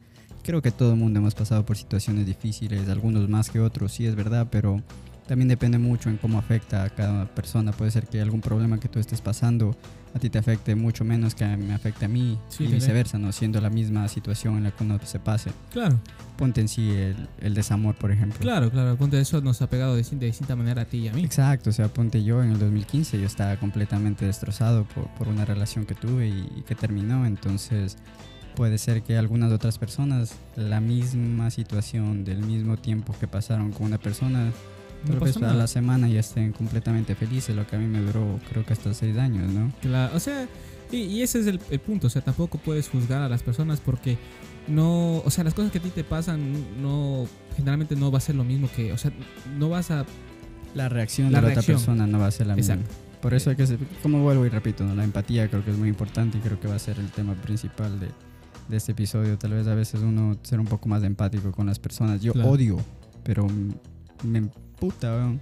Creo 0.44 0.60
que 0.62 0.70
todo 0.70 0.92
el 0.92 0.98
mundo 0.98 1.18
hemos 1.20 1.34
pasado 1.34 1.64
por 1.64 1.76
situaciones 1.76 2.26
difíciles, 2.26 2.88
algunos 2.88 3.28
más 3.28 3.48
que 3.50 3.60
otros, 3.60 3.92
sí 3.92 4.06
es 4.06 4.14
verdad, 4.16 4.48
pero 4.50 4.82
también 5.26 5.48
depende 5.48 5.78
mucho 5.78 6.10
en 6.10 6.16
cómo 6.16 6.38
afecta 6.38 6.82
a 6.82 6.90
cada 6.90 7.26
persona. 7.26 7.70
Puede 7.72 7.90
ser 7.92 8.06
que 8.08 8.20
algún 8.20 8.40
problema 8.40 8.78
que 8.80 8.88
tú 8.88 8.98
estés 8.98 9.20
pasando 9.20 9.76
a 10.14 10.18
ti 10.18 10.28
te 10.28 10.38
afecte 10.38 10.74
mucho 10.74 11.04
menos 11.04 11.34
que 11.34 11.46
me 11.56 11.72
afecte 11.72 12.04
a 12.04 12.08
mí 12.08 12.38
Sí, 12.48 12.64
y 12.64 12.66
viceversa, 12.66 13.16
¿no? 13.18 13.32
Siendo 13.32 13.60
la 13.62 13.70
misma 13.70 14.08
situación 14.08 14.58
en 14.58 14.64
la 14.64 14.70
que 14.72 14.84
uno 14.84 14.98
se 15.04 15.18
pase. 15.20 15.52
claro, 15.72 15.98
Ponte 16.36 16.60
en 16.60 16.68
sí 16.68 16.90
el, 16.90 17.28
el 17.40 17.54
desamor, 17.54 17.94
por 17.94 18.10
ejemplo. 18.10 18.40
claro, 18.40 18.68
claro. 18.70 18.96
Ponte 18.96 19.18
eso 19.20 19.40
nos 19.40 19.62
ha 19.62 19.70
pegado 19.70 19.94
de, 19.94 20.02
de 20.02 20.26
distinta 20.26 20.56
manera 20.56 20.82
a 20.82 20.84
ti 20.86 20.98
y 20.98 21.08
a 21.08 21.12
mí. 21.12 21.22
Exacto, 21.24 21.70
o 21.70 21.72
sea, 21.72 21.88
ponte 21.88 22.22
yo 22.24 22.42
en 22.42 22.50
el 22.50 22.58
2015, 22.58 23.18
yo 23.20 23.26
estaba 23.26 23.56
completamente 23.56 24.26
destrozado 24.26 24.84
por, 24.84 25.06
por 25.14 25.28
una 25.28 25.44
relación 25.44 25.86
que 25.86 25.94
tuve 25.94 26.28
y, 26.28 26.52
y 26.58 26.62
que 26.66 26.74
terminó, 26.74 27.24
entonces 27.24 27.96
puede 28.54 28.78
ser 28.78 29.02
que 29.02 29.16
algunas 29.16 29.52
otras 29.52 29.78
personas, 29.78 30.34
la 30.56 30.80
misma 30.80 31.50
situación 31.50 32.24
del 32.24 32.38
mismo 32.38 32.76
tiempo 32.76 33.14
que 33.18 33.26
pasaron 33.26 33.72
con 33.72 33.86
una 33.86 33.98
persona, 33.98 34.52
No 35.04 35.10
tal 35.10 35.20
vez 35.20 35.34
pasa 35.34 35.50
a 35.50 35.54
la 35.54 35.66
semana 35.66 36.08
ya 36.08 36.20
estén 36.20 36.52
completamente 36.52 37.14
felices, 37.14 37.54
lo 37.56 37.66
que 37.66 37.76
a 37.76 37.78
mí 37.78 37.86
me 37.86 38.00
duró 38.00 38.38
creo 38.50 38.64
que 38.64 38.72
hasta 38.72 38.94
seis 38.94 39.16
años, 39.16 39.52
¿no? 39.52 39.72
Claro, 39.80 40.14
o 40.16 40.20
sea, 40.20 40.46
y, 40.90 40.98
y 40.98 41.22
ese 41.22 41.40
es 41.40 41.46
el, 41.46 41.60
el 41.70 41.80
punto, 41.80 42.06
o 42.06 42.10
sea, 42.10 42.22
tampoco 42.22 42.58
puedes 42.58 42.88
juzgar 42.88 43.22
a 43.22 43.28
las 43.28 43.42
personas 43.42 43.80
porque 43.80 44.18
no, 44.68 45.18
o 45.18 45.30
sea, 45.30 45.42
las 45.44 45.54
cosas 45.54 45.72
que 45.72 45.78
a 45.78 45.82
ti 45.82 45.90
te 45.90 46.04
pasan 46.04 46.82
no, 46.82 47.26
generalmente 47.56 47.96
no 47.96 48.10
va 48.10 48.18
a 48.18 48.20
ser 48.20 48.34
lo 48.36 48.44
mismo 48.44 48.68
que, 48.74 48.92
o 48.92 48.98
sea, 48.98 49.10
no 49.58 49.68
vas 49.68 49.90
a, 49.90 50.04
La 50.74 50.88
reacción 50.88 51.32
La 51.32 51.40
de 51.40 51.48
la 51.48 51.54
reacción. 51.54 51.76
otra 51.76 51.86
persona 51.86 52.06
no 52.06 52.18
va 52.18 52.26
a 52.26 52.30
ser 52.30 52.46
la 52.46 52.56
misma. 52.56 52.74
Exacto. 52.74 52.94
Por 53.20 53.34
eso 53.34 53.50
hay 53.50 53.56
que, 53.56 53.78
como 54.02 54.22
vuelvo 54.22 54.44
y 54.46 54.48
repito, 54.48 54.84
¿no? 54.84 54.94
la 54.96 55.04
empatía 55.04 55.48
creo 55.48 55.64
que 55.64 55.70
es 55.70 55.78
muy 55.78 55.88
importante 55.88 56.38
y 56.38 56.40
creo 56.40 56.58
que 56.58 56.66
va 56.66 56.74
a 56.74 56.78
ser 56.80 56.98
el 56.98 57.10
tema 57.10 57.34
principal 57.34 58.00
de, 58.00 58.08
de 58.68 58.76
este 58.76 58.92
episodio. 58.92 59.36
Tal 59.38 59.52
vez 59.52 59.66
a 59.66 59.74
veces 59.74 60.00
uno 60.02 60.36
ser 60.42 60.60
un 60.60 60.66
poco 60.66 60.88
más 60.88 61.02
empático 61.02 61.52
con 61.52 61.66
las 61.66 61.78
personas. 61.78 62.20
Yo 62.22 62.32
Claro. 62.32 62.50
odio, 62.50 62.78
pero 63.22 63.46
me 64.24 64.38
emputa 64.38 65.14
weón, 65.16 65.40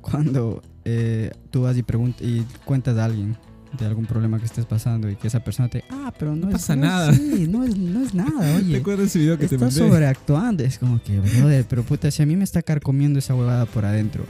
cuando 0.00 0.62
eh, 0.84 1.30
tú 1.50 1.62
vas 1.62 1.76
y, 1.76 1.82
preguntas 1.82 2.22
y 2.22 2.42
cuentas 2.64 2.96
a 2.98 3.04
alguien 3.04 3.36
de 3.78 3.84
algún 3.84 4.06
problema 4.06 4.38
que 4.38 4.46
estés 4.46 4.64
pasando 4.64 5.10
y 5.10 5.16
que 5.16 5.26
esa 5.28 5.40
persona 5.44 5.68
te 5.68 5.84
ah 5.90 6.10
pero 6.18 6.34
no, 6.34 6.46
No 6.46 6.48
es- 6.48 6.52
pasa 6.54 6.74
no, 6.74 6.82
nada". 6.86 7.12
sí, 7.12 7.46
no 7.50 7.64
es 7.64 7.76
no 7.76 8.02
es 8.02 8.14
nada 8.14 8.56
oye 8.56 8.78
acuerdas 8.78 9.08
ese 9.08 9.18
video 9.18 9.34
Estás 9.34 9.74
sobreactuando. 9.74 10.64
Es 10.64 10.78
como 10.78 11.02
que, 11.02 11.20
brother, 11.20 11.66
pero 11.68 11.82
puta, 11.82 12.10
si 12.10 12.22
a 12.22 12.26
mí 12.26 12.34
me 12.36 12.44
está 12.44 12.62
carcomiendo 12.62 13.18
esa 13.18 13.34
huevada 13.34 13.66
por 13.66 13.84
adentro. 13.84 14.22
O 14.22 14.26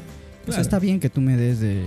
sea, 0.46 0.46
Claro. 0.46 0.62
está 0.62 0.78
bien 0.80 0.98
que 0.98 1.08
tú 1.10 1.20
me 1.20 1.36
des 1.36 1.60
de, 1.60 1.84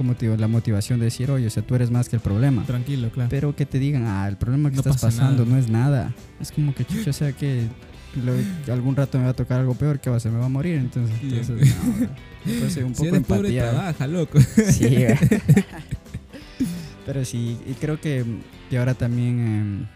como 0.00 0.14
te 0.14 0.24
digo, 0.24 0.38
la 0.38 0.48
motivación 0.48 0.98
de 0.98 1.04
decir, 1.04 1.30
oye, 1.30 1.46
o 1.46 1.50
sea, 1.50 1.62
tú 1.62 1.74
eres 1.74 1.90
más 1.90 2.08
que 2.08 2.16
el 2.16 2.22
problema. 2.22 2.64
Tranquilo, 2.64 3.10
claro. 3.10 3.28
Pero 3.28 3.54
que 3.54 3.66
te 3.66 3.78
digan, 3.78 4.06
ah, 4.06 4.26
el 4.26 4.38
problema 4.38 4.70
que 4.70 4.76
No 4.76 4.80
estás 4.80 4.94
pasa 4.94 5.08
pasando 5.08 5.44
nada. 5.44 5.54
no 5.54 5.60
es 5.62 5.68
nada. 5.68 6.14
Es 6.40 6.50
como 6.52 6.74
que, 6.74 6.86
chucha, 6.86 7.10
o 7.10 7.12
sea, 7.12 7.32
que 7.32 7.66
lo- 8.24 8.32
algún 8.72 8.96
rato 8.96 9.18
me 9.18 9.24
va 9.24 9.30
a 9.30 9.34
tocar 9.34 9.60
algo 9.60 9.74
peor, 9.74 10.00
¿qué 10.00 10.08
va 10.08 10.16
a 10.16 10.18
hacer? 10.18 10.32
Me 10.32 10.38
va 10.38 10.46
a 10.46 10.48
morir. 10.48 10.76
Entonces, 10.76 11.14
entonces 11.22 12.82
no, 12.82 12.86
un 12.88 12.94
si 12.94 13.04
poco 13.04 13.22
pobre, 13.24 13.48
empatía. 13.50 13.70
trabaja, 13.70 14.06
loco. 14.06 14.38
Sí. 14.70 15.04
Pero 17.06 17.24
sí, 17.24 17.58
y 17.66 17.72
creo 17.74 18.00
que, 18.00 18.24
que 18.68 18.78
ahora 18.78 18.94
también, 18.94 19.38
em, 19.40 19.86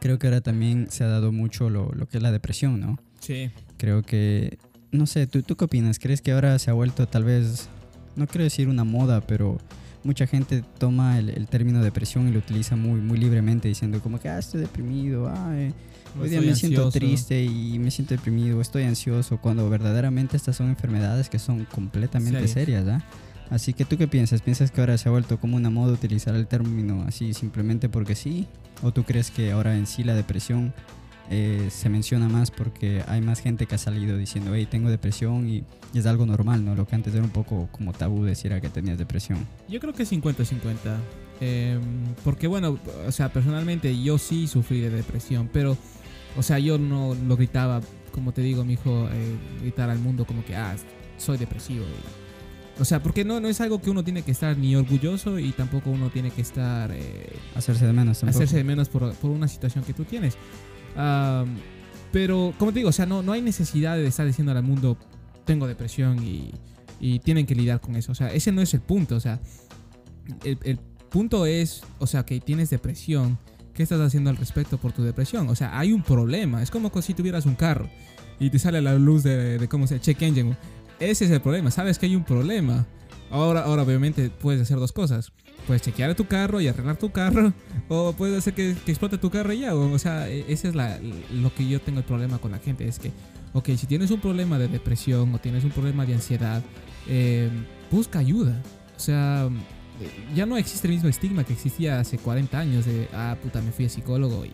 creo 0.00 0.18
que 0.18 0.26
ahora 0.26 0.40
también 0.40 0.86
se 0.90 1.02
ha 1.04 1.08
dado 1.08 1.32
mucho 1.32 1.70
lo, 1.70 1.90
lo 1.92 2.06
que 2.06 2.18
es 2.18 2.22
la 2.22 2.30
depresión, 2.32 2.80
¿no? 2.80 2.98
Sí. 3.20 3.50
Creo 3.76 4.02
que, 4.02 4.58
no 4.92 5.06
sé, 5.06 5.26
¿tú, 5.26 5.42
¿tú 5.42 5.56
qué 5.56 5.64
opinas? 5.64 5.98
¿Crees 5.98 6.20
que 6.22 6.32
ahora 6.32 6.58
se 6.58 6.70
ha 6.70 6.74
vuelto 6.74 7.08
tal 7.08 7.24
vez, 7.24 7.68
no 8.16 8.26
quiero 8.26 8.44
decir 8.44 8.68
una 8.68 8.84
moda, 8.84 9.20
pero 9.20 9.58
mucha 10.02 10.26
gente 10.26 10.62
toma 10.78 11.18
el, 11.18 11.30
el 11.30 11.46
término 11.48 11.82
depresión 11.82 12.28
y 12.28 12.32
lo 12.32 12.38
utiliza 12.38 12.76
muy, 12.76 13.00
muy 13.00 13.18
libremente 13.18 13.68
diciendo 13.68 14.00
como 14.00 14.20
que, 14.20 14.28
ah, 14.28 14.38
estoy 14.38 14.60
deprimido, 14.60 15.28
ah, 15.28 15.52
eh, 15.54 15.72
hoy 16.20 16.28
día 16.28 16.40
me 16.40 16.54
siento 16.54 16.90
triste 16.90 17.42
y 17.42 17.78
me 17.78 17.90
siento 17.90 18.14
deprimido, 18.14 18.60
estoy 18.60 18.84
ansioso, 18.84 19.38
cuando 19.38 19.68
verdaderamente 19.68 20.36
estas 20.36 20.56
son 20.56 20.68
enfermedades 20.68 21.28
que 21.28 21.38
son 21.38 21.64
completamente 21.64 22.46
Serias. 22.46 22.84
serias, 22.84 22.88
¿ah? 22.88 23.04
Así 23.50 23.74
que 23.74 23.84
tú 23.84 23.98
qué 23.98 24.08
piensas? 24.08 24.40
¿Piensas 24.40 24.70
que 24.70 24.80
ahora 24.80 24.96
se 24.96 25.08
ha 25.08 25.12
vuelto 25.12 25.38
como 25.38 25.56
una 25.56 25.68
moda 25.68 25.92
utilizar 25.92 26.34
el 26.34 26.46
término 26.46 27.04
así 27.06 27.34
simplemente 27.34 27.88
porque 27.90 28.14
sí? 28.14 28.46
¿O 28.82 28.92
tú 28.92 29.04
crees 29.04 29.30
que 29.30 29.52
ahora 29.52 29.76
en 29.76 29.86
sí 29.86 30.02
la 30.02 30.14
depresión 30.14 30.72
eh, 31.30 31.68
se 31.70 31.88
menciona 31.88 32.28
más 32.28 32.50
porque 32.50 33.02
hay 33.08 33.20
más 33.20 33.40
gente 33.40 33.66
que 33.66 33.74
ha 33.74 33.78
salido 33.78 34.16
diciendo, 34.18 34.54
hey, 34.54 34.66
tengo 34.70 34.90
depresión 34.90 35.48
y, 35.48 35.64
y 35.92 35.98
es 35.98 36.06
algo 36.06 36.26
normal, 36.26 36.64
¿no? 36.64 36.74
Lo 36.74 36.86
que 36.86 36.94
antes 36.94 37.14
era 37.14 37.22
un 37.24 37.30
poco 37.30 37.68
como 37.72 37.92
tabú 37.92 38.24
decir 38.24 38.52
a 38.52 38.60
que 38.60 38.68
tenías 38.68 38.98
depresión. 38.98 39.38
Yo 39.68 39.80
creo 39.80 39.92
que 39.94 40.04
50-50. 40.04 40.76
Eh, 41.40 41.78
porque 42.22 42.46
bueno, 42.46 42.78
o 43.06 43.12
sea, 43.12 43.32
personalmente 43.32 44.00
yo 44.02 44.18
sí 44.18 44.46
sufrí 44.46 44.80
de 44.80 44.90
depresión, 44.90 45.48
pero, 45.52 45.76
o 46.36 46.42
sea, 46.42 46.58
yo 46.58 46.78
no 46.78 47.14
lo 47.26 47.36
gritaba, 47.36 47.80
como 48.12 48.32
te 48.32 48.40
digo, 48.42 48.64
mi 48.64 48.74
hijo, 48.74 49.08
eh, 49.12 49.36
gritar 49.60 49.90
al 49.90 49.98
mundo 49.98 50.24
como 50.26 50.44
que, 50.44 50.54
ah, 50.54 50.76
soy 51.18 51.36
depresivo. 51.38 51.84
o 52.78 52.84
sea, 52.84 53.02
porque 53.02 53.24
no, 53.24 53.40
no 53.40 53.48
es 53.48 53.60
algo 53.60 53.80
que 53.80 53.90
uno 53.90 54.04
tiene 54.04 54.22
que 54.22 54.30
estar 54.30 54.56
ni 54.56 54.76
orgulloso 54.76 55.38
y 55.38 55.50
tampoco 55.52 55.90
uno 55.90 56.08
tiene 56.10 56.30
que 56.30 56.42
estar... 56.42 56.90
eh, 56.92 57.32
Hacerse 57.56 57.86
de 57.86 57.92
menos 57.92 58.20
tampoco. 58.20 58.38
hacerse 58.38 58.56
de 58.58 58.64
menos 58.64 58.88
por, 58.88 59.12
por 59.14 59.30
una 59.30 59.48
situación 59.48 59.82
que 59.84 59.92
tú 59.92 60.04
tienes. 60.04 60.36
Am, 60.96 61.56
pero, 62.12 62.54
como 62.58 62.72
te 62.72 62.78
digo, 62.78 62.90
o 62.90 62.92
sea, 62.92 63.06
no, 63.06 63.22
no 63.22 63.32
hay 63.32 63.42
necesidad 63.42 63.96
de 63.96 64.06
estar 64.06 64.26
diciendo 64.26 64.52
al 64.52 64.62
mundo, 64.62 64.96
tengo 65.44 65.66
depresión 65.66 66.22
y, 66.22 66.52
y 67.00 67.18
tienen 67.18 67.46
que 67.46 67.54
lidiar 67.54 67.80
con 67.80 67.96
eso. 67.96 68.12
O 68.12 68.14
sea, 68.14 68.28
ese 68.28 68.52
no 68.52 68.62
es 68.62 68.72
el 68.74 68.80
punto. 68.80 69.16
O 69.16 69.20
sea, 69.20 69.40
el, 70.44 70.58
el 70.62 70.78
punto 71.10 71.46
es, 71.46 71.82
o 71.98 72.06
sea, 72.06 72.24
que 72.24 72.40
tienes 72.40 72.70
depresión. 72.70 73.38
¿Qué 73.72 73.82
estás 73.82 74.00
haciendo 74.00 74.30
al 74.30 74.36
respecto 74.36 74.78
por 74.78 74.92
tu 74.92 75.02
depresión? 75.02 75.48
O 75.48 75.56
sea, 75.56 75.76
hay 75.76 75.92
un 75.92 76.02
problema. 76.02 76.62
Es 76.62 76.70
como 76.70 76.90
si 77.02 77.14
tuvieras 77.14 77.46
un 77.46 77.56
carro 77.56 77.88
y 78.38 78.50
te 78.50 78.60
sale 78.60 78.80
la 78.80 78.94
luz 78.94 79.24
de, 79.24 79.58
de 79.58 79.68
cómo 79.68 79.88
se 79.88 80.00
check 80.00 80.22
engine. 80.22 80.56
Ese 81.00 81.24
es 81.24 81.30
el 81.32 81.40
problema. 81.40 81.72
Sabes 81.72 81.98
que 81.98 82.06
hay 82.06 82.14
un 82.14 82.24
problema. 82.24 82.86
Ahora, 83.30 83.62
ahora 83.64 83.82
obviamente 83.82 84.30
puedes 84.30 84.60
hacer 84.62 84.78
dos 84.78 84.92
cosas. 84.92 85.32
Puedes 85.66 85.82
chequear 85.82 86.14
tu 86.14 86.26
carro 86.26 86.60
y 86.60 86.68
arreglar 86.68 86.96
tu 86.96 87.10
carro. 87.10 87.52
O 87.88 88.14
puedes 88.16 88.38
hacer 88.38 88.54
que, 88.54 88.74
que 88.84 88.92
explote 88.92 89.18
tu 89.18 89.30
carro 89.30 89.52
y 89.52 89.60
ya. 89.60 89.74
O, 89.74 89.90
o 89.92 89.98
sea, 89.98 90.28
e- 90.30 90.44
ese 90.48 90.68
es 90.68 90.74
la, 90.74 90.98
lo 91.32 91.54
que 91.54 91.66
yo 91.68 91.80
tengo 91.80 91.98
el 91.98 92.04
problema 92.04 92.38
con 92.38 92.50
la 92.52 92.58
gente. 92.58 92.86
Es 92.88 92.98
que, 92.98 93.10
ok, 93.52 93.70
si 93.76 93.86
tienes 93.86 94.10
un 94.10 94.20
problema 94.20 94.58
de 94.58 94.68
depresión 94.68 95.34
o 95.34 95.38
tienes 95.38 95.64
un 95.64 95.70
problema 95.70 96.06
de 96.06 96.14
ansiedad, 96.14 96.62
eh, 97.08 97.50
busca 97.90 98.18
ayuda. 98.20 98.60
O 98.96 99.00
sea, 99.00 99.48
ya 100.34 100.46
no 100.46 100.56
existe 100.56 100.86
el 100.88 100.94
mismo 100.94 101.08
estigma 101.08 101.44
que 101.44 101.52
existía 101.52 102.00
hace 102.00 102.18
40 102.18 102.58
años 102.58 102.86
de, 102.86 103.08
ah, 103.12 103.36
puta, 103.42 103.60
me 103.60 103.70
fui 103.72 103.84
a 103.86 103.88
psicólogo 103.88 104.44
y... 104.44 104.52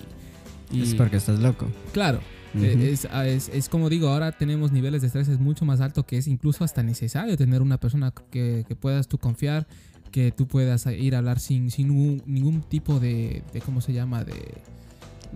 y 0.76 0.82
Es 0.82 0.94
porque 0.94 1.16
estás 1.16 1.38
loco. 1.38 1.66
Claro, 1.92 2.20
Eh, 2.54 2.90
es, 2.92 3.06
ah, 3.12 3.26
es- 3.26 3.48
es 3.48 3.68
como 3.68 3.88
digo, 3.88 4.08
ahora 4.08 4.32
tenemos 4.32 4.72
niveles 4.72 5.02
de 5.02 5.06
estrés 5.06 5.28
mucho 5.38 5.64
más 5.64 5.80
altos 5.80 6.04
que 6.04 6.16
es 6.18 6.26
incluso 6.26 6.64
hasta 6.64 6.82
necesario 6.82 7.36
tener 7.36 7.62
una 7.62 7.78
persona 7.78 8.12
que, 8.30 8.64
que 8.66 8.74
puedas 8.76 9.06
tú 9.08 9.18
confiar, 9.18 9.66
que 10.10 10.32
tú 10.32 10.48
puedas 10.48 10.86
ir 10.86 11.14
a 11.14 11.18
hablar 11.18 11.38
sin, 11.38 11.70
sin 11.70 11.88
ningún, 11.88 12.22
ningún 12.26 12.62
tipo 12.62 12.98
de, 12.98 13.42
de, 13.52 13.60
¿cómo 13.60 13.80
se 13.80 13.92
llama? 13.92 14.24
De, 14.24 14.34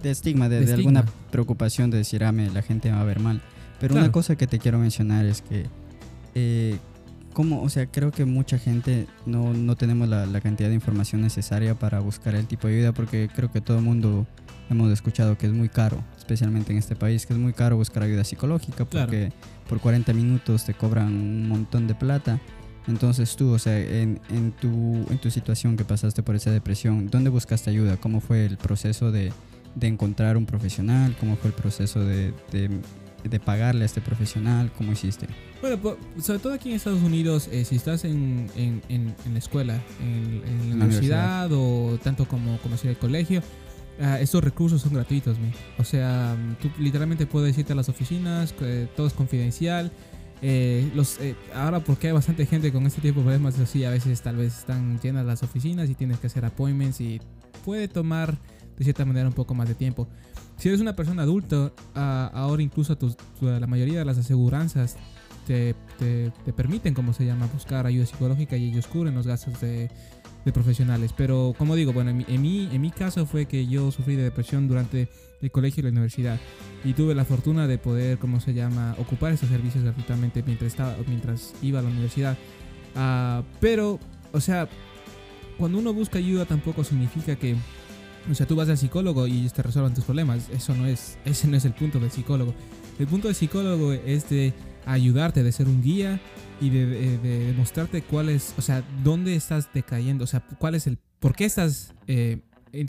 de 0.02 0.10
estigma, 0.10 0.48
de, 0.48 0.60
de 0.60 0.66
de 0.66 0.74
alguna 0.74 1.04
preocupación 1.30 1.90
de 1.90 1.98
decir, 1.98 2.24
ah, 2.24 2.32
me- 2.32 2.50
la 2.50 2.62
gente 2.62 2.90
me 2.90 2.96
va 2.96 3.02
a 3.02 3.04
ver 3.04 3.20
mal. 3.20 3.40
Pero 3.78 3.92
Claro. 3.94 4.06
una 4.06 4.12
cosa 4.12 4.34
que 4.36 4.46
te 4.48 4.58
quiero 4.58 4.78
mencionar 4.80 5.24
es 5.26 5.40
que, 5.42 5.66
eh, 6.34 6.78
como, 7.32 7.62
o 7.62 7.68
sea, 7.68 7.86
creo 7.86 8.10
que 8.12 8.24
mucha 8.24 8.58
gente 8.58 9.06
no, 9.26 9.52
no 9.54 9.76
tenemos 9.76 10.08
la, 10.08 10.26
la 10.26 10.40
cantidad 10.40 10.68
de 10.68 10.74
información 10.74 11.20
necesaria 11.20 11.76
para 11.78 12.00
buscar 12.00 12.34
el 12.34 12.46
tipo 12.46 12.66
de 12.68 12.76
ayuda, 12.76 12.92
porque 12.92 13.28
creo 13.34 13.50
que 13.52 13.60
todo 13.60 13.78
el 13.78 13.84
mundo 13.84 14.26
hemos 14.70 14.92
escuchado 14.92 15.36
que 15.36 15.46
es 15.46 15.52
muy 15.52 15.68
caro, 15.68 16.02
especialmente 16.24 16.72
en 16.72 16.78
este 16.78 16.96
país, 16.96 17.26
que 17.26 17.34
es 17.34 17.38
muy 17.38 17.52
caro 17.52 17.76
buscar 17.76 18.02
ayuda 18.02 18.24
psicológica, 18.24 18.86
Claro. 18.86 19.06
porque 19.06 19.30
por 19.68 19.78
40 19.80 20.12
minutos 20.14 20.64
te 20.64 20.72
cobran 20.74 21.08
un 21.08 21.48
montón 21.48 21.86
de 21.86 21.94
plata. 21.94 22.40
Entonces 22.88 23.36
tú, 23.36 23.50
o 23.52 23.58
sea, 23.58 23.78
en, 23.78 24.20
en, 24.30 24.52
tu, 24.52 25.06
en 25.10 25.18
tu 25.18 25.30
situación 25.30 25.76
que 25.76 25.84
pasaste 25.84 26.22
por 26.22 26.34
esa 26.34 26.50
depresión, 26.50 27.08
¿dónde 27.10 27.30
buscaste 27.30 27.70
ayuda? 27.70 27.96
¿Cómo 27.98 28.20
fue 28.20 28.44
el 28.46 28.56
proceso 28.56 29.10
de, 29.12 29.32
de 29.74 29.86
encontrar 29.86 30.36
un 30.36 30.46
profesional? 30.46 31.14
¿Cómo 31.20 31.36
fue 31.36 31.48
el 31.48 31.54
proceso 31.54 32.00
de, 32.04 32.32
de, 32.52 32.70
de, 33.28 33.40
pagarle 33.40 33.84
a 33.84 33.86
este 33.86 34.00
profesional? 34.02 34.70
¿Cómo 34.76 34.92
hiciste? 34.92 35.26
Bueno, 35.62 35.96
sobre 36.20 36.38
todo 36.40 36.52
aquí 36.52 36.70
en 36.70 36.76
Estados 36.76 37.02
Unidos, 37.02 37.48
eh, 37.52 37.64
si 37.64 37.76
estás 37.76 38.04
en, 38.04 38.50
en, 38.54 38.82
en, 38.90 39.14
la 39.32 39.38
escuela, 39.38 39.80
en, 40.00 40.78
la, 40.78 40.84
universidad, 40.84 41.50
o 41.52 41.98
tanto 42.02 42.26
como, 42.28 42.58
como 42.58 42.76
si 42.76 42.88
el 42.88 42.98
colegio, 42.98 43.42
uh, 44.00 44.16
estos 44.20 44.42
recursos 44.42 44.82
son 44.82 44.92
gratuitos. 44.92 45.36
O 45.78 45.84
sea, 45.84 46.36
tú 46.60 46.70
literalmente 46.78 47.26
puedes 47.26 47.56
irte 47.58 47.72
a 47.72 47.76
las 47.76 47.88
oficinas, 47.88 48.54
todo 48.96 49.06
es 49.06 49.12
confidencial. 49.12 49.92
Eh, 50.46 50.90
los, 50.94 51.18
eh, 51.20 51.36
ahora 51.54 51.80
porque 51.80 52.08
hay 52.08 52.12
bastante 52.12 52.44
gente 52.44 52.70
con 52.70 52.84
este 52.84 53.00
tipo 53.00 53.20
de 53.20 53.24
problemas 53.24 53.58
así, 53.58 53.84
a 53.84 53.90
veces 53.90 54.20
tal 54.20 54.36
vez 54.36 54.58
están 54.58 55.00
llenas 55.00 55.24
las 55.24 55.42
oficinas 55.42 55.88
y 55.88 55.94
tienes 55.94 56.18
que 56.18 56.26
hacer 56.26 56.44
appointments 56.44 57.00
y 57.00 57.18
puede 57.64 57.88
tomar 57.88 58.36
de 58.76 58.84
cierta 58.84 59.06
manera 59.06 59.26
un 59.26 59.32
poco 59.32 59.54
más 59.54 59.68
de 59.68 59.74
tiempo. 59.74 60.06
Si 60.58 60.68
eres 60.68 60.82
una 60.82 60.94
persona 60.94 61.22
adulta, 61.22 61.56
uh, 61.56 61.70
ahora 61.94 62.62
incluso 62.62 62.96
tus, 62.98 63.16
la 63.40 63.66
mayoría 63.66 64.00
de 64.00 64.04
las 64.04 64.18
aseguranzas 64.18 64.96
te, 65.46 65.74
te, 65.98 66.30
te, 66.44 66.52
permiten, 66.52 66.92
como 66.92 67.14
se 67.14 67.24
llama, 67.24 67.48
buscar 67.52 67.86
ayuda 67.86 68.04
psicológica 68.04 68.56
y 68.56 68.68
ellos 68.68 68.86
cubren 68.86 69.14
los 69.14 69.26
gastos 69.26 69.60
de, 69.62 69.90
de 70.44 70.52
profesionales. 70.52 71.12
Pero 71.16 71.54
como 71.56 71.74
digo, 71.74 71.92
bueno, 71.92 72.10
en 72.10 72.18
mi, 72.18 72.24
en 72.28 72.42
mi, 72.42 72.68
en 72.72 72.80
mi 72.80 72.90
caso 72.90 73.26
fue 73.26 73.46
que 73.46 73.66
yo 73.66 73.90
sufrí 73.90 74.16
de 74.16 74.24
depresión 74.24 74.68
durante 74.68 75.08
el 75.40 75.50
colegio 75.50 75.80
y 75.80 75.84
la 75.84 75.90
universidad 75.90 76.40
y 76.84 76.92
tuve 76.94 77.14
la 77.14 77.24
fortuna 77.24 77.66
de 77.66 77.78
poder, 77.78 78.18
¿cómo 78.18 78.40
se 78.40 78.54
llama?, 78.54 78.94
ocupar 78.98 79.32
esos 79.32 79.48
servicios 79.48 79.84
gratuitamente 79.84 80.42
mientras, 80.42 80.72
estaba, 80.72 80.96
mientras 81.06 81.54
iba 81.62 81.80
a 81.80 81.82
la 81.82 81.88
universidad. 81.88 82.36
Uh, 82.94 83.42
pero, 83.60 83.98
o 84.32 84.40
sea, 84.40 84.68
cuando 85.58 85.78
uno 85.78 85.92
busca 85.92 86.18
ayuda 86.18 86.44
tampoco 86.44 86.84
significa 86.84 87.36
que, 87.36 87.56
o 88.30 88.34
sea, 88.34 88.46
tú 88.46 88.56
vas 88.56 88.68
al 88.68 88.78
psicólogo 88.78 89.26
y 89.26 89.48
te 89.50 89.62
resuelvan 89.62 89.94
tus 89.94 90.04
problemas. 90.04 90.48
Eso 90.50 90.74
no 90.74 90.86
es, 90.86 91.18
ese 91.24 91.48
no 91.48 91.56
es 91.56 91.64
el 91.64 91.72
punto 91.72 92.00
del 92.00 92.10
psicólogo. 92.10 92.54
El 92.98 93.06
punto 93.06 93.28
del 93.28 93.34
psicólogo 93.34 93.92
es 93.92 94.28
de 94.30 94.52
ayudarte, 94.86 95.42
de 95.42 95.52
ser 95.52 95.68
un 95.68 95.82
guía 95.82 96.20
y 96.60 96.70
de, 96.70 96.86
de, 96.86 97.18
de 97.18 97.46
demostrarte 97.46 98.02
cuál 98.02 98.28
es, 98.28 98.54
o 98.58 98.62
sea, 98.62 98.82
dónde 99.02 99.34
estás 99.34 99.68
decayendo, 99.72 100.24
o 100.24 100.26
sea, 100.26 100.42
cuál 100.58 100.74
es 100.74 100.86
el, 100.86 100.98
por 101.20 101.34
qué 101.34 101.44
estás 101.44 101.92
eh, 102.06 102.40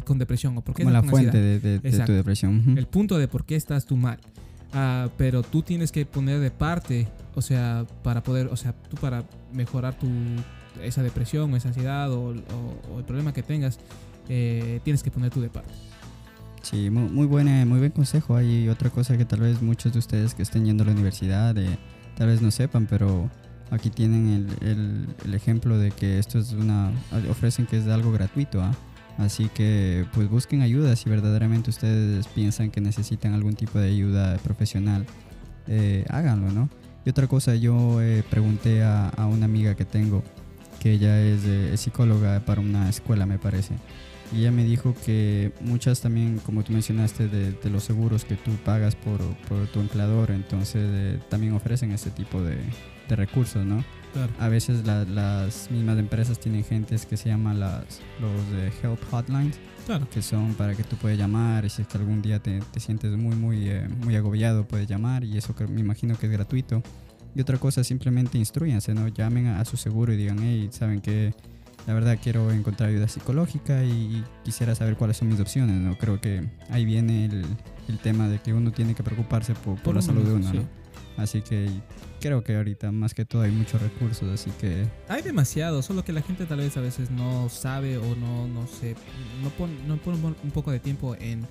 con 0.04 0.18
depresión 0.18 0.58
o 0.58 0.62
por 0.62 0.76
qué 0.76 0.84
Como 0.84 0.94
la 0.94 1.04
fuente 1.04 1.40
de, 1.40 1.80
tu 1.80 2.14
depresión. 2.14 2.58
Uh 2.58 2.72
-huh. 2.72 2.78
El 2.78 2.88
punto 2.88 3.18
de 3.18 3.28
por 3.28 3.46
qué 3.46 3.56
estás 3.56 3.86
tú 3.86 3.98
mal. 3.98 4.20
Uh, 4.74 5.10
pero 5.16 5.42
tú 5.42 5.62
tienes 5.62 5.92
que 5.92 6.06
poner 6.06 6.40
de 6.40 6.52
parte, 6.52 7.08
o 7.34 7.42
sea, 7.42 7.86
para 8.04 8.24
poder, 8.24 8.48
o 8.48 8.58
sea, 8.58 8.74
tú 8.74 8.98
para 8.98 9.24
mejorar 9.54 9.98
tu 9.98 10.08
esa 10.84 11.02
depresión 11.02 11.54
o 11.54 11.56
esa 11.56 11.70
ansiedad 11.70 12.12
o, 12.12 12.32
o, 12.32 12.94
o 12.94 13.00
el 13.00 13.06
problema 13.06 13.32
que 13.32 13.42
tengas, 13.42 13.80
eh, 14.28 14.80
tienes 14.84 15.04
que 15.04 15.12
poner 15.12 15.32
tú 15.32 15.40
de 15.42 15.50
parte. 15.50 15.72
Sí, 16.66 16.90
muy, 16.90 17.28
buena, 17.28 17.64
muy 17.64 17.78
buen 17.78 17.92
consejo. 17.92 18.36
Hay 18.36 18.70
otra 18.70 18.90
cosa 18.90 19.16
que 19.16 19.24
tal 19.24 19.42
vez 19.42 19.62
muchos 19.62 19.94
de 19.94 20.00
ustedes 20.00 20.34
que 20.34 20.42
estén 20.42 20.66
yendo 20.66 20.82
a 20.82 20.88
la 20.88 20.94
universidad 20.94 21.56
eh, 21.60 21.78
tal 22.18 22.26
vez 22.26 22.42
no 22.42 22.50
sepan, 22.50 22.88
pero 22.88 23.30
aquí 23.70 23.92
tienen 23.92 24.50
el, 24.62 25.34
ejemplo 25.36 25.78
de 25.78 25.92
que 25.92 26.18
esto 26.18 26.40
es 26.40 26.54
una, 26.54 26.92
ofrecen 27.30 27.68
que 27.68 27.78
es 27.78 27.88
algo 27.88 28.12
gratuito. 28.12 28.64
¿ah? 28.64 28.72
Así 29.20 29.48
que 29.50 30.08
pues 30.12 30.28
busquen 30.28 30.64
ayuda 30.64 30.96
si 30.96 31.08
verdaderamente 31.08 31.70
ustedes 31.70 32.26
piensan 32.30 32.72
que 32.72 32.82
necesitan 32.82 33.36
algún 33.36 33.54
tipo 33.54 33.78
de 33.78 33.90
ayuda 33.90 34.36
profesional. 34.40 35.06
Eh, 35.68 36.04
háganlo, 36.10 36.52
¿no? 36.52 36.68
Y 37.06 37.12
otra 37.12 37.28
cosa, 37.28 37.54
yo 37.54 38.02
eh, 38.02 38.24
pregunté 38.28 38.82
a, 38.82 39.10
a, 39.10 39.28
una 39.28 39.46
amiga 39.46 39.76
que 39.76 39.86
tengo, 39.86 40.24
que 40.80 40.94
ella 40.94 41.22
es, 41.22 41.46
eh, 41.46 41.74
es, 41.76 41.82
psicóloga 41.82 42.40
para 42.40 42.60
una 42.60 42.90
escuela, 42.90 43.28
me 43.28 43.38
parece. 43.38 43.76
Y 44.34 44.40
ella 44.40 44.52
me 44.52 44.64
dijo 44.64 44.96
que 45.06 45.52
muchas 45.62 46.02
también, 46.02 46.40
como 46.40 46.64
tú 46.64 46.74
mencionaste, 46.74 47.28
de, 47.28 47.52
de 47.52 47.70
los 47.70 47.84
seguros 47.84 48.26
que 48.26 48.36
tú 48.36 48.52
pagas 48.64 48.96
por, 48.96 49.20
por 49.48 49.68
tu 49.68 49.80
empleador, 49.80 50.32
entonces 50.32 50.84
eh, 50.84 51.20
también 51.30 51.54
ofrecen 51.54 51.92
este 51.92 52.10
tipo 52.10 52.42
de, 52.42 52.58
de 53.08 53.16
recursos, 53.16 53.66
¿no? 53.66 53.84
Claro. 54.14 54.32
A 54.40 54.48
veces 54.48 54.86
la, 54.86 55.04
las 55.04 55.70
mismas 55.70 56.00
empresas 56.00 56.40
tienen 56.40 56.64
gentes 56.64 57.06
que 57.06 57.18
se 57.18 57.30
llaman 57.30 57.60
las, 57.60 58.02
los 58.20 58.52
de 58.52 58.68
help 58.82 59.00
hotlines, 59.12 59.60
claro. 59.86 60.10
que 60.10 60.22
son 60.22 60.54
para 60.54 60.74
que 60.74 60.84
tú 60.84 60.96
puedes 60.96 61.18
llamar 61.18 61.66
y 61.66 61.70
si 61.70 61.82
es 61.82 61.88
que 61.88 61.98
algún 61.98 62.22
día 62.22 62.40
te, 62.40 62.62
te 62.72 62.80
sientes 62.80 63.12
muy, 63.12 63.36
muy, 63.36 63.70
eh, 63.70 63.88
muy 64.04 64.16
agobiado, 64.16 64.66
puedes 64.66 64.88
llamar 64.88 65.24
y 65.26 65.38
eso 65.38 65.54
que 65.54 65.68
me 65.68 65.82
imagino 65.82 66.18
que 66.18 66.28
es 66.28 66.32
gratuito. 66.32 66.82
Y 67.36 67.42
otra 67.42 67.58
cosa, 67.58 67.84
simplemente 67.84 68.38
instruyanse, 68.38 68.94
¿no? 68.94 69.10
Llamen 69.10 69.48
a, 69.48 69.60
a 69.60 69.66
su 69.66 69.76
seguro 69.76 70.14
y 70.14 70.18
digan, 70.18 70.40
hey, 70.42 70.70
¿saben 70.72 71.02
que 71.02 71.34
La 71.88 71.94
verdad 71.94 72.18
quiero 72.22 72.52
encontrar 72.52 72.90
ayuda 72.90 73.08
psicológica 73.08 73.84
y, 73.84 74.24
quisiera 74.44 74.76
saber 74.76 74.96
cuáles 74.96 75.18
son 75.18 75.28
mis 75.28 75.40
opciones, 75.40 75.76
¿no? 75.76 75.98
Creo 75.98 76.20
que 76.20 76.48
ahí 76.70 76.86
viene 76.86 77.26
el, 77.26 77.46
el 77.88 78.00
tema 78.00 78.28
de 78.28 78.40
que 78.40 78.54
uno 78.54 78.72
tiene 78.72 78.96
que 78.96 79.04
preocuparse 79.04 79.54
por, 79.54 79.76
por, 79.76 79.84
por 79.84 79.96
la 79.96 80.02
salud 80.02 80.24
de 80.24 80.34
uno, 80.34 80.52
sí. 80.52 80.58
¿no? 80.58 80.86
Así 81.18 81.42
que 81.42 81.70
creo 82.20 82.44
que 82.44 82.56
ahorita 82.56 82.92
más 82.92 83.14
que 83.14 83.24
todo 83.24 83.44
hay 83.44 83.52
muchos 83.52 83.82
recursos, 83.82 84.30
así 84.30 84.52
que... 84.60 84.86
Hay 85.08 85.22
demasiado, 85.22 85.82
solo 85.82 86.04
que 86.04 86.12
la 86.12 86.22
gente 86.22 86.46
tal 86.46 86.58
vez 86.58 86.76
a 86.76 86.82
veces 86.82 87.10
no 87.10 87.48
sabe 87.50 87.98
o 87.98 88.16
no, 88.16 88.48
no 88.48 88.68
sé, 88.68 88.96
no 89.42 89.50
pone, 89.52 89.76
no 89.88 89.98
pone 89.98 90.18
un 90.44 90.52
poco 90.52 90.72
de 90.72 90.80
tiempo 90.80 91.16
en, 91.16 91.48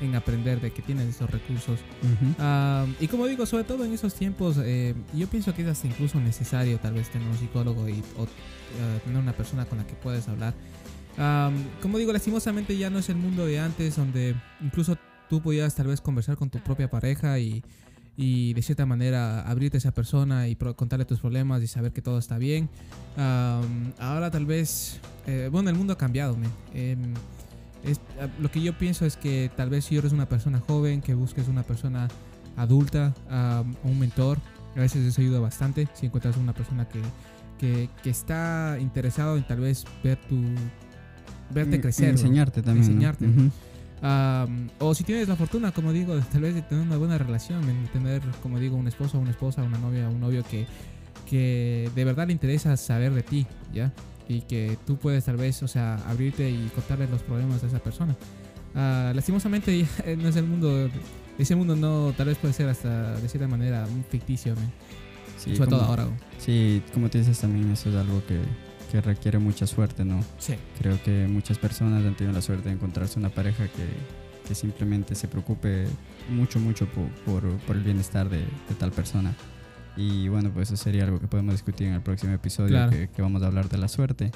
en 0.00 0.14
aprender 0.14 0.60
de 0.60 0.70
que 0.70 0.82
tienen 0.82 1.08
esos 1.08 1.30
recursos. 1.30 1.80
Uh 2.02 2.40
-huh. 2.40 2.84
um, 2.84 2.94
y 3.00 3.08
como 3.08 3.26
digo, 3.26 3.46
sobre 3.46 3.64
todo 3.64 3.84
en 3.84 3.92
esos 3.92 4.14
tiempos, 4.14 4.56
eh, 4.62 4.94
yo 5.14 5.26
pienso 5.26 5.54
que 5.54 5.62
es 5.62 5.68
hasta 5.68 5.86
incluso 5.86 6.20
necesario 6.20 6.78
tal 6.78 6.94
vez 6.94 7.08
tener 7.10 7.28
un 7.28 7.36
psicólogo 7.36 7.88
y, 7.88 8.02
o 8.16 8.22
uh, 8.22 8.26
tener 9.04 9.18
una 9.18 9.32
persona 9.32 9.64
con 9.64 9.78
la 9.78 9.86
que 9.86 9.94
puedes 9.94 10.28
hablar. 10.28 10.54
Um, 11.18 11.54
como 11.80 11.98
digo, 11.98 12.12
lastimosamente 12.12 12.76
ya 12.76 12.90
no 12.90 12.98
es 12.98 13.08
el 13.08 13.16
mundo 13.16 13.46
de 13.46 13.58
antes, 13.58 13.96
donde 13.96 14.34
incluso 14.60 14.96
tú 15.30 15.40
podías 15.40 15.74
tal 15.74 15.86
vez 15.86 16.00
conversar 16.00 16.36
con 16.36 16.50
tu 16.50 16.58
propia 16.58 16.90
pareja 16.90 17.38
y 17.38 17.62
y 18.16 18.54
de 18.54 18.62
cierta 18.62 18.86
manera 18.86 19.42
abrirte 19.42 19.76
a 19.76 19.78
esa 19.78 19.92
persona 19.92 20.48
y 20.48 20.56
contarle 20.56 21.04
tus 21.04 21.20
problemas 21.20 21.62
y 21.62 21.66
saber 21.66 21.92
que 21.92 22.00
todo 22.00 22.18
está 22.18 22.38
bien. 22.38 22.68
Um, 23.16 23.92
ahora 23.98 24.30
tal 24.30 24.46
vez, 24.46 25.00
eh, 25.26 25.48
bueno, 25.52 25.68
el 25.68 25.76
mundo 25.76 25.92
ha 25.92 25.98
cambiado. 25.98 26.36
Eh, 26.72 26.96
es, 27.86 28.00
lo 28.40 28.50
que 28.50 28.60
yo 28.60 28.76
pienso 28.76 29.06
es 29.06 29.16
que 29.16 29.50
tal 29.56 29.70
vez 29.70 29.86
si 29.86 29.96
eres 29.96 30.12
una 30.12 30.28
persona 30.28 30.60
joven, 30.60 31.00
que 31.00 31.14
busques 31.14 31.48
una 31.48 31.62
persona 31.62 32.08
adulta, 32.56 33.14
um, 33.30 33.74
un 33.90 33.98
mentor, 33.98 34.38
a 34.74 34.80
veces 34.80 35.04
eso 35.06 35.20
ayuda 35.20 35.40
bastante. 35.40 35.88
Si 35.94 36.06
encuentras 36.06 36.36
una 36.36 36.52
persona 36.52 36.88
que, 36.88 37.00
que, 37.58 37.88
que 38.02 38.10
está 38.10 38.76
interesado 38.80 39.36
en 39.36 39.46
tal 39.46 39.60
vez 39.60 39.84
ver 40.02 40.18
tu, 40.28 40.36
verte 41.50 41.80
crecer. 41.80 42.10
enseñarte 42.10 42.62
también. 42.62 42.86
Enseñarte. 42.86 43.26
¿no? 43.26 43.32
Uh 43.32 43.46
-huh. 43.46 43.50
Um, 44.02 44.68
o 44.78 44.94
si 44.94 45.04
tienes 45.04 45.26
la 45.26 45.36
fortuna, 45.36 45.72
como 45.72 45.92
digo, 45.92 46.14
tal 46.30 46.42
vez 46.42 46.54
de 46.54 46.62
tener 46.62 46.84
una 46.84 46.98
buena 46.98 47.16
relación, 47.16 47.66
en 47.68 47.86
tener, 47.88 48.20
como 48.42 48.58
digo, 48.58 48.76
un 48.76 48.88
esposo, 48.88 49.18
una 49.18 49.30
esposa, 49.30 49.62
una 49.62 49.78
novia, 49.78 50.08
un 50.08 50.20
novio 50.20 50.44
que, 50.50 50.66
que 51.28 51.90
de 51.94 52.04
verdad 52.04 52.26
le 52.26 52.34
interesa 52.34 52.76
saber 52.76 53.14
de 53.14 53.22
ti, 53.22 53.46
¿ya? 53.72 53.92
Y 54.28 54.40
que 54.42 54.76
tú 54.86 54.96
puedes 54.96 55.24
tal 55.24 55.36
vez, 55.36 55.62
o 55.62 55.68
sea, 55.68 55.96
abrirte 56.08 56.50
y 56.50 56.70
contarle 56.74 57.06
los 57.08 57.22
problemas 57.22 57.62
a 57.62 57.66
esa 57.66 57.78
persona. 57.78 58.16
Uh, 58.74 59.14
lastimosamente 59.14 59.86
no 60.18 60.28
es 60.28 60.36
el 60.36 60.44
mundo, 60.44 60.90
ese 61.38 61.54
mundo 61.54 61.76
no, 61.76 62.12
tal 62.16 62.26
vez 62.26 62.38
puede 62.38 62.52
ser 62.52 62.68
hasta 62.68 63.14
de 63.16 63.28
cierta 63.28 63.48
manera 63.48 63.86
un 63.86 64.04
ficticio, 64.04 64.54
sí, 65.38 65.56
sobre 65.56 65.70
como, 65.70 65.78
todo 65.78 65.88
ahora. 65.88 66.08
Sí, 66.38 66.82
como 66.92 67.08
te 67.08 67.18
dices 67.18 67.38
también, 67.38 67.70
eso 67.70 67.88
es 67.88 67.96
algo 67.96 68.22
que 68.26 68.40
que 68.90 69.00
requiere 69.00 69.38
mucha 69.38 69.66
suerte, 69.66 70.04
¿no? 70.04 70.20
Sí. 70.38 70.54
Creo 70.78 71.02
que 71.02 71.26
muchas 71.28 71.58
personas 71.58 72.04
han 72.04 72.14
tenido 72.14 72.34
la 72.34 72.42
suerte 72.42 72.68
de 72.68 72.74
encontrarse 72.74 73.18
una 73.18 73.30
pareja 73.30 73.64
que, 73.68 73.86
que 74.46 74.54
simplemente 74.54 75.14
se 75.14 75.28
preocupe 75.28 75.86
mucho, 76.30 76.58
mucho 76.60 76.86
por, 76.86 77.08
por, 77.24 77.56
por 77.60 77.76
el 77.76 77.82
bienestar 77.82 78.28
de, 78.28 78.38
de, 78.38 78.74
tal 78.78 78.92
persona. 78.92 79.34
Y 79.96 80.28
bueno, 80.28 80.50
pues 80.52 80.70
eso 80.70 80.82
sería 80.82 81.04
algo 81.04 81.18
que 81.18 81.26
podemos 81.26 81.54
discutir 81.54 81.86
en 81.86 81.94
el 81.94 82.02
próximo 82.02 82.32
episodio, 82.32 82.68
claro. 82.68 82.90
que, 82.90 83.08
que, 83.08 83.22
vamos 83.22 83.42
a 83.42 83.46
hablar 83.46 83.68
de 83.68 83.78
la 83.78 83.88
suerte. 83.88 84.30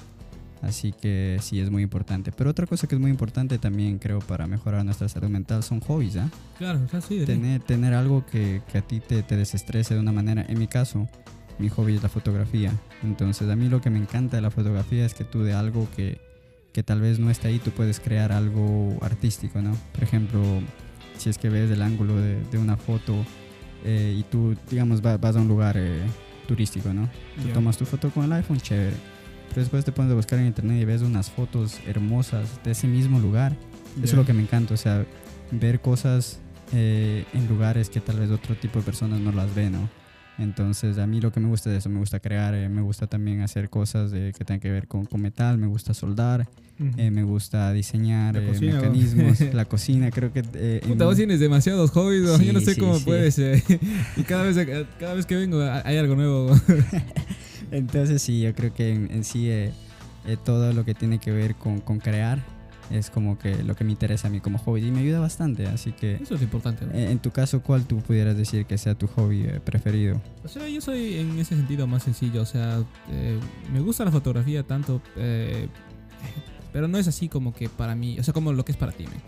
Así 0.62 0.92
que 0.92 1.38
sí, 1.40 1.61
es 1.61 1.70
muy 1.70 1.82
importante. 1.82 2.32
Pero 2.32 2.50
otra 2.50 2.66
cosa 2.66 2.86
que 2.86 2.94
es 2.94 3.00
muy 3.00 3.11
importante 3.11 3.58
también, 3.58 3.98
creo, 3.98 4.18
para 4.18 4.46
mejorar 4.46 4.84
nuestra 4.84 5.08
salud 5.08 5.28
mental 5.28 5.62
son 5.62 5.80
hobbies, 5.80 6.16
¿ah? 6.16 6.26
¿eh? 6.26 6.36
Claro, 6.58 6.80
o 6.84 6.88
sea, 6.88 7.00
sí. 7.00 7.24
Tener, 7.24 7.62
tener 7.62 7.94
algo 7.94 8.24
que, 8.26 8.62
que 8.70 8.78
a 8.78 8.82
ti 8.82 9.00
te, 9.00 9.22
te 9.22 9.36
desestrese 9.36 9.94
de 9.94 10.00
una 10.00 10.12
manera. 10.12 10.44
En 10.46 10.58
mi 10.58 10.66
caso, 10.66 11.08
mi 11.58 11.68
hobby 11.68 11.96
es 11.96 12.02
la 12.02 12.08
fotografía. 12.08 12.72
Entonces 13.02 13.48
a 13.48 13.56
mí 13.56 13.68
lo 13.68 13.80
que 13.80 13.90
me 13.90 13.98
encanta 13.98 14.36
de 14.36 14.42
la 14.42 14.50
fotografía 14.50 15.04
es 15.06 15.14
que 15.14 15.24
tú 15.24 15.42
de 15.42 15.54
algo 15.54 15.88
que, 15.96 16.20
que 16.72 16.82
tal 16.82 17.00
vez 17.00 17.18
no 17.18 17.30
está 17.30 17.48
ahí, 17.48 17.58
tú 17.58 17.70
puedes 17.70 18.00
crear 18.00 18.32
algo 18.32 18.98
artístico, 19.02 19.62
¿no? 19.62 19.76
Por 19.92 20.02
ejemplo, 20.02 20.42
si 21.16 21.30
es 21.30 21.38
que 21.38 21.48
ves 21.48 21.70
el 21.70 21.80
ángulo 21.82 22.16
de, 22.16 22.42
de 22.44 22.58
una 22.58 22.76
foto 22.76 23.14
eh, 23.84 24.16
y 24.18 24.22
tú, 24.24 24.56
digamos, 24.70 25.00
vas, 25.00 25.20
vas 25.20 25.36
a 25.36 25.40
un 25.40 25.48
lugar 25.48 25.76
eh, 25.78 26.02
turístico, 26.46 26.92
¿no? 26.92 27.08
Tú 27.36 27.44
yeah. 27.44 27.54
tomas 27.54 27.76
tu 27.76 27.84
foto 27.84 28.10
con 28.10 28.24
el 28.24 28.32
iPhone, 28.32 28.58
chévere. 28.58 28.96
Pero 29.48 29.60
después 29.62 29.84
te 29.84 29.92
pones 29.92 30.12
a 30.12 30.14
buscar 30.14 30.38
en 30.38 30.46
internet 30.46 30.80
y 30.80 30.84
ves 30.84 31.02
unas 31.02 31.30
fotos 31.30 31.78
hermosas 31.86 32.60
de 32.62 32.72
ese 32.72 32.86
mismo 32.86 33.18
lugar. 33.18 33.52
Yeah. 33.96 34.04
Eso 34.04 34.14
es 34.14 34.18
lo 34.18 34.26
que 34.26 34.32
me 34.32 34.42
encanta, 34.42 34.74
o 34.74 34.76
sea, 34.76 35.04
ver 35.50 35.80
cosas 35.80 36.40
eh, 36.72 37.24
en 37.32 37.48
lugares 37.48 37.90
que 37.90 38.00
tal 38.00 38.20
vez 38.20 38.30
otro 38.30 38.54
tipo 38.54 38.78
de 38.78 38.84
personas 38.84 39.20
no 39.20 39.32
las 39.32 39.54
ven, 39.54 39.72
¿no? 39.72 39.88
Entonces, 40.41 40.97
a 40.97 41.07
mí 41.07 41.20
lo 41.20 41.30
que 41.30 41.38
me 41.38 41.49
gusta 41.49 41.68
de 41.68 41.76
eso, 41.76 41.91
me 41.91 41.99
gusta 41.99 42.18
crear, 42.18 42.55
eh, 42.55 42.68
me 42.70 42.80
gusta 42.80 43.07
también 43.07 43.43
hacer 43.43 43.68
cosas 43.68 44.11
de, 44.11 44.32
que 44.36 44.45
tengan 44.45 44.61
que 44.61 44.70
ver 44.70 44.88
con, 44.88 45.05
con 45.05 45.20
metal, 45.20 45.59
me 45.59 45.66
gusta 45.66 45.93
soldar, 45.93 46.49
eh, 46.97 47.11
me 47.11 47.24
gusta 47.24 47.72
diseñar 47.74 48.34
La 48.36 48.43
eh, 48.43 48.47
cocina, 48.47 48.76
mecanismos, 48.76 49.41
la 49.53 49.66
cocina, 49.66 50.11
creo 50.11 50.32
que... 50.32 50.43
Puta, 50.43 50.88
en- 50.93 50.99
vos 50.99 51.16
tienes 51.16 51.41
demasiados 51.41 51.91
hobbies, 51.91 52.22
yo 52.43 52.53
no 52.55 52.61
sé 52.61 52.74
sí, 52.74 52.80
cómo 52.80 52.99
sí. 52.99 53.05
puedes. 53.05 53.38
y 54.16 54.22
cada 54.22 54.45
vez, 54.45 54.86
cada 54.99 55.12
vez 55.12 55.26
que 55.26 55.36
vengo 55.36 55.61
hay 55.84 55.99
algo 55.99 56.16
nuevo. 56.16 56.51
Entonces 57.70 58.22
sí, 58.22 58.41
yo 58.41 58.55
creo 58.55 58.72
que 58.72 58.95
en, 58.95 59.11
en 59.11 59.24
sí 59.24 59.51
todo 60.45 60.72
lo 60.72 60.86
que 60.86 60.95
tiene 60.95 61.18
que 61.18 61.32
ver 61.32 61.55
con, 61.55 61.80
con 61.80 61.99
crear 61.99 62.43
es 62.91 63.11
como 63.11 63.38
que 63.38 63.62
lo 63.62 63.74
que 63.76 63.84
me 63.84 63.93
interesa 63.93 64.28
a 64.28 64.30
mí 64.30 64.41
como 64.41 64.59
hobby 64.59 64.86
y 64.86 64.91
me 64.91 65.01
ayuda 65.01 65.20
bastante, 65.20 65.66
así 65.66 65.93
que... 65.93 66.16
Eso 66.16 66.34
es 66.34 66.43
importante. 66.43 66.86
¿no? 66.86 66.93
eh, 66.93 67.11
En 67.11 67.18
tu 67.18 67.30
caso, 67.30 67.62
¿cuál 67.62 67.84
tú 67.86 67.99
pudieras 67.99 68.36
decir 68.36 68.66
que 68.66 68.76
sea 68.78 68.95
tu 68.95 69.07
hobby 69.07 69.43
eh, 69.45 69.61
preferido? 69.64 70.20
O 70.45 70.49
sea, 70.49 70.68
yo 70.68 70.80
soy 70.80 71.18
en 71.18 71.38
ese 71.38 71.57
sentido 71.57 71.86
más 71.86 72.03
sencillo. 72.03 72.43
O 72.43 72.47
sea, 72.47 72.82
eh, 73.11 73.38
me 73.72 73.80
gusta 73.80 74.05
la 74.05 74.11
fotografía 74.11 74.62
tanto, 74.64 75.01
eh, 75.16 75.68
pero 76.72 76.88
no 76.88 76.99
es 76.99 77.09
así 77.09 77.28
como 77.28 77.55
que 77.55 77.68
para 77.68 77.95
mí, 77.95 78.18
o 78.18 78.22
sea, 78.24 78.34
como 78.34 78.53
lo 78.53 78.64
que 78.64 78.72
es 78.72 78.78
para 78.78 78.93
ti. 78.93 79.05
Me, 79.05 79.20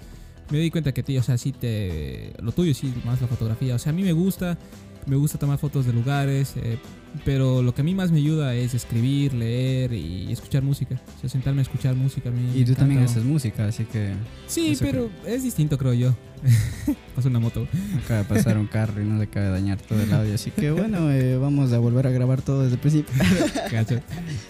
me 0.51 0.59
di 0.59 0.71
cuenta 0.71 0.93
que, 0.93 1.03
tío, 1.03 1.21
o 1.21 1.23
sea, 1.23 1.39
sí 1.39 1.53
te. 1.53 2.35
Lo 2.43 2.53
tuyo 2.53 2.75
sí, 2.75 2.93
más 3.05 3.21
la 3.21 3.27
fotografía. 3.29 3.75
O 3.75 3.79
sea, 3.79 3.91
a 3.91 3.95
mí 3.95 4.03
me 4.03 4.13
gusta, 4.13 4.59
me 5.07 5.16
gusta 5.16 5.38
tomar 5.38 5.59
fotos 5.59 5.86
de 5.86 5.92
lugares, 5.92 6.55
eh, 6.57 6.78
pero 7.24 7.62
lo 7.62 7.74
que 7.74 7.82
a 7.82 7.84
mí 7.84 7.94
más 7.94 8.11
me 8.11 8.18
ayuda 8.18 8.55
es 8.55 8.74
escribir, 8.74 9.34
leer 9.34 9.92
y 9.92 10.32
escuchar 10.32 10.62
música. 10.62 11.00
O 11.16 11.20
sea, 11.20 11.28
sentarme 11.28 11.61
a 11.61 11.62
escuchar 11.62 11.94
música. 11.94 12.28
A 12.28 12.32
mí 12.32 12.53
Y 12.55 12.64
tú 12.64 12.74
también 12.74 13.03
haces 13.03 13.24
música, 13.24 13.66
así 13.66 13.84
que 13.84 14.12
Sí, 14.46 14.76
pero 14.80 15.11
es 15.26 15.42
distinto, 15.42 15.76
creo 15.78 15.94
yo. 15.94 16.14
Pasa 17.14 17.28
una 17.28 17.38
moto. 17.38 17.66
acaba 18.05 18.20
de 18.20 18.24
pasar 18.24 18.59
un 18.59 18.66
carro 18.66 19.00
y 19.00 19.05
no 19.05 19.18
se 19.18 19.24
acaba 19.24 19.46
de 19.46 19.53
dañar 19.53 19.80
todo 19.80 20.00
el 20.00 20.12
audio, 20.12 20.34
así 20.34 20.50
que 20.50 20.70
bueno, 20.70 21.11
eh, 21.11 21.36
vamos 21.36 21.72
a 21.72 21.78
volver 21.78 22.07
a 22.07 22.11
grabar 22.11 22.42
todo 22.42 22.62
desde 22.62 22.74
el 22.74 22.80
principio. 22.80 23.14
Cacho. 23.70 24.00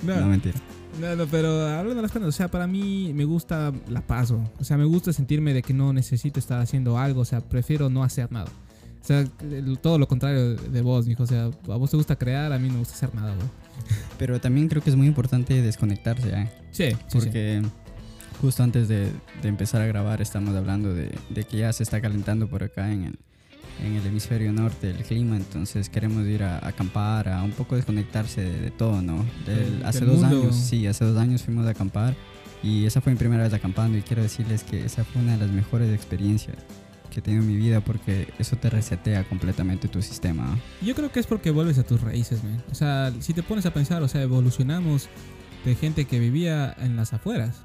No, 0.02 0.20
No, 0.20 0.26
mentira. 0.28 0.56
No, 1.00 1.16
no, 1.16 1.26
pero 1.26 1.66
hablando 1.66 1.94
de 1.96 2.02
las 2.02 2.12
cosas, 2.12 2.28
o 2.28 2.32
sea, 2.32 2.50
para 2.50 2.66
mí 2.66 3.12
me 3.14 3.24
gusta 3.24 3.72
la 3.88 4.02
paz, 4.02 4.30
o 4.30 4.42
o 4.58 4.64
sea, 4.64 4.76
me 4.76 4.84
gusta 4.84 5.12
sentirme 5.12 5.54
de 5.54 5.62
que 5.62 5.72
no 5.72 5.92
necesito 5.92 6.38
estar 6.38 6.60
haciendo 6.60 6.98
algo, 6.98 7.22
o 7.22 7.24
sea, 7.24 7.40
prefiero 7.40 7.88
no 7.88 8.04
hacer 8.04 8.30
nada. 8.30 8.50
O 9.02 9.04
sea, 9.04 9.24
todo 9.80 9.98
lo 9.98 10.06
contrario 10.06 10.54
de 10.54 10.80
vos, 10.80 11.06
mijo, 11.06 11.24
o 11.24 11.26
sea, 11.26 11.44
a 11.46 11.76
vos 11.76 11.90
te 11.90 11.96
gusta 11.96 12.14
crear, 12.16 12.52
a 12.52 12.58
mí 12.58 12.68
no 12.68 12.74
me 12.74 12.78
gusta 12.80 12.94
hacer 12.94 13.14
nada, 13.14 13.34
bro. 13.34 13.50
Pero 14.18 14.40
también 14.40 14.68
creo 14.68 14.80
que 14.82 14.90
es 14.90 14.96
muy 14.96 15.08
importante 15.08 15.60
desconectarse, 15.60 16.28
¿eh? 16.30 16.50
Sí, 16.70 16.84
sí, 16.90 16.94
sí. 17.08 17.18
Porque 17.18 17.62
justo 18.40 18.62
antes 18.62 18.86
de, 18.88 19.10
de 19.42 19.48
empezar 19.48 19.80
a 19.82 19.86
grabar 19.86 20.22
estamos 20.22 20.54
hablando 20.54 20.94
de, 20.94 21.10
de 21.30 21.44
que 21.44 21.58
ya 21.58 21.72
se 21.72 21.82
está 21.82 22.00
calentando 22.00 22.46
por 22.48 22.62
acá 22.62 22.92
en 22.92 23.04
el, 23.04 23.18
en 23.84 23.94
el 23.96 24.06
hemisferio 24.06 24.52
norte 24.52 24.90
el 24.90 25.02
clima, 25.04 25.36
entonces 25.36 25.88
queremos 25.88 26.24
ir 26.26 26.44
a, 26.44 26.58
a 26.58 26.68
acampar, 26.68 27.28
a 27.28 27.42
un 27.42 27.50
poco 27.52 27.74
desconectarse 27.74 28.40
de, 28.42 28.60
de 28.60 28.70
todo, 28.70 29.02
¿no? 29.02 29.24
Del- 29.46 29.82
hace 29.84 30.04
dos 30.04 30.20
mundo. 30.20 30.42
años, 30.42 30.54
sí, 30.56 30.86
hace 30.86 31.04
dos 31.04 31.18
años 31.18 31.42
fuimos 31.42 31.66
a 31.66 31.70
acampar 31.70 32.14
y 32.62 32.84
esa 32.86 33.00
fue 33.00 33.12
mi 33.12 33.18
primera 33.18 33.42
vez 33.42 33.52
acampando 33.52 33.98
y 33.98 34.02
quiero 34.02 34.22
decirles 34.22 34.62
que 34.62 34.84
esa 34.84 35.02
fue 35.04 35.20
una 35.22 35.32
de 35.32 35.38
las 35.38 35.50
mejores 35.50 35.92
experiencias 35.92 36.56
que 37.12 37.20
he 37.20 37.22
tenido 37.22 37.42
en 37.42 37.48
mi 37.48 37.56
vida 37.56 37.80
porque 37.80 38.32
eso 38.38 38.56
te 38.56 38.70
resetea 38.70 39.24
completamente 39.28 39.86
tu 39.86 40.00
sistema. 40.00 40.58
Yo 40.80 40.94
creo 40.94 41.12
que 41.12 41.20
es 41.20 41.26
porque 41.26 41.50
vuelves 41.50 41.78
a 41.78 41.82
tus 41.82 42.00
raíces, 42.00 42.42
man. 42.42 42.62
O 42.70 42.74
sea, 42.74 43.12
si 43.20 43.34
te 43.34 43.42
pones 43.42 43.66
a 43.66 43.74
pensar, 43.74 44.02
o 44.02 44.08
sea, 44.08 44.22
evolucionamos 44.22 45.08
de 45.64 45.74
gente 45.74 46.06
que 46.06 46.18
vivía 46.18 46.74
en 46.78 46.96
las 46.96 47.12
afueras 47.12 47.62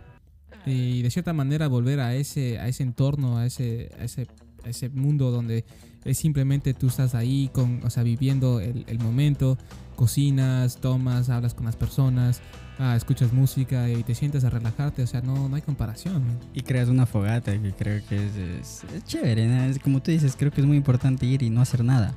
y 0.66 1.02
de 1.02 1.10
cierta 1.10 1.32
manera 1.32 1.68
volver 1.68 2.02
a 2.02 2.14
ese, 2.16 2.60
a 2.60 2.68
ese 2.68 2.84
entorno, 2.84 3.38
a 3.38 3.46
ese, 3.46 3.90
a 4.00 4.04
ese, 4.04 4.28
ese 4.66 4.90
mundo 4.90 5.32
donde 5.32 5.66
es 6.06 6.18
simplemente 6.18 6.74
tú 6.74 6.88
estás 6.88 7.16
ahí, 7.16 7.50
con, 7.54 7.82
o 7.84 7.90
sea, 7.90 8.04
viviendo 8.04 8.60
el, 8.62 8.86
el 8.88 9.00
momento, 9.00 9.58
cocinas, 9.96 10.78
tomas, 10.78 11.30
hablas 11.30 11.54
con 11.54 11.66
las 11.66 11.76
personas, 11.76 12.42
ah, 12.80 12.96
escuchas 12.96 13.34
música 13.34 13.90
y 13.90 14.04
te 14.04 14.16
sientes 14.16 14.44
a 14.46 14.50
relajarte, 14.50 15.04
o 15.04 15.08
sea, 15.08 15.22
no, 15.22 15.50
no 15.50 15.56
hay 15.56 15.62
comparación. 15.62 16.24
Y 16.54 16.62
creas 16.62 16.88
una 16.88 17.06
fogata 17.06 17.52
que 17.62 17.72
creo 17.74 18.02
que 18.08 18.16
es, 18.16 18.36
es, 18.36 18.84
es 18.96 19.04
chévere, 19.06 19.48
¿no? 19.48 19.64
Es 19.66 19.80
como 19.80 20.02
tú 20.02 20.12
dices, 20.12 20.36
creo 20.38 20.52
que 20.52 20.62
es 20.62 20.68
muy 20.68 20.78
importante 20.78 21.26
ir 21.26 21.44
y 21.44 21.50
no 21.50 21.62
hacer 21.62 21.84
nada. 21.84 22.16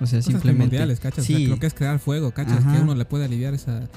O 0.00 0.06
sea, 0.06 0.18
Cosas 0.18 0.24
simplemente... 0.26 0.76
¿cachas? 0.98 1.18
O 1.18 1.22
sea, 1.26 1.36
Sí. 1.36 1.44
creo 1.46 1.58
que 1.58 1.66
es 1.66 1.74
crear 1.74 1.98
fuego, 1.98 2.30
¿cachas? 2.30 2.58
Ajá. 2.58 2.72
Que 2.72 2.78
a 2.78 2.82
uno 2.82 2.94
le 2.94 3.04
puede 3.04 3.24
aliviar 3.24 3.54
esa, 3.54 3.88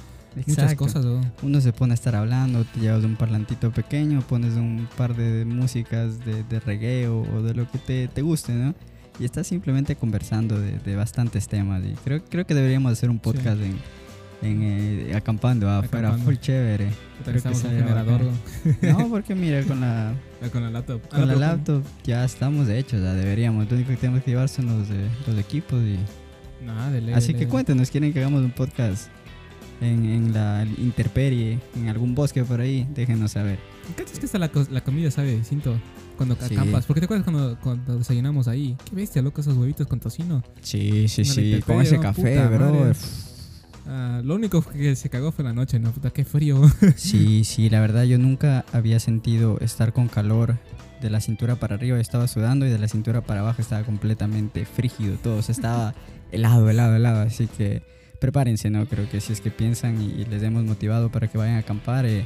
muchas 0.45 0.75
cosas, 0.75 1.05
¿no? 1.05 1.21
Uno 1.41 1.61
se 1.61 1.73
pone 1.73 1.93
a 1.93 1.95
estar 1.95 2.15
hablando, 2.15 2.63
te 2.63 2.79
llevas 2.79 3.03
un 3.03 3.15
parlantito 3.15 3.71
pequeño, 3.71 4.21
pones 4.21 4.53
un 4.55 4.87
par 4.97 5.15
de 5.15 5.45
músicas 5.45 6.23
de, 6.25 6.43
de 6.43 6.59
reggae 6.59 7.07
o, 7.07 7.21
o 7.21 7.41
de 7.41 7.53
lo 7.53 7.69
que 7.69 7.77
te, 7.77 8.07
te 8.07 8.21
guste, 8.21 8.53
¿no? 8.53 8.73
Y 9.19 9.25
estás 9.25 9.47
simplemente 9.47 9.95
conversando 9.95 10.59
de, 10.59 10.79
de 10.79 10.95
bastantes 10.95 11.47
temas. 11.47 11.83
Y 11.83 11.93
creo, 12.03 12.23
creo 12.23 12.45
que 12.45 12.53
deberíamos 12.53 12.93
hacer 12.93 13.09
un 13.09 13.19
podcast 13.19 13.59
en, 13.61 13.75
en 14.41 14.61
eh, 14.63 15.13
acampando 15.15 15.69
afuera, 15.69 16.07
Acampando. 16.09 16.25
full 16.31 16.35
chévere. 16.39 16.89
Creo 17.25 17.43
que 17.43 17.55
generador. 17.55 18.21
No, 18.81 19.09
porque 19.09 19.35
mira, 19.35 19.61
con 19.63 19.81
la, 19.81 20.13
¿no? 20.41 20.49
con 20.51 20.63
la 20.63 20.69
laptop. 20.69 21.01
Ah, 21.11 21.17
con 21.17 21.27
la 21.27 21.35
laptop 21.35 21.83
ya 22.05 22.23
estamos 22.23 22.69
hechos, 22.69 23.01
ya 23.01 23.13
deberíamos. 23.13 23.69
Lo 23.69 23.75
único 23.75 23.89
que 23.89 23.97
tenemos 23.97 24.23
que 24.23 24.31
llevar 24.31 24.47
son 24.47 24.67
los, 24.67 24.89
eh, 24.89 25.09
los 25.27 25.37
equipos 25.37 25.81
y... 25.81 25.97
Así 27.13 27.33
que 27.33 27.47
cuéntenos, 27.47 27.89
¿quieren 27.89 28.13
que 28.13 28.19
hagamos 28.19 28.43
un 28.43 28.51
podcast 28.51 29.09
en, 29.81 30.05
en 30.05 30.33
la 30.33 30.65
interperie, 30.77 31.59
en 31.75 31.87
algún 31.89 32.15
bosque 32.15 32.43
por 32.43 32.61
ahí? 32.61 32.87
Déjenos 32.93 33.31
saber. 33.31 33.59
¿Cachas 33.95 34.19
que 34.19 34.25
hasta 34.25 34.37
la, 34.39 34.49
co- 34.49 34.67
la 34.69 34.81
comida 34.81 35.09
sabe 35.11 35.35
distinto 35.37 35.79
cuando 36.17 36.35
Sí. 36.35 36.53
acampas? 36.53 36.85
Porque 36.85 36.99
te 37.01 37.05
acuerdas 37.05 37.23
cuando, 37.25 37.57
cuando 37.61 37.97
desayunamos 37.97 38.47
ahí? 38.47 38.75
Qué 38.89 38.95
bestia, 38.95 39.21
loco, 39.21 39.41
esos 39.41 39.55
huevitos 39.57 39.87
con 39.87 39.99
tocino. 39.99 40.43
Sí, 40.61 41.07
sí, 41.07 41.25
sí. 41.25 41.61
Con 41.65 41.81
ese 41.81 41.95
¿no? 41.95 42.01
café, 42.01 42.45
bro. 42.47 42.91
Ah, 43.87 44.21
lo 44.23 44.35
único 44.35 44.61
que 44.61 44.95
se 44.95 45.09
cagó 45.09 45.31
fue 45.31 45.43
la 45.43 45.53
noche, 45.53 45.79
¿no? 45.79 45.91
Puta, 45.91 46.11
qué 46.11 46.23
frío. 46.25 46.61
Sí, 46.95 47.43
sí, 47.43 47.69
la 47.69 47.79
verdad 47.79 48.03
yo 48.03 48.17
nunca 48.19 48.65
había 48.73 48.99
sentido 48.99 49.57
estar 49.61 49.93
con 49.93 50.07
calor. 50.07 50.57
De 51.01 51.09
la 51.09 51.21
cintura 51.21 51.55
para 51.55 51.75
arriba 51.75 51.97
estaba 51.97 52.27
sudando 52.27 52.65
y 52.65 52.69
de 52.69 52.77
la 52.77 52.89
cintura 52.89 53.21
para 53.21 53.39
abajo 53.39 53.61
estaba 53.61 53.83
completamente 53.85 54.65
frígido. 54.65 55.15
Todo 55.23 55.37
o 55.37 55.41
sea, 55.41 55.53
estaba 55.53 55.95
helado, 56.33 56.69
helado, 56.69 56.97
helado. 56.97 57.21
Así 57.21 57.47
que 57.47 57.81
prepárense, 58.19 58.69
¿no? 58.69 58.85
Creo 58.85 59.09
que 59.09 59.21
si 59.21 59.33
es 59.33 59.41
que 59.41 59.51
piensan 59.51 60.01
y, 60.01 60.21
y 60.21 60.25
les 60.25 60.43
hemos 60.43 60.63
motivado 60.63 61.09
para 61.09 61.27
que 61.27 61.37
vayan 61.37 61.55
a 61.55 61.59
acampar, 61.59 62.05
eh, 62.05 62.25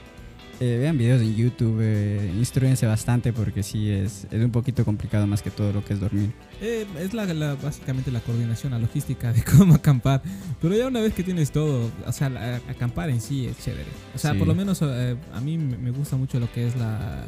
eh, 0.60 0.78
vean 0.80 0.98
videos 0.98 1.22
en 1.22 1.36
YouTube, 1.36 1.80
eh, 1.82 2.32
instruyense 2.38 2.86
bastante 2.86 3.34
porque 3.34 3.64
sí 3.64 3.90
es, 3.90 4.28
es 4.32 4.44
un 4.46 4.52
poquito 4.52 4.86
complicado 4.86 5.26
más 5.28 5.42
que 5.42 5.50
todo 5.52 5.74
lo 5.74 5.84
que 5.84 5.94
es 5.94 6.00
dormir. 6.00 6.32
Eh, 6.62 6.86
es 7.00 7.14
la, 7.14 7.26
la- 7.34 7.56
básicamente 7.56 8.12
la 8.12 8.20
coordinación, 8.22 8.72
la 8.72 8.80
logística 8.80 9.34
de 9.34 9.44
cómo 9.58 9.76
acampar. 9.76 10.22
Pero 10.62 10.76
ya 10.76 10.88
una 10.88 11.02
vez 11.02 11.14
que 11.14 11.24
tienes 11.24 11.52
todo, 11.52 11.90
o 12.06 12.12
sea, 12.12 12.30
la- 12.30 12.58
acampar 12.70 13.10
en 13.10 13.20
sí 13.20 13.48
es 13.48 13.58
chévere. 13.60 13.90
O 14.16 14.18
sea, 14.20 14.32
Sí. 14.34 14.38
por 14.38 14.48
lo 14.48 14.56
menos 14.56 14.80
eh, 14.84 15.16
a 15.34 15.42
mí 15.42 15.58
me 15.58 15.92
gusta 15.92 16.16
mucho 16.18 16.40
lo 16.40 16.52
que 16.52 16.68
es 16.68 16.76
la. 16.78 17.26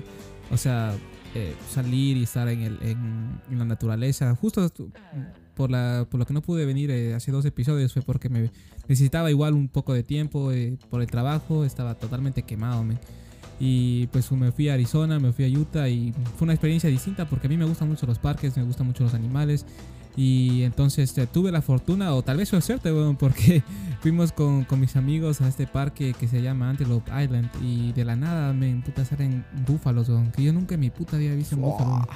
O 0.51 0.57
sea, 0.57 0.93
eh, 1.33 1.53
salir 1.69 2.17
y 2.17 2.23
estar 2.23 2.47
en, 2.47 2.61
el, 2.61 2.77
en, 2.83 3.41
en 3.51 3.59
la 3.59 3.65
naturaleza. 3.65 4.33
Justo 4.35 4.71
por, 5.55 5.71
la, 5.71 6.05
por 6.09 6.19
lo 6.19 6.25
que 6.25 6.33
no 6.33 6.41
pude 6.41 6.65
venir 6.65 6.91
eh, 6.91 7.13
hace 7.13 7.31
dos 7.31 7.45
episodios 7.45 7.93
fue 7.93 8.01
porque 8.01 8.29
me 8.29 8.51
necesitaba 8.87 9.31
igual 9.31 9.53
un 9.53 9.67
poco 9.67 9.93
de 9.93 10.03
tiempo 10.03 10.51
eh, 10.51 10.77
por 10.89 11.01
el 11.01 11.07
trabajo. 11.07 11.65
Estaba 11.65 11.95
totalmente 11.95 12.43
quemado, 12.43 12.83
men. 12.83 12.99
Y 13.59 14.07
pues 14.07 14.29
me 14.33 14.51
fui 14.51 14.67
a 14.67 14.73
Arizona, 14.73 15.17
me 15.17 15.31
fui 15.31 15.45
a 15.45 15.59
Utah 15.59 15.87
y 15.87 16.13
fue 16.35 16.45
una 16.45 16.53
experiencia 16.53 16.89
distinta 16.89 17.27
porque 17.29 17.47
a 17.47 17.49
mí 17.49 17.55
me 17.55 17.63
gustan 17.63 17.87
mucho 17.87 18.05
los 18.05 18.19
parques, 18.19 18.57
me 18.57 18.63
gustan 18.63 18.85
mucho 18.85 19.03
los 19.03 19.13
animales. 19.13 19.65
Y 20.17 20.63
entonces 20.63 21.17
eh, 21.17 21.27
tuve 21.27 21.51
la 21.51 21.61
fortuna, 21.61 22.13
o 22.15 22.21
tal 22.21 22.37
vez 22.37 22.49
fue 22.49 22.61
suerte, 22.61 22.91
weón, 22.91 23.15
porque 23.17 23.63
fuimos 24.01 24.31
con, 24.31 24.63
con 24.63 24.79
mis 24.79 24.95
amigos 24.95 25.41
a 25.41 25.47
este 25.47 25.67
parque 25.67 26.13
que 26.13 26.27
se 26.27 26.41
llama 26.41 26.69
Antelope 26.69 27.11
Island. 27.23 27.49
Y 27.61 27.91
de 27.93 28.05
la 28.05 28.15
nada 28.15 28.53
me 28.53 28.73
puta 28.81 29.05
salen 29.05 29.45
búfalos, 29.65 30.09
weón, 30.09 30.31
que 30.31 30.43
yo 30.43 30.53
nunca 30.53 30.75
en 30.75 30.81
mi 30.81 30.89
puta 30.89 31.15
había 31.17 31.33
visto 31.35 31.55
un 31.55 31.63
búfalo. 31.63 32.07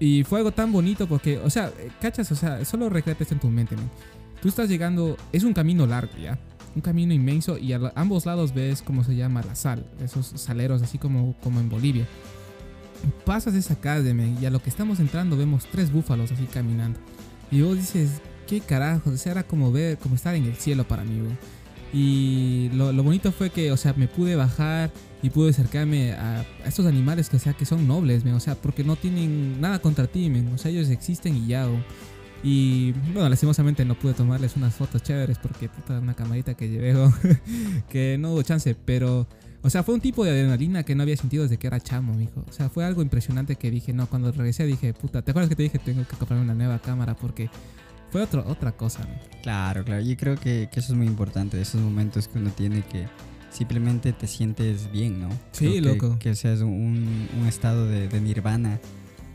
Y 0.00 0.24
fue 0.24 0.38
algo 0.38 0.50
tan 0.50 0.72
bonito 0.72 1.06
porque, 1.06 1.38
o 1.38 1.50
sea, 1.50 1.70
eh, 1.78 1.90
cachas, 2.00 2.32
o 2.32 2.34
sea, 2.34 2.64
solo 2.64 2.88
recréate 2.88 3.22
esto 3.22 3.34
en 3.34 3.40
tu 3.40 3.50
mente, 3.50 3.76
man. 3.76 3.90
Tú 4.40 4.48
estás 4.48 4.70
llegando, 4.70 5.18
es 5.30 5.44
un 5.44 5.52
camino 5.52 5.86
largo, 5.86 6.16
¿ya? 6.18 6.38
Un 6.74 6.80
camino 6.80 7.12
inmenso 7.12 7.58
y 7.58 7.74
a 7.74 7.92
ambos 7.94 8.24
lados 8.24 8.54
ves 8.54 8.80
cómo 8.80 9.04
se 9.04 9.14
llama 9.14 9.42
la 9.42 9.54
sal, 9.54 9.84
esos 10.02 10.26
saleros, 10.36 10.80
así 10.80 10.96
como, 10.96 11.34
como 11.42 11.60
en 11.60 11.68
Bolivia. 11.68 12.06
Pasas 13.26 13.54
esa 13.54 13.78
calle, 13.78 14.14
man, 14.14 14.38
y 14.40 14.46
a 14.46 14.50
lo 14.50 14.62
que 14.62 14.70
estamos 14.70 15.00
entrando 15.00 15.36
vemos 15.36 15.66
tres 15.70 15.92
búfalos 15.92 16.32
así 16.32 16.44
caminando. 16.44 16.98
Y 17.50 17.60
vos 17.60 17.76
dices, 17.76 18.22
¿qué 18.46 18.60
carajo? 18.60 19.10
O 19.10 19.16
sea, 19.18 19.32
era 19.32 19.42
como 19.42 19.70
ver, 19.70 19.98
como 19.98 20.14
estar 20.14 20.34
en 20.34 20.46
el 20.46 20.56
cielo 20.56 20.84
para 20.88 21.04
mí, 21.04 21.20
weón. 21.20 21.38
Y 21.92 22.70
lo, 22.72 22.92
lo 22.92 23.02
bonito 23.02 23.32
fue 23.32 23.50
que, 23.50 23.72
o 23.72 23.76
sea, 23.76 23.94
me 23.94 24.06
pude 24.06 24.36
bajar 24.36 24.90
y 25.22 25.30
pude 25.30 25.50
acercarme 25.50 26.12
a, 26.12 26.40
a 26.40 26.68
estos 26.68 26.86
animales 26.86 27.28
que, 27.28 27.36
o 27.36 27.40
sea, 27.40 27.52
que 27.52 27.64
son 27.64 27.86
nobles, 27.86 28.24
o 28.24 28.40
sea, 28.40 28.54
porque 28.54 28.84
no 28.84 28.96
tienen 28.96 29.60
nada 29.60 29.80
contra 29.80 30.06
ti, 30.06 30.32
o 30.54 30.58
sea, 30.58 30.70
ellos 30.70 30.88
existen 30.88 31.36
y 31.36 31.48
ya, 31.48 31.66
weón. 31.66 31.84
Y 32.42 32.92
bueno, 33.12 33.28
lastimosamente 33.28 33.84
no 33.84 33.98
pude 33.98 34.14
tomarles 34.14 34.56
unas 34.56 34.74
fotos 34.74 35.02
chéveres 35.02 35.36
porque 35.36 35.68
puta 35.68 35.98
una 35.98 36.14
camarita 36.14 36.54
que 36.54 36.70
llevé, 36.70 36.94
weón, 36.96 37.12
que 37.88 38.16
no 38.18 38.32
hubo 38.32 38.42
chance, 38.42 38.74
pero 38.74 39.26
o 39.62 39.68
sea, 39.68 39.82
fue 39.82 39.94
un 39.94 40.00
tipo 40.00 40.24
de 40.24 40.30
adrenalina 40.30 40.84
que 40.84 40.94
no 40.94 41.02
había 41.02 41.16
sentido 41.16 41.42
desde 41.42 41.58
que 41.58 41.66
era 41.66 41.80
chamo, 41.80 42.14
mijo. 42.14 42.44
O 42.48 42.52
sea, 42.52 42.70
fue 42.70 42.84
algo 42.84 43.02
impresionante 43.02 43.56
que 43.56 43.70
dije, 43.70 43.92
no, 43.92 44.06
cuando 44.06 44.32
regresé 44.32 44.64
dije, 44.64 44.94
puta, 44.94 45.20
¿te 45.20 45.32
acuerdas 45.32 45.50
que 45.50 45.56
te 45.56 45.64
dije 45.64 45.78
tengo 45.78 46.06
que 46.06 46.16
comprarme 46.16 46.44
una 46.44 46.54
nueva 46.54 46.78
cámara 46.78 47.14
porque 47.14 47.50
fue 48.10 48.22
otro, 48.22 48.44
otra 48.46 48.72
cosa. 48.72 49.00
¿no? 49.04 49.40
Claro, 49.42 49.84
claro. 49.84 50.02
Yo 50.02 50.16
creo 50.16 50.36
que, 50.36 50.68
que 50.72 50.80
eso 50.80 50.92
es 50.92 50.96
muy 50.98 51.06
importante, 51.06 51.60
esos 51.60 51.80
momentos 51.80 52.28
que 52.28 52.38
uno 52.38 52.50
tiene 52.50 52.82
que 52.82 53.06
simplemente 53.50 54.12
te 54.12 54.26
sientes 54.26 54.90
bien, 54.92 55.20
¿no? 55.20 55.28
Sí, 55.52 55.66
Creo 55.66 55.72
que- 55.72 55.80
loco. 56.06 56.18
Que 56.18 56.34
seas 56.34 56.60
un, 56.60 57.28
un 57.38 57.46
estado 57.46 57.86
de, 57.86 58.08
de 58.08 58.20
nirvana, 58.20 58.78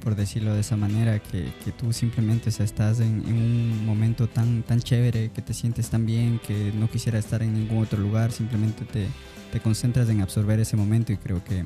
por 0.02 0.16
decirlo 0.16 0.54
de 0.54 0.62
esa 0.62 0.78
manera, 0.78 1.20
que, 1.20 1.52
que 1.64 1.72
tú 1.72 1.92
simplemente 1.92 2.50
o 2.50 2.52
sea, 2.52 2.64
estás 2.66 3.00
en, 3.00 3.24
en 3.28 3.34
un 3.36 3.86
momento 3.86 4.28
tan, 4.28 4.64
tan 4.64 4.80
chévere, 4.80 5.32
que 5.32 5.42
te 5.42 5.54
sientes 5.54 5.90
tan 5.90 6.06
bien, 6.06 6.40
que 6.46 6.72
no 6.74 6.90
quisiera 6.90 7.18
estar 7.20 7.42
en 7.44 7.54
ningún 7.56 7.84
otro 7.84 8.00
lugar, 8.00 8.32
simplemente 8.32 8.86
te, 8.86 9.08
te 9.52 9.60
concentras 9.60 10.08
en 10.10 10.22
absorber 10.22 10.60
ese 10.60 10.78
momento 10.78 11.12
y 11.12 11.18
creo 11.18 11.44
que, 11.44 11.66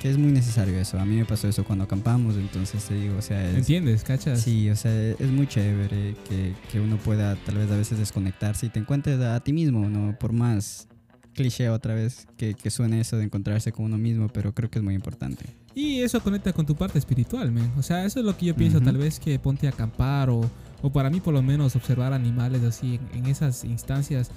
que 0.00 0.08
es 0.10 0.16
muy 0.16 0.32
necesario 0.32 0.76
eso. 0.78 0.98
A 0.98 1.04
mí 1.04 1.16
me 1.16 1.26
pasó 1.26 1.46
eso 1.46 1.62
cuando 1.62 1.84
acampamos, 1.84 2.34
entonces 2.36 2.82
te 2.84 2.94
digo, 2.94 3.18
o 3.18 3.22
sea, 3.22 3.48
es, 3.50 3.56
¿Entiendes? 3.58 4.02
¿Cachas? 4.02 4.40
Sí, 4.40 4.70
o 4.70 4.74
sea, 4.74 4.92
es 5.10 5.30
muy 5.30 5.46
chévere 5.46 6.16
que, 6.26 6.54
que 6.72 6.80
uno 6.80 6.96
pueda 6.96 7.36
tal 7.36 7.58
vez 7.58 7.70
a 7.70 7.76
veces 7.76 7.98
desconectarse 7.98 8.66
y 8.66 8.68
te 8.70 8.78
encuentres 8.80 9.20
a 9.20 9.38
ti 9.40 9.52
mismo, 9.52 9.88
¿no? 9.90 10.18
Por 10.18 10.32
más 10.32 10.88
cliché 11.34 11.68
otra 11.68 11.94
vez 11.94 12.26
que, 12.38 12.54
que 12.54 12.70
suene 12.70 13.00
eso 13.00 13.18
de 13.18 13.24
encontrarse 13.24 13.72
con 13.72 13.84
uno 13.84 13.98
mismo, 13.98 14.28
pero 14.28 14.54
creo 14.54 14.70
que 14.70 14.78
es 14.78 14.84
muy 14.84 14.94
importante. 14.94 15.44
Y 15.74 16.00
eso 16.00 16.20
conecta 16.20 16.52
con 16.52 16.64
tu 16.66 16.74
parte 16.74 16.98
espiritual, 16.98 17.52
man. 17.52 17.70
O 17.76 17.82
sea, 17.82 18.04
eso 18.04 18.20
es 18.20 18.26
lo 18.26 18.36
que 18.36 18.46
yo 18.46 18.56
pienso, 18.56 18.78
Ujú. 18.78 18.86
tal 18.86 18.96
vez 18.96 19.20
que 19.20 19.38
ponte 19.38 19.66
a 19.66 19.70
acampar 19.70 20.30
o, 20.30 20.50
o 20.82 20.90
para 20.90 21.10
mí 21.10 21.20
por 21.20 21.34
lo 21.34 21.42
menos 21.42 21.76
observar 21.76 22.12
animales 22.14 22.62
así 22.62 22.98
en, 23.12 23.18
en 23.18 23.26
esas 23.26 23.64
instancias. 23.64 24.30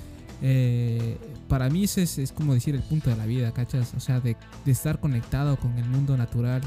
Eh, 0.46 1.18
para 1.48 1.70
mí 1.70 1.86
es, 1.86 1.98
es 1.98 2.32
como 2.34 2.54
decir 2.54 2.76
el 2.76 2.82
punto 2.82 3.10
de 3.10 3.16
la 3.16 3.26
vida, 3.26 3.54
¿cachas? 3.54 3.94
O 3.96 4.02
sea, 4.02 4.20
de, 4.20 4.36
de 4.66 4.72
estar 4.72 5.00
conectado 5.00 5.56
con 5.56 5.78
el 5.78 5.86
mundo 5.86 6.18
natural, 6.18 6.62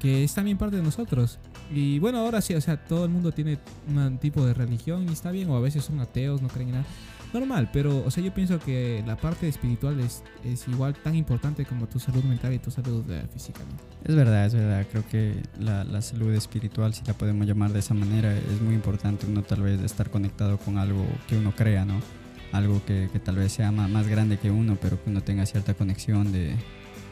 que 0.00 0.24
es 0.24 0.34
también 0.34 0.58
parte 0.58 0.76
de 0.76 0.82
nosotros. 0.82 1.38
Y 1.72 2.00
bueno, 2.00 2.18
ahora 2.18 2.40
sí, 2.40 2.52
o 2.54 2.60
sea, 2.60 2.84
todo 2.84 3.04
el 3.04 3.12
mundo 3.12 3.30
tiene 3.30 3.60
un 3.88 4.18
tipo 4.18 4.44
de 4.44 4.54
religión 4.54 5.08
y 5.08 5.12
está 5.12 5.30
bien, 5.30 5.48
o 5.50 5.56
a 5.56 5.60
veces 5.60 5.84
son 5.84 6.00
ateos, 6.00 6.42
no 6.42 6.48
creen 6.48 6.70
en 6.70 6.74
nada. 6.74 6.86
Normal, 7.32 7.70
pero, 7.72 8.04
o 8.04 8.10
sea, 8.10 8.22
yo 8.24 8.34
pienso 8.34 8.58
que 8.58 9.04
la 9.06 9.16
parte 9.16 9.48
espiritual 9.48 10.00
es, 10.00 10.24
es 10.44 10.66
igual 10.66 10.94
tan 10.94 11.14
importante 11.14 11.64
como 11.64 11.86
tu 11.86 12.00
salud 12.00 12.24
mental 12.24 12.52
y 12.52 12.58
tu 12.58 12.72
salud 12.72 13.08
eh, 13.08 13.22
física. 13.32 13.60
¿no? 13.60 13.76
Es 14.04 14.16
verdad, 14.16 14.46
es 14.46 14.54
verdad. 14.54 14.84
Creo 14.90 15.06
que 15.08 15.42
la, 15.60 15.84
la 15.84 16.02
salud 16.02 16.34
espiritual, 16.34 16.92
si 16.92 17.04
la 17.04 17.14
podemos 17.14 17.46
llamar 17.46 17.72
de 17.72 17.78
esa 17.78 17.94
manera, 17.94 18.36
es 18.36 18.60
muy 18.60 18.74
importante 18.74 19.26
uno 19.26 19.42
tal 19.42 19.62
vez 19.62 19.80
estar 19.80 20.10
conectado 20.10 20.58
con 20.58 20.76
algo 20.76 21.06
que 21.28 21.38
uno 21.38 21.54
crea, 21.54 21.84
¿no? 21.84 22.00
Algo 22.52 22.82
que, 22.84 23.08
que 23.12 23.18
tal 23.18 23.36
vez 23.36 23.52
sea 23.52 23.72
más 23.72 24.06
grande 24.06 24.36
que 24.36 24.50
uno, 24.50 24.76
pero 24.80 25.02
que 25.02 25.10
uno 25.10 25.22
tenga 25.22 25.46
cierta 25.46 25.74
conexión 25.74 26.32
de, 26.32 26.54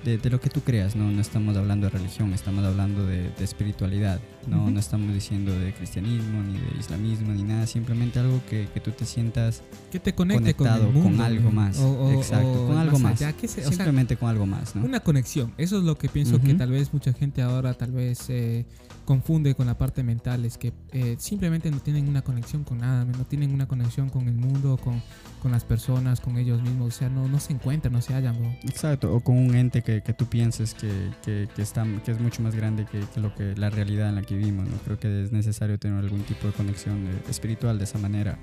de, 0.04 0.18
de 0.18 0.30
lo 0.30 0.40
que 0.40 0.48
tú 0.50 0.60
creas, 0.62 0.96
¿no? 0.96 1.10
No 1.10 1.20
estamos 1.20 1.56
hablando 1.56 1.86
de 1.86 1.90
religión, 1.98 2.32
estamos 2.32 2.64
hablando 2.64 3.06
de, 3.06 3.30
de 3.30 3.44
espiritualidad, 3.44 4.20
¿no? 4.46 4.70
No 4.70 4.80
estamos 4.80 5.12
diciendo 5.12 5.52
de 5.58 5.72
cristianismo, 5.74 6.42
ni 6.42 6.54
de 6.58 6.78
islamismo, 6.78 7.32
ni 7.32 7.42
nada, 7.42 7.66
simplemente 7.66 8.18
algo 8.18 8.40
que, 8.48 8.68
que 8.72 8.80
tú 8.80 8.90
te 8.92 9.04
sientas 9.04 9.62
Que 9.92 10.00
te 10.00 10.14
conecte 10.14 10.54
con, 10.54 10.66
Conectado 10.68 10.92
con 11.02 11.20
algo 11.20 11.50
más. 11.50 11.78
O- 11.78 12.06
o- 12.06 12.12
Exacto, 12.12 12.64
o 12.64 12.66
con 12.68 12.78
algo 12.78 12.98
más. 12.98 13.18
sea, 13.18 13.34
simplemente 13.70 14.16
con 14.16 14.28
algo 14.30 14.46
más, 14.46 14.74
¿no? 14.74 14.84
una 14.84 15.00
conexión. 15.00 15.52
Eso 15.58 15.78
es 15.78 15.84
lo 15.84 15.96
que 15.98 16.08
pienso 16.08 16.40
que 16.40 16.54
tal 16.54 16.70
vez 16.70 16.92
mucha 16.92 17.12
gente 17.12 17.42
ahora 17.42 17.74
tal 17.74 17.92
vez 17.92 18.30
eh, 18.30 18.64
confunde 19.04 19.54
con 19.54 19.66
la 19.66 19.76
parte 19.76 20.02
mental. 20.02 20.44
Es 20.44 20.56
que 20.58 20.72
eh, 20.92 21.16
simplemente 21.18 21.70
no 21.70 21.78
tienen 21.80 22.08
una 22.08 22.22
conexión 22.22 22.64
con 22.64 22.78
nada, 22.78 23.04
no 23.04 23.24
tienen 23.26 23.52
una 23.52 23.66
conexión 23.68 24.08
con 24.08 24.28
el 24.28 24.34
mundo, 24.34 24.76
con, 24.82 25.02
con 25.40 25.50
las 25.50 25.64
personas, 25.64 26.20
con 26.20 26.38
ellos 26.38 26.62
mismos. 26.62 26.88
O 26.88 26.98
sea, 26.98 27.08
no, 27.08 27.26
no 27.28 27.40
se 27.40 27.52
encuentran, 27.52 27.92
no 27.92 28.00
se 28.00 28.14
hallan. 28.14 28.36
Exacto, 28.62 29.14
o 29.14 29.20
con 29.20 29.36
un 29.36 29.54
ente 29.54 29.82
que, 29.82 30.02
que 30.02 30.12
tú 30.12 30.26
pienses 30.26 30.74
que, 30.74 31.10
que, 31.24 31.62
está, 31.62 31.84
que 32.04 32.12
es 32.12 32.20
mucho 32.20 32.42
más 32.42 32.54
grande 32.54 32.86
que, 32.86 33.02
lo 33.20 33.34
que 33.34 33.54
la 33.56 33.70
realidad 33.70 34.08
en 34.08 34.16
la 34.16 34.22
que 34.22 34.36
vivimos. 34.36 34.68
¿no? 34.68 34.76
Creo 34.84 34.98
que 34.98 35.24
es 35.24 35.32
necesario 35.32 35.78
tener 35.78 35.98
algún 35.98 36.22
tipo 36.22 36.46
de 36.46 36.52
conexión 36.52 37.06
eh, 37.06 37.22
espiritual 37.28 37.78
de 37.78 37.84
esa 37.84 37.98
manera. 37.98 38.38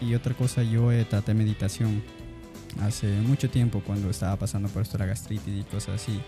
Y 0.00 0.14
otra 0.14 0.34
cosa, 0.34 0.62
yo 0.62 0.92
eh, 0.92 1.04
traté 1.04 1.34
meditación 1.34 2.02
hace 2.82 3.08
mucho 3.20 3.48
tiempo 3.50 3.82
cuando 3.86 4.10
estaba 4.10 4.36
pasando 4.36 4.68
por 4.68 4.82
esto 4.82 4.98
la 4.98 5.06
gastritis 5.06 5.60
y 5.60 5.62
cosas 5.64 6.02
así. 6.02 6.20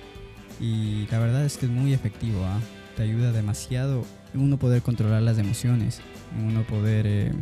Y 0.61 1.07
la 1.11 1.19
verdad 1.19 1.45
es 1.45 1.57
que 1.57 1.67
es 1.67 1.73
muy 1.73 1.93
efectivo, 1.93 2.45
¿ah? 2.45 2.59
te 2.97 3.05
ayuda 3.05 3.31
demasiado 3.31 4.05
uno 4.35 4.59
poder 4.59 4.83
controlar 4.83 5.23
las 5.23 5.39
emociones, 5.39 6.01
uno 6.45 6.63
poder 6.63 7.07
eh, 7.07 7.33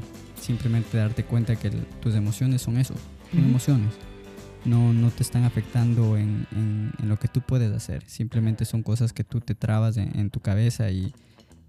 simplemente 0.41 0.97
darte 0.99 1.25
cuenta 1.25 1.57
que 1.57 1.69
el- 1.69 1.87
tus 2.01 2.15
emociones 2.15 2.63
son 2.63 2.79
eso, 2.79 2.95
son 3.31 3.45
emociones. 3.45 3.93
No, 4.65 4.93
no 4.93 5.11
te 5.11 5.23
están 5.23 5.45
afectando 5.45 6.17
en, 6.17 6.47
en- 6.53 6.93
en 7.01 7.09
lo 7.09 7.19
que 7.19 7.29
tú 7.29 7.41
puedes 7.41 7.71
hacer. 7.73 8.03
Simplemente 8.07 8.65
son 8.65 8.83
cosas 8.83 9.13
que 9.13 9.23
tú 9.25 9.41
te 9.41 9.55
trabas 9.55 9.97
en, 9.97 10.19
en 10.19 10.29
tu 10.31 10.41
cabeza 10.41 10.91
y, 10.91 11.13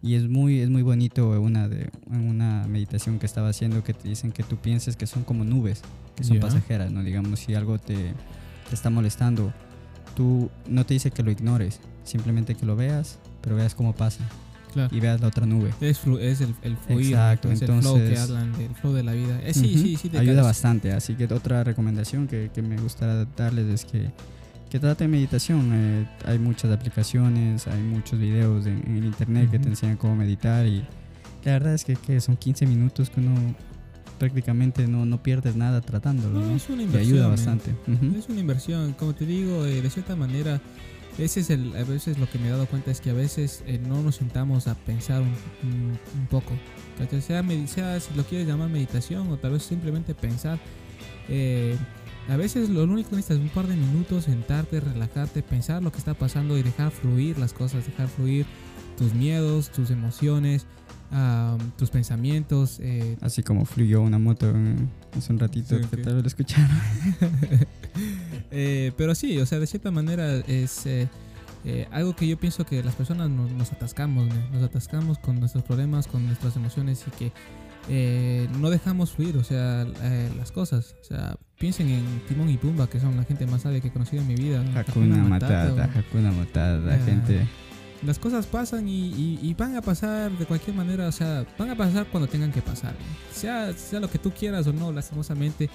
y 0.02 0.16
es 0.16 0.28
muy, 0.28 0.60
es 0.62 0.70
muy 0.70 0.82
bonito 0.82 1.30
una, 1.40 1.68
de, 1.68 1.92
una 2.08 2.66
meditación 2.68 3.20
que 3.20 3.26
estaba 3.28 3.50
haciendo 3.50 3.84
que 3.84 3.94
te 3.94 4.08
dicen 4.10 4.32
que 4.32 4.42
tú 4.44 4.58
pienses 4.58 4.96
que 4.96 5.06
son 5.06 5.24
como 5.24 5.44
nubes, 5.44 5.82
que 6.16 6.24
son 6.24 6.38
pasajeras, 6.42 6.92
¿no? 6.92 7.04
Digamos, 7.04 7.40
si 7.40 7.54
algo 7.54 7.78
te, 7.78 7.94
te 8.68 8.74
está 8.74 8.90
molestando, 8.90 9.54
tú 10.16 10.50
no 10.68 10.84
te 10.86 10.96
dice 10.96 11.12
que 11.12 11.22
lo 11.22 11.30
ignores, 11.30 11.80
simplemente 12.04 12.56
que 12.56 12.66
lo 12.66 12.76
veas, 12.76 13.20
pero 13.42 13.56
veas 13.56 13.76
cómo 13.76 13.94
pasa 13.94 14.24
Claro. 14.74 14.96
y 14.96 15.00
veas 15.00 15.20
la 15.22 15.28
otra 15.28 15.46
nube. 15.46 15.74
Es, 15.82 16.04
flu- 16.04 16.20
es 16.20 16.42
el, 16.42 16.54
el 16.62 16.78
fluir, 16.78 17.08
Exacto, 17.14 17.52
es 17.52 17.62
el 17.62 17.68
flow 17.68 17.96
que 17.96 18.02
entonces- 18.02 18.20
hablan 18.20 18.58
del 18.58 18.76
flow 18.76 18.94
de 18.94 19.04
la 19.04 19.14
vida. 19.14 19.40
Eh, 19.44 19.54
sí, 19.54 19.72
Ujú, 19.74 19.84
sí, 19.84 19.96
sí. 19.96 20.10
te 20.10 20.18
Ayuda 20.20 20.44
bastante. 20.44 20.92
Así 20.94 21.16
que 21.16 21.26
otra 21.26 21.64
recomendación 21.64 22.28
que, 22.28 22.52
que 22.54 22.62
me 22.62 22.78
gustaría 22.78 23.26
darles 23.36 23.66
es 23.68 23.86
que, 23.86 24.12
que 24.70 24.80
traten 24.80 25.10
meditación. 25.10 25.72
Eh, 25.74 26.08
hay 26.26 26.38
muchas 26.40 26.72
aplicaciones, 26.72 27.66
hay 27.68 27.82
muchos 27.82 28.20
videos 28.20 28.66
en, 28.68 28.84
en 28.86 28.98
el 28.98 29.06
internet 29.06 29.50
que 29.50 29.60
te 29.60 29.70
enseñan 29.70 29.98
cómo 29.98 30.16
meditar 30.16 30.66
y 30.68 30.86
la 31.46 31.54
verdad 31.54 31.74
es 31.74 31.84
que, 31.86 31.96
que 31.96 32.20
son 32.22 32.36
15 32.38 32.66
minutos 32.66 33.10
que 33.10 33.22
uno 33.22 33.34
prácticamente 34.20 34.88
no, 34.88 35.06
no 35.06 35.22
pierdes 35.22 35.56
nada 35.56 35.82
tratándolo. 35.82 36.40
No, 36.40 36.48
¿no? 36.48 36.56
es 36.56 36.68
una 36.70 36.82
inversión. 36.84 37.14
ayuda 37.14 37.28
man. 37.28 37.36
bastante. 37.36 37.72
Ujú. 37.88 38.18
Es 38.18 38.28
una 38.30 38.40
inversión, 38.40 38.94
como 38.94 39.14
te 39.14 39.26
digo, 39.26 39.66
eh, 39.66 39.82
de 39.82 39.90
cierta 39.90 40.16
manera, 40.16 40.60
ese 41.18 41.40
es 41.42 41.50
el, 41.50 41.76
a 41.76 41.84
veces 41.84 42.18
lo 42.18 42.30
que 42.30 42.38
me 42.40 42.48
he 42.48 42.52
dado 42.52 42.66
cuenta 42.68 42.92
es 42.92 43.02
que 43.02 43.10
a 43.10 43.14
veces 43.14 43.64
eh, 43.68 43.80
no 43.80 44.02
nos 44.02 44.16
sentamos 44.18 44.68
a 44.68 44.76
pensar 44.76 45.22
un, 45.22 45.30
un- 45.64 46.00
un 46.20 46.28
poco. 46.30 46.52
¿cachai? 46.98 47.22
Sea, 47.22 47.44
sea 47.68 48.00
si 48.00 48.14
lo 48.16 48.24
quieres 48.24 48.48
llamar 48.48 48.70
meditación 48.70 49.30
o 49.30 49.38
tal 49.38 49.52
vez 49.54 49.64
simplemente 49.64 50.14
pensar. 50.16 50.60
eh, 51.30 51.78
a 52.30 52.36
veces 52.36 52.70
lo 52.70 52.84
único 52.84 53.10
que 53.12 53.16
necesitas 53.16 53.38
es 53.38 53.44
un 53.44 53.50
par 53.50 53.68
de 53.68 53.78
minutos, 53.78 54.26
sentarte, 54.26 54.82
relajarte, 54.82 55.42
pensar 55.44 55.82
lo 55.82 55.92
que 55.94 55.98
está 55.98 56.14
pasando 56.14 56.58
y 56.58 56.62
dejar 56.64 56.92
fluir 56.92 57.38
las 57.38 57.54
cosas, 57.54 57.86
dejar 57.86 58.10
fluir 58.10 58.46
tus 58.98 59.14
miedos, 59.14 59.70
tus 59.72 59.92
emociones, 59.92 60.66
ah, 61.12 61.58
tus 61.78 61.90
pensamientos. 61.90 62.80
eh, 62.82 63.16
Así 63.22 63.44
como 63.44 63.64
fluyó 63.64 64.02
una 64.02 64.20
moto 64.20 64.50
en- 64.50 64.90
hace 65.18 65.32
un 65.32 65.40
ratito 65.40 65.78
Sí, 65.78 65.86
que 65.90 65.98
tal 66.04 66.16
vez 66.16 66.24
lo 66.24 66.28
escucharon. 66.28 66.70
Eh, 68.52 68.92
pero 68.98 69.14
sí, 69.16 69.38
o 69.40 69.46
sea, 69.46 69.60
de 69.60 69.68
cierta 69.68 69.92
manera 69.92 70.38
es 70.48 70.86
eh, 70.86 71.08
eh, 71.66 71.88
algo 71.92 72.16
que 72.16 72.28
yo 72.28 72.38
pienso 72.38 72.66
que 72.66 72.82
las 72.84 72.96
personas 72.96 73.30
nos, 73.30 73.52
nos 73.52 73.72
atascamos, 73.74 74.28
¿no? 74.28 74.36
nos 74.54 74.64
atascamos 74.64 75.18
con 75.20 75.40
nuestros 75.40 75.64
problemas, 75.64 76.08
con 76.08 76.26
nuestras 76.26 76.56
emociones 76.56 77.04
y 77.08 77.12
que 77.12 77.32
eh, 77.90 78.48
no 78.60 78.70
dejamos 78.70 79.12
fluir, 79.12 79.38
o 79.38 79.44
sea, 79.44 79.86
eh, 80.04 80.30
las 80.38 80.52
cosas. 80.52 80.96
O 81.02 81.04
sea, 81.06 81.38
piensen 81.58 81.90
en 81.90 82.22
Timón 82.28 82.50
y 82.50 82.58
Pumba, 82.58 82.88
que 82.90 83.00
son 83.00 83.16
la 83.16 83.24
gente 83.24 83.46
más 83.48 83.62
sabia 83.62 83.80
que 83.80 83.88
he 83.88 83.92
conocido 83.92 84.22
en 84.22 84.28
mi 84.28 84.36
vida. 84.36 84.62
¿no? 84.64 84.78
Hakuna 84.80 85.18
Matata, 85.24 85.74
o- 85.74 86.00
Hakuna 86.00 86.32
Matata, 86.32 87.00
gente. 87.06 87.48
las 88.06 88.20
cosas 88.20 88.46
pasan 88.46 88.88
y, 88.88 89.08
y- 89.08 89.40
y 89.42 89.54
van 89.54 89.76
a 89.76 89.82
pasar 89.82 90.32
de 90.38 90.46
cualquier 90.46 90.76
manera, 90.76 91.08
o 91.08 91.12
sea, 91.12 91.46
van 91.58 91.70
a 91.70 91.76
pasar 91.76 92.06
cuando 92.08 92.28
tengan 92.28 92.52
que 92.52 92.62
pasar. 92.62 92.92
¿no? 92.94 93.34
Sea, 93.36 93.72
sea 93.74 94.00
lo 94.02 94.10
que 94.10 94.20
tú 94.20 94.32
quieras 94.32 94.68
o 94.68 94.74
no, 94.74 94.92
lastimosamente. 94.92 95.70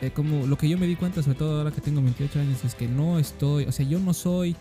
Eh, 0.00 0.10
como 0.10 0.46
lo 0.46 0.56
que 0.56 0.68
yo 0.68 0.78
me 0.78 0.86
di 0.86 0.96
cuenta, 0.96 1.22
sobre 1.22 1.38
todo 1.38 1.58
ahora 1.58 1.70
que 1.70 1.80
tengo 1.80 2.00
28 2.02 2.40
años, 2.40 2.64
es 2.64 2.74
que 2.74 2.88
no 2.88 3.18
estoy, 3.18 3.64
o 3.64 3.72
sea, 3.72 3.86
yo 3.86 3.98
no 3.98 4.14
soy 4.14 4.56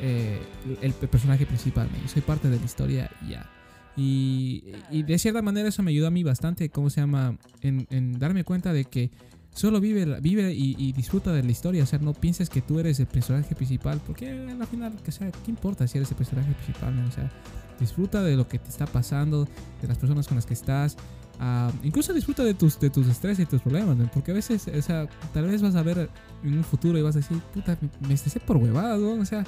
eh, 0.00 0.40
el, 0.80 0.92
personaje 0.92 1.46
principal. 1.46 1.88
Yo 2.02 2.08
soy 2.08 2.22
parte 2.22 2.48
de 2.48 2.58
la 2.58 2.64
historia 2.64 3.10
ya. 3.28 3.48
Y, 3.96 4.64
y 4.90 5.02
de 5.02 5.18
cierta 5.18 5.42
manera 5.42 5.68
eso 5.68 5.82
me 5.82 5.90
ayudó 5.90 6.08
a 6.08 6.10
mí 6.10 6.22
bastante, 6.22 6.70
¿cómo 6.70 6.90
se 6.90 7.00
llama? 7.00 7.36
En, 7.60 7.86
en 7.90 8.18
darme 8.18 8.42
cuenta 8.42 8.72
de 8.72 8.86
que 8.86 9.10
solo 9.54 9.80
vive, 9.80 10.20
vive 10.20 10.52
y, 10.52 10.74
y 10.78 10.92
disfruta 10.92 11.32
de 11.32 11.42
la 11.42 11.50
historia. 11.50 11.82
O 11.82 11.86
sea, 11.86 11.98
no 11.98 12.14
pienses 12.14 12.50
que 12.50 12.62
tú 12.62 12.78
eres 12.78 12.98
el 13.00 13.06
personaje 13.06 13.54
principal, 13.54 14.00
porque 14.06 14.30
al 14.30 14.66
final, 14.66 14.94
que 15.04 15.12
sea, 15.12 15.30
¿qué 15.30 15.50
importa 15.50 15.86
si 15.86 15.98
eres 15.98 16.10
el 16.10 16.16
personaje 16.16 16.52
principal? 16.52 16.98
O 17.06 17.12
sea, 17.12 17.30
disfruta 17.78 18.22
de 18.22 18.36
lo 18.36 18.48
que 18.48 18.58
te 18.58 18.70
está 18.70 18.86
pasando, 18.86 19.46
de 19.80 19.88
las 19.88 19.98
personas 19.98 20.26
con 20.26 20.36
las 20.36 20.46
que 20.46 20.54
estás. 20.54 20.96
Ah, 21.38 21.70
incluso 21.82 22.12
disfruta 22.12 22.44
de 22.44 22.54
tus, 22.54 22.78
de 22.78 22.90
tus 22.90 23.06
estrés 23.06 23.38
y 23.38 23.46
tus 23.46 23.62
problemas, 23.62 23.96
porque 24.12 24.30
a 24.30 24.34
veces, 24.34 24.68
o 24.68 24.82
sea, 24.82 25.08
tal 25.32 25.46
vez 25.46 25.62
vas 25.62 25.74
a 25.74 25.82
ver 25.82 26.08
en 26.42 26.58
un 26.58 26.64
futuro 26.64 26.98
y 26.98 27.02
vas 27.02 27.16
a 27.16 27.20
decir, 27.20 27.38
puta, 27.52 27.78
me, 28.06 28.14
estresé 28.14 28.40
por 28.40 28.56
huevadas. 28.56 29.00
O 29.00 29.24
sea, 29.24 29.44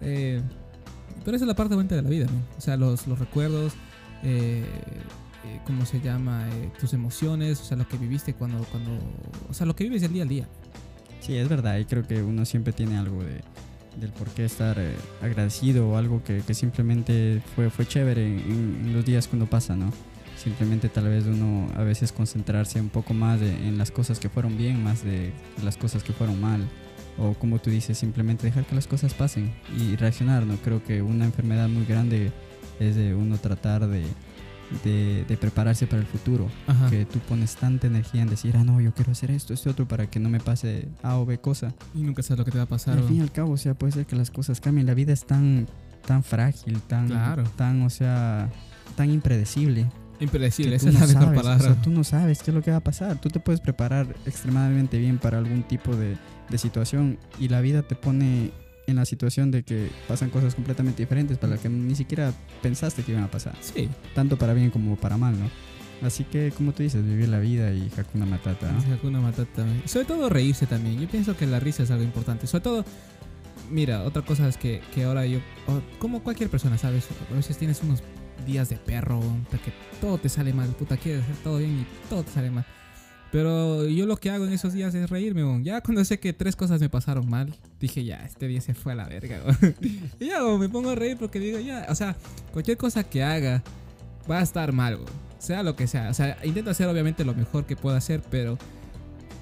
eh, 0.00 0.40
pero 1.24 1.36
esa 1.36 1.44
es 1.44 1.48
la 1.48 1.54
parte 1.54 1.74
bonita 1.74 1.94
de 1.94 2.02
la 2.02 2.08
vida, 2.08 2.26
¿no? 2.26 2.38
O 2.56 2.60
sea, 2.60 2.76
los, 2.76 3.06
los 3.06 3.18
recuerdos, 3.18 3.72
eh, 4.22 4.64
eh, 5.44 5.60
¿cómo 5.64 5.86
se 5.86 6.00
llama? 6.00 6.48
Eh, 6.48 6.70
tus 6.78 6.92
emociones, 6.94 7.60
o 7.60 7.64
sea, 7.64 7.76
lo 7.76 7.86
que 7.86 7.96
viviste 7.96 8.34
cuando, 8.34 8.64
cuando, 8.64 8.90
o 9.48 9.54
sea, 9.54 9.66
lo 9.66 9.76
que 9.76 9.84
vives 9.84 10.02
del 10.02 10.12
día 10.12 10.22
al 10.22 10.28
día. 10.28 10.48
Sí, 11.20 11.36
es 11.36 11.48
verdad, 11.48 11.78
y 11.78 11.84
creo 11.84 12.06
que 12.06 12.22
uno 12.22 12.44
siempre 12.44 12.72
tiene 12.72 12.96
algo 12.96 13.22
de, 13.22 13.40
del 14.00 14.10
por 14.10 14.28
qué 14.28 14.44
estar 14.44 14.80
agradecido 15.20 15.88
o 15.88 15.96
algo 15.96 16.24
que, 16.24 16.40
que 16.40 16.54
simplemente 16.54 17.40
fue, 17.54 17.70
fue 17.70 17.86
chévere 17.86 18.26
en, 18.26 18.80
en 18.84 18.92
los 18.92 19.04
días 19.04 19.28
uno 19.32 19.46
pasa, 19.46 19.76
¿no? 19.76 19.92
Simplemente 20.42 20.88
tal 20.88 21.04
vez 21.04 21.24
uno 21.26 21.68
a 21.76 21.82
veces 21.82 22.10
concentrarse 22.12 22.80
un 22.80 22.88
poco 22.88 23.14
más 23.14 23.38
de- 23.40 23.68
en 23.68 23.78
las 23.78 23.90
cosas 23.90 24.18
que 24.18 24.28
fueron 24.28 24.56
bien, 24.58 24.82
más 24.82 25.04
de 25.04 25.32
las 25.64 25.76
cosas 25.76 26.02
que 26.02 26.12
fueron 26.12 26.40
mal. 26.40 26.68
O 27.18 27.34
como 27.34 27.58
tú 27.60 27.70
dices, 27.70 27.96
simplemente 27.98 28.46
dejar 28.46 28.64
que 28.64 28.74
las 28.74 28.86
cosas 28.86 29.14
pasen 29.14 29.52
y 29.78 29.96
reaccionar. 29.96 30.44
No 30.46 30.56
creo 30.56 30.82
que 30.82 31.02
una 31.02 31.24
enfermedad 31.26 31.68
muy 31.68 31.84
grande 31.84 32.32
es 32.80 32.96
de 32.96 33.14
uno 33.14 33.36
tratar 33.36 33.86
de, 33.86 34.02
de, 34.82 35.24
de 35.28 35.36
prepararse 35.36 35.86
para 35.86 36.00
el 36.00 36.08
futuro. 36.08 36.48
Ajá. 36.66 36.88
Que 36.90 37.04
tú 37.04 37.18
pones 37.20 37.54
tanta 37.54 37.86
energía 37.86 38.22
en 38.22 38.28
decir, 38.30 38.56
ah, 38.56 38.64
no, 38.64 38.80
yo 38.80 38.92
quiero 38.94 39.12
hacer 39.12 39.30
esto, 39.30 39.52
esto 39.54 39.70
otro 39.70 39.86
para 39.86 40.06
que 40.10 40.18
no 40.18 40.28
me 40.30 40.40
pase 40.40 40.88
A 41.02 41.16
o 41.18 41.26
B 41.26 41.38
cosa. 41.38 41.72
Y 41.94 42.02
nunca 42.02 42.22
sabes 42.22 42.38
lo 42.38 42.44
que 42.46 42.50
te 42.50 42.58
va 42.58 42.64
a 42.64 42.68
pasar. 42.68 42.96
Al 42.98 43.04
fin 43.04 43.18
y 43.18 43.20
al 43.20 43.30
cabo, 43.30 43.52
o 43.52 43.56
sea, 43.58 43.74
puede 43.74 43.92
ser 43.92 44.06
que 44.06 44.16
las 44.16 44.30
cosas 44.30 44.60
cambien. 44.60 44.86
La 44.86 44.94
vida 44.94 45.12
es 45.12 45.24
tan, 45.26 45.68
tan 46.06 46.24
frágil, 46.24 46.80
tan, 46.80 47.06
Claro. 47.08 47.44
tan, 47.56 47.82
o 47.82 47.90
sea, 47.90 48.48
tan 48.96 49.10
impredecible. 49.10 49.86
Impredecible, 50.22 50.76
esa 50.76 50.86
tú 50.86 50.88
es 50.90 50.94
no 50.94 51.00
la 51.00 51.06
mejor 51.06 51.22
sabes, 51.24 51.38
o 51.38 51.42
palabra. 51.42 51.64
sea, 51.74 51.82
tú 51.82 51.90
no 51.90 52.04
sabes 52.04 52.42
qué 52.42 52.50
es 52.50 52.54
lo 52.54 52.62
que 52.62 52.70
va 52.70 52.78
a 52.78 52.80
pasar. 52.84 53.20
Tú 53.20 53.28
te 53.28 53.40
puedes 53.40 53.60
preparar 53.60 54.06
extremadamente 54.26 54.98
bien 54.98 55.18
para 55.18 55.38
algún 55.38 55.62
tipo 55.64 55.96
de, 55.96 56.16
de 56.48 56.58
situación 56.58 57.18
y 57.38 57.48
la 57.48 57.60
vida 57.60 57.82
te 57.82 57.94
pone 57.94 58.50
en 58.86 58.96
la 58.96 59.04
situación 59.04 59.50
de 59.50 59.62
que 59.62 59.90
pasan 60.08 60.30
cosas 60.30 60.54
completamente 60.54 61.02
diferentes 61.02 61.38
para 61.38 61.52
las 61.52 61.60
que 61.60 61.68
ni 61.68 61.94
siquiera 61.94 62.32
pensaste 62.62 63.02
que 63.02 63.12
iban 63.12 63.24
a 63.24 63.30
pasar. 63.30 63.54
Sí, 63.60 63.88
Tanto 64.14 64.36
para 64.36 64.54
bien 64.54 64.70
como 64.70 64.96
para 64.96 65.16
mal, 65.16 65.38
¿no? 65.38 65.48
Así 66.06 66.24
que, 66.24 66.52
como 66.56 66.72
tú 66.72 66.82
dices, 66.82 67.04
vivir 67.04 67.28
la 67.28 67.38
vida 67.38 67.72
y 67.72 67.88
Hakuna 67.96 68.26
Matata. 68.26 68.72
¿no? 68.72 68.94
Hakuna 68.94 69.20
Matata. 69.20 69.64
Y 69.84 69.88
Sobre 69.88 70.04
todo 70.04 70.28
reírse 70.28 70.66
también. 70.66 70.98
Yo 71.00 71.06
pienso 71.08 71.36
que 71.36 71.46
la 71.46 71.60
risa 71.60 71.84
es 71.84 71.92
algo 71.92 72.02
importante. 72.02 72.48
Sobre 72.48 72.62
todo, 72.64 72.84
mira, 73.70 74.02
otra 74.02 74.22
cosa 74.22 74.48
es 74.48 74.56
que, 74.56 74.80
que 74.92 75.04
ahora 75.04 75.26
yo, 75.26 75.38
como 76.00 76.20
cualquier 76.24 76.50
persona, 76.50 76.76
¿sabes? 76.76 77.06
A 77.30 77.34
veces 77.36 77.56
tienes 77.56 77.80
unos 77.84 78.02
días 78.46 78.68
de 78.68 78.76
perro, 78.76 79.20
puta, 79.20 79.58
que 79.62 79.72
todo 80.00 80.18
te 80.18 80.28
sale 80.28 80.52
mal, 80.52 80.68
puta, 80.70 80.96
quieres 80.96 81.22
hacer 81.24 81.36
todo 81.36 81.58
bien 81.58 81.80
y 81.80 82.08
todo 82.08 82.22
te 82.22 82.30
sale 82.30 82.50
mal. 82.50 82.66
Pero 83.32 83.88
yo 83.88 84.04
lo 84.04 84.18
que 84.18 84.30
hago 84.30 84.44
en 84.44 84.52
esos 84.52 84.74
días 84.74 84.94
es 84.94 85.08
reírme. 85.08 85.42
Ya 85.64 85.80
cuando 85.80 86.04
sé 86.04 86.20
que 86.20 86.34
tres 86.34 86.54
cosas 86.54 86.80
me 86.82 86.90
pasaron 86.90 87.28
mal, 87.28 87.54
dije, 87.80 88.04
ya, 88.04 88.22
este 88.26 88.46
día 88.46 88.60
se 88.60 88.74
fue 88.74 88.92
a 88.92 88.94
la 88.94 89.08
verga, 89.08 89.40
weón. 89.44 89.74
Y 90.20 90.26
ya, 90.26 90.42
me 90.42 90.68
pongo 90.68 90.90
a 90.90 90.94
reír 90.94 91.16
porque 91.16 91.40
digo, 91.40 91.58
ya, 91.58 91.86
o 91.88 91.94
sea, 91.94 92.14
cualquier 92.52 92.76
cosa 92.76 93.04
que 93.04 93.22
haga 93.22 93.62
va 94.30 94.40
a 94.40 94.42
estar 94.42 94.72
mal. 94.72 94.98
Sea 95.38 95.62
lo 95.62 95.74
que 95.76 95.86
sea. 95.86 96.10
O 96.10 96.14
sea, 96.14 96.36
intento 96.44 96.70
hacer 96.70 96.86
obviamente 96.88 97.24
lo 97.24 97.34
mejor 97.34 97.64
que 97.64 97.74
pueda 97.74 97.96
hacer, 97.96 98.22
pero 98.30 98.58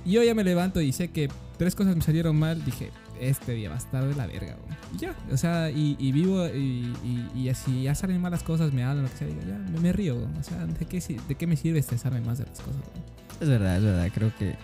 yo 0.07 0.23
ya 0.23 0.37
me 0.37 0.45
levanto 0.45 0.81
y 0.81 0.93
sé 0.93 1.09
que 1.09 1.29
tres 1.59 1.75
cosas 1.75 1.97
me 1.97 2.03
salieron 2.03 2.37
mal. 2.37 2.65
Dije, 2.65 2.91
este 3.21 3.53
día 3.53 3.69
va 3.69 3.77
a 3.77 3.79
estar 3.79 4.05
de 4.05 4.15
la 4.15 4.27
verga, 4.27 4.57
weón. 4.57 4.77
Y 4.95 4.99
ya, 4.99 5.15
o 5.31 5.37
sea, 5.37 5.71
y, 5.71 6.13
vivo 6.13 6.47
y, 6.49 6.93
y, 7.05 7.31
y 7.35 7.49
así 7.49 7.83
ya 7.83 7.95
salen 7.95 8.21
malas 8.21 8.43
cosas, 8.43 8.73
me 8.73 8.83
hablan, 8.83 9.05
lo 9.05 9.11
que 9.11 9.17
sea, 9.17 9.27
digo, 9.27 9.41
ya, 9.47 9.57
me, 9.81 9.93
río, 9.93 10.17
weón. 10.17 10.37
O 10.37 10.43
sea, 10.43 10.67
¿de 10.67 10.87
qué, 10.87 11.01
¿de 11.29 11.35
qué 11.35 11.47
me 11.47 11.57
sirve 11.57 11.79
estresarme 11.79 12.21
más 12.21 12.39
de 12.39 12.47
las 12.47 12.61
cosas, 12.61 12.77
weón? 12.77 13.05
Es 13.41 13.49
verdad, 13.49 13.77
es 13.77 13.85
verdad. 13.85 14.09
Creo 14.13 14.33
que 14.39 14.57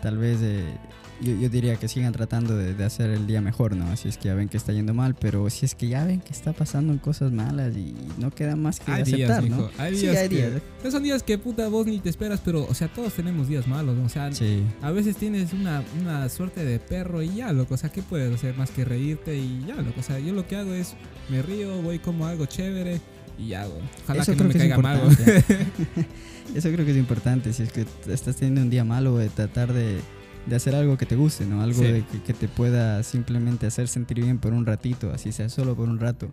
tal 0.00 0.18
vez 0.18 0.40
eh, 0.42 0.74
yo, 1.22 1.34
yo 1.36 1.48
diría 1.48 1.76
que 1.76 1.88
sigan 1.88 2.12
tratando 2.12 2.56
de, 2.56 2.74
de 2.74 2.84
hacer 2.84 3.10
el 3.10 3.26
día 3.26 3.40
mejor, 3.40 3.76
¿no? 3.76 3.96
Si 3.96 4.08
es 4.08 4.16
que 4.18 4.28
ya 4.28 4.34
ven 4.34 4.48
que 4.48 4.56
está 4.56 4.72
yendo 4.72 4.92
mal, 4.94 5.14
pero 5.14 5.48
si 5.50 5.64
es 5.66 5.74
que 5.74 5.88
ya 5.88 6.04
ven 6.04 6.20
que 6.20 6.32
está 6.32 6.52
pasando 6.52 6.96
cosas 7.00 7.32
malas 7.32 7.76
y 7.76 7.94
no 8.18 8.30
queda 8.30 8.56
más 8.56 8.80
que 8.80 8.90
Hay 8.92 9.02
días, 9.04 9.30
aceptar, 9.30 9.50
¿no? 9.58 9.70
hay 9.78 9.94
Sí, 9.96 10.02
días 10.02 10.16
hay 10.16 10.28
que- 10.28 10.36
días. 10.36 10.62
Son 10.92 11.02
días 11.02 11.22
que 11.22 11.38
puta 11.38 11.68
vos 11.68 11.86
ni 11.86 11.98
te 12.00 12.08
esperas, 12.10 12.40
pero, 12.44 12.66
o 12.66 12.74
sea, 12.74 12.88
todos 12.88 13.12
tenemos 13.14 13.48
días 13.48 13.66
malos, 13.68 13.96
¿no? 13.96 14.04
O 14.04 14.08
sea, 14.08 14.32
Sí. 14.32 14.62
A 14.82 14.90
veces 14.90 15.16
tienes 15.16 15.52
una, 15.52 15.82
una 16.00 16.28
suerte 16.28 16.64
de 16.64 16.78
perro 16.78 17.22
y 17.22 17.36
ya, 17.36 17.52
loco. 17.52 17.74
O 17.74 17.76
sea, 17.78 17.90
¿qué 17.90 18.02
puedes 18.02 18.34
hacer 18.34 18.56
más 18.56 18.70
que 18.70 18.84
reírte 18.84 19.36
y 19.36 19.64
ya, 19.66 19.76
loco? 19.76 20.00
O 20.00 20.02
sea, 20.02 20.18
yo 20.18 20.32
lo 20.32 20.46
que 20.46 20.56
hago 20.56 20.72
es 20.74 20.94
me 21.30 21.40
río, 21.42 21.80
voy 21.82 21.98
como 21.98 22.26
algo 22.26 22.46
chévere 22.46 23.00
y 23.38 23.48
ya, 23.48 23.64
güey. 23.66 23.80
Ojalá 24.04 24.22
Eso 24.22 24.32
que 24.32 24.38
no 24.38 24.44
me 24.44 24.52
que 24.52 24.58
caiga 24.58 24.78
mal. 24.78 25.00
Eso 26.54 26.70
creo 26.70 26.84
que 26.84 26.90
es 26.90 26.96
importante. 26.98 27.52
Si 27.52 27.62
es 27.62 27.72
que 27.72 27.86
estás 28.08 28.36
teniendo 28.36 28.60
un 28.62 28.70
día 28.70 28.84
malo, 28.84 29.16
de 29.16 29.28
tratar 29.28 29.72
de, 29.72 30.00
de 30.46 30.56
hacer 30.56 30.74
algo 30.74 30.96
que 30.96 31.06
te 31.06 31.16
guste, 31.16 31.46
¿no? 31.46 31.62
Algo 31.62 31.78
Sí. 31.80 31.84
de 31.92 32.04
que, 32.04 32.20
que 32.22 32.32
te 32.34 32.48
pueda 32.48 33.02
simplemente 33.02 33.66
hacer 33.66 33.88
sentir 33.88 34.20
bien 34.22 34.38
por 34.38 34.52
un 34.52 34.66
ratito, 34.66 35.12
así 35.12 35.32
sea 35.32 35.48
solo 35.48 35.76
por 35.76 35.88
un 35.88 35.98
rato. 36.00 36.28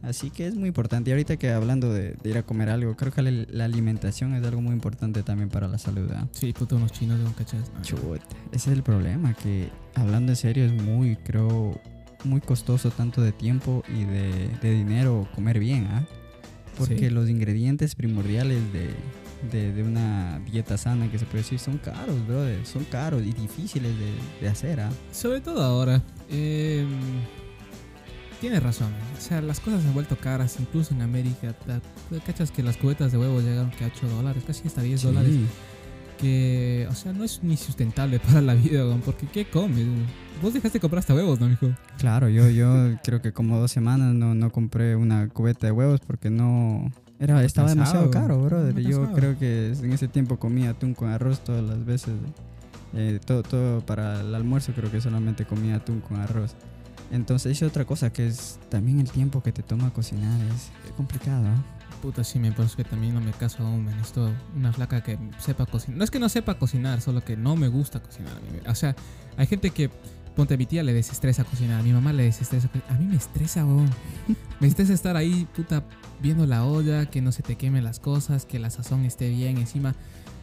Así 0.00 0.30
que 0.30 0.46
es 0.46 0.54
muy 0.54 0.68
importante. 0.68 1.10
Y 1.10 1.12
ahorita 1.12 1.36
que 1.38 1.50
hablando 1.50 1.92
de, 1.92 2.12
de 2.22 2.30
ir 2.30 2.38
a 2.38 2.44
comer 2.44 2.68
algo, 2.70 2.94
creo 2.96 3.10
que 3.12 3.20
la, 3.20 3.32
la 3.50 3.64
alimentación 3.64 4.32
es 4.34 4.44
algo 4.46 4.60
muy 4.62 4.72
importante 4.72 5.24
también 5.24 5.48
para 5.48 5.66
la 5.66 5.76
salud. 5.76 6.08
¿ah? 6.12 6.28
Sí, 6.30 6.52
puto, 6.52 6.76
unos 6.76 6.92
chinos, 6.92 7.18
¿no? 7.18 7.32
¿Cachas? 7.34 7.72
No, 7.74 7.82
Chuta, 7.82 8.24
ese 8.52 8.70
es 8.70 8.76
el 8.76 8.84
problema, 8.84 9.34
que 9.34 9.70
hablando 9.96 10.30
en 10.30 10.36
serio 10.36 10.64
es 10.66 10.72
muy, 10.72 11.16
creo, 11.16 11.80
muy 12.22 12.40
costoso 12.40 12.90
tanto 12.92 13.22
de 13.22 13.32
tiempo 13.32 13.82
y 13.88 14.04
de, 14.04 14.48
de 14.62 14.70
dinero 14.72 15.28
comer 15.34 15.58
bien, 15.58 15.88
¿ah? 15.90 16.06
Porque 16.78 17.08
Sí. 17.08 17.10
los 17.10 17.28
ingredientes 17.28 17.96
primordiales 17.96 18.72
de, 18.72 18.90
de, 19.50 19.72
de 19.72 19.82
una 19.82 20.40
dieta 20.50 20.76
sana 20.76 21.10
que 21.10 21.18
se 21.18 21.24
puede 21.26 21.38
decir 21.38 21.58
son 21.58 21.78
caros, 21.78 22.26
brother, 22.26 22.64
son 22.66 22.84
caros 22.84 23.22
y 23.22 23.32
difíciles 23.32 23.92
de, 23.98 24.12
de 24.40 24.48
hacer, 24.48 24.80
¿ah? 24.80 24.90
Sobre 25.12 25.40
todo 25.40 25.62
ahora. 25.62 26.02
eh, 26.30 26.86
tienes 28.40 28.62
razón. 28.62 28.92
O 29.16 29.20
sea, 29.20 29.40
las 29.40 29.60
cosas 29.60 29.82
se 29.82 29.88
han 29.88 29.94
vuelto 29.94 30.16
caras, 30.16 30.56
incluso 30.60 30.94
en 30.94 31.02
América. 31.02 31.54
¿Cachas 32.26 32.50
que 32.50 32.62
las 32.62 32.76
cubetas 32.76 33.12
de 33.12 33.18
huevos 33.18 33.42
llegaron 33.42 33.70
que 33.70 33.84
a 33.84 33.88
8 33.88 34.08
dólares? 34.08 34.44
Casi 34.46 34.66
hasta 34.66 34.82
10 34.82 35.02
dólares. 35.02 35.34
Que, 36.18 36.86
o 36.90 36.94
sea, 36.94 37.12
no 37.12 37.22
es 37.24 37.42
ni 37.44 37.56
sustentable 37.56 38.18
para 38.26 38.40
la 38.40 38.54
vida, 38.54 38.82
güey, 38.82 38.98
porque 38.98 39.26
¿qué 39.26 39.44
comes? 39.48 39.86
Vos 40.42 40.54
dejaste 40.54 40.78
de 40.78 40.80
comprar 40.80 41.00
hasta 41.00 41.14
huevos, 41.14 41.38
¿no, 41.40 41.48
mijo? 41.48 41.68
Claro, 41.98 42.28
yo, 42.28 42.48
yo 42.50 42.96
creo 43.04 43.20
que 43.22 43.32
como 43.32 43.58
dos 43.58 43.70
semanas 43.70 44.14
no, 44.14 44.34
no 44.34 44.50
compré 44.50 44.94
una 44.96 45.28
cubeta 45.28 45.66
de 45.66 45.72
huevos 45.72 46.00
porque 46.00 46.30
no... 46.30 46.90
Era, 47.18 47.42
estaba 47.44 47.68
demasiado 47.68 48.10
caro, 48.10 48.40
brother. 48.40 48.78
Yo 48.80 49.12
creo 49.12 49.38
que 49.38 49.72
en 49.72 49.92
ese 49.92 50.08
tiempo 50.08 50.38
comía 50.38 50.70
atún 50.70 50.94
con 50.94 51.08
arroz 51.08 51.40
todas 51.40 51.64
las 51.64 51.84
veces. 51.84 52.14
Eh, 52.94 53.20
todo, 53.24 53.42
todo 53.42 53.80
para 53.80 54.20
el 54.20 54.34
almuerzo 54.34 54.72
creo 54.74 54.90
que 54.90 55.00
solamente 55.00 55.44
comía 55.44 55.76
atún 55.76 56.00
con 56.00 56.20
arroz. 56.20 56.54
Entonces 57.10 57.52
hice 57.52 57.64
otra 57.64 57.84
cosa 57.84 58.12
que 58.12 58.26
es 58.26 58.58
también 58.68 59.00
el 59.00 59.10
tiempo 59.10 59.42
que 59.42 59.52
te 59.52 59.62
toma 59.62 59.92
cocinar. 59.92 60.40
Es 60.52 60.70
complicado. 60.96 61.46
Puta, 62.02 62.22
sí, 62.22 62.38
me 62.38 62.52
parece 62.52 62.76
que 62.76 62.84
también 62.84 63.14
no 63.14 63.20
me 63.20 63.32
caso 63.32 63.64
aún, 63.64 63.84
me 63.84 63.92
necesito 63.92 64.30
una 64.54 64.72
flaca 64.72 65.02
que 65.02 65.18
sepa 65.38 65.66
cocinar. 65.66 65.98
No 65.98 66.04
es 66.04 66.10
que 66.10 66.20
no 66.20 66.28
sepa 66.28 66.54
cocinar, 66.56 67.00
solo 67.00 67.24
que 67.24 67.36
no 67.36 67.56
me 67.56 67.66
gusta 67.66 68.00
cocinar. 68.00 68.34
O 68.68 68.74
sea, 68.74 68.94
hay 69.36 69.46
gente 69.46 69.70
que, 69.70 69.90
ponte, 70.38 70.54
a 70.54 70.56
mi 70.56 70.66
tía 70.66 70.84
le 70.84 70.94
desestresa 70.94 71.42
cocinar, 71.42 71.80
a 71.80 71.82
mi 71.82 71.92
mamá 71.92 72.12
le 72.12 72.22
desestresa. 72.22 72.70
A 72.88 72.94
mí 72.94 73.06
me 73.06 73.16
estresa, 73.16 73.66
weón. 73.66 73.90
Me 74.60 74.68
estresa 74.68 74.92
estar 74.94 75.16
ahí, 75.16 75.48
puta, 75.56 75.82
viendo 76.22 76.46
la 76.46 76.64
olla, 76.64 77.06
que 77.06 77.20
no 77.20 77.32
se 77.32 77.42
te 77.42 77.56
quemen 77.56 77.82
las 77.82 77.98
cosas, 77.98 78.46
que 78.46 78.58
la 78.60 78.70
sazón 78.70 79.04
esté 79.04 79.28
bien, 79.30 79.58
encima 79.58 79.94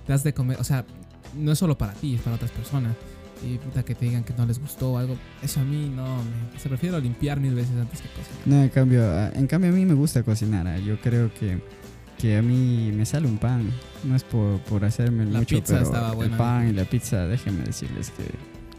das 0.05 0.23
de 0.25 0.33
comer. 0.33 0.57
O 0.59 0.65
sea, 0.65 0.85
no 1.33 1.53
es 1.53 1.57
solo 1.59 1.77
para 1.77 1.93
ti, 1.93 2.15
es 2.15 2.21
para 2.21 2.35
otras 2.35 2.51
personas. 2.51 2.93
Y 3.41 3.57
puta, 3.57 3.83
que 3.83 3.95
te 3.95 4.05
digan 4.05 4.23
que 4.25 4.33
no 4.33 4.45
les 4.45 4.59
gustó 4.59 4.91
o 4.93 4.97
algo. 4.97 5.15
Eso 5.41 5.61
a 5.61 5.63
mí 5.63 5.89
no, 5.95 6.17
me, 6.23 6.59
se 6.59 6.67
prefiero 6.67 6.99
limpiar 6.99 7.39
mil 7.39 7.53
veces 7.55 7.75
antes 7.79 8.01
que 8.01 8.09
cocinar. 8.09 8.41
No, 8.47 8.61
en 8.63 8.69
cambio, 8.69 9.03
a- 9.09 9.29
en 9.29 9.47
cambio 9.47 9.69
a 9.71 9.73
mí 9.73 9.85
me 9.85 9.93
gusta 9.93 10.23
cocinar. 10.23 10.67
ah. 10.67 10.77
Yo 10.77 10.99
creo 10.99 11.33
que, 11.33 11.61
que 12.17 12.37
a 12.37 12.41
mí 12.41 12.91
me 12.93 13.05
sale 13.05 13.27
un 13.27 13.37
pan. 13.37 13.69
No 14.03 14.15
es 14.15 14.23
por, 14.25 14.59
por 14.61 14.83
hacerme 14.83 15.25
La 15.25 15.39
mucho, 15.39 15.55
pizza 15.55 15.73
pero 15.75 15.85
estaba 15.85 16.09
el 16.09 16.15
buena. 16.15 16.37
pan 16.37 16.67
y 16.69 16.73
la 16.73 16.83
pizza, 16.85 17.27
déjenme 17.27 17.63
decirles 17.63 18.11
que 18.11 18.23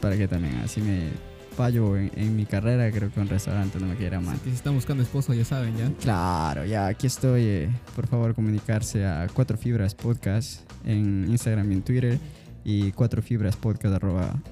para 0.01 0.17
que 0.17 0.29
también 0.29 0.57
así 0.57 0.81
me 0.81 1.11
fallo 1.57 1.97
en, 1.97 2.13
en 2.15 2.37
mi 2.37 2.45
carrera, 2.45 2.91
creo 2.93 3.11
que 3.11 3.19
un 3.19 3.29
restaurante 3.29 3.81
no 3.81 3.87
me 3.87 3.97
quiera 3.97 4.21
que 4.21 4.51
si 4.51 4.57
están 4.57 4.75
buscando 4.75 5.03
esposo, 5.03 5.33
ya 5.33 5.45
saben, 5.45 5.77
ya. 5.77 5.91
Claro, 6.01 6.67
ya 6.67 6.87
aquí 6.87 7.07
estoy. 7.07 7.43
eh, 7.45 7.71
por 7.95 8.07
favor, 8.07 8.35
comunicarse 8.35 9.07
a 9.07 9.27
Cuatro 9.33 9.57
Fibras 9.57 9.95
Podcast 9.95 10.71
en 10.85 11.27
Instagram 11.31 11.71
y 11.73 11.75
en 11.75 11.83
Twitter 11.83 12.19
y 12.63 12.93
Cuatro 12.93 13.23
Fibras 13.23 13.57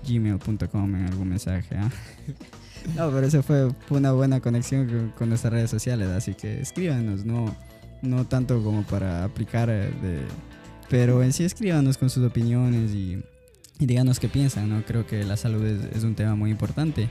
gmail.com 0.09 0.95
en 0.95 1.07
algún 1.07 1.29
mensaje. 1.29 1.77
¿ah? 1.77 1.91
No, 2.97 3.11
pero 3.11 3.27
eso 3.27 3.43
fue, 3.43 3.71
fue 3.89 3.97
una 3.97 4.13
buena 4.13 4.41
conexión 4.41 4.87
con, 4.87 5.09
con 5.11 5.29
nuestras 5.31 5.55
redes 5.55 5.71
sociales, 5.71 6.07
así 6.09 6.35
que 6.35 6.61
escríbanos, 6.61 7.25
no, 7.25 7.57
no 8.03 8.27
tanto 8.27 8.63
como 8.63 8.83
para 8.83 9.25
aplicar, 9.25 9.71
eh, 9.71 9.91
de, 10.03 10.19
pero 10.91 11.23
en 11.23 11.33
sí 11.33 11.45
escríbanos 11.45 11.97
con 11.97 12.11
sus 12.11 12.23
opiniones 12.25 12.91
y, 12.93 13.23
y 13.79 13.87
díganos 13.87 14.21
qué 14.21 14.29
piensan, 14.29 14.69
¿no? 14.69 14.83
Creo 14.85 15.07
que 15.07 15.25
la 15.25 15.37
salud 15.37 15.65
es, 15.65 15.97
es 15.97 16.05
un 16.05 16.15
tema 16.15 16.35
muy 16.35 16.51
importante 16.51 17.09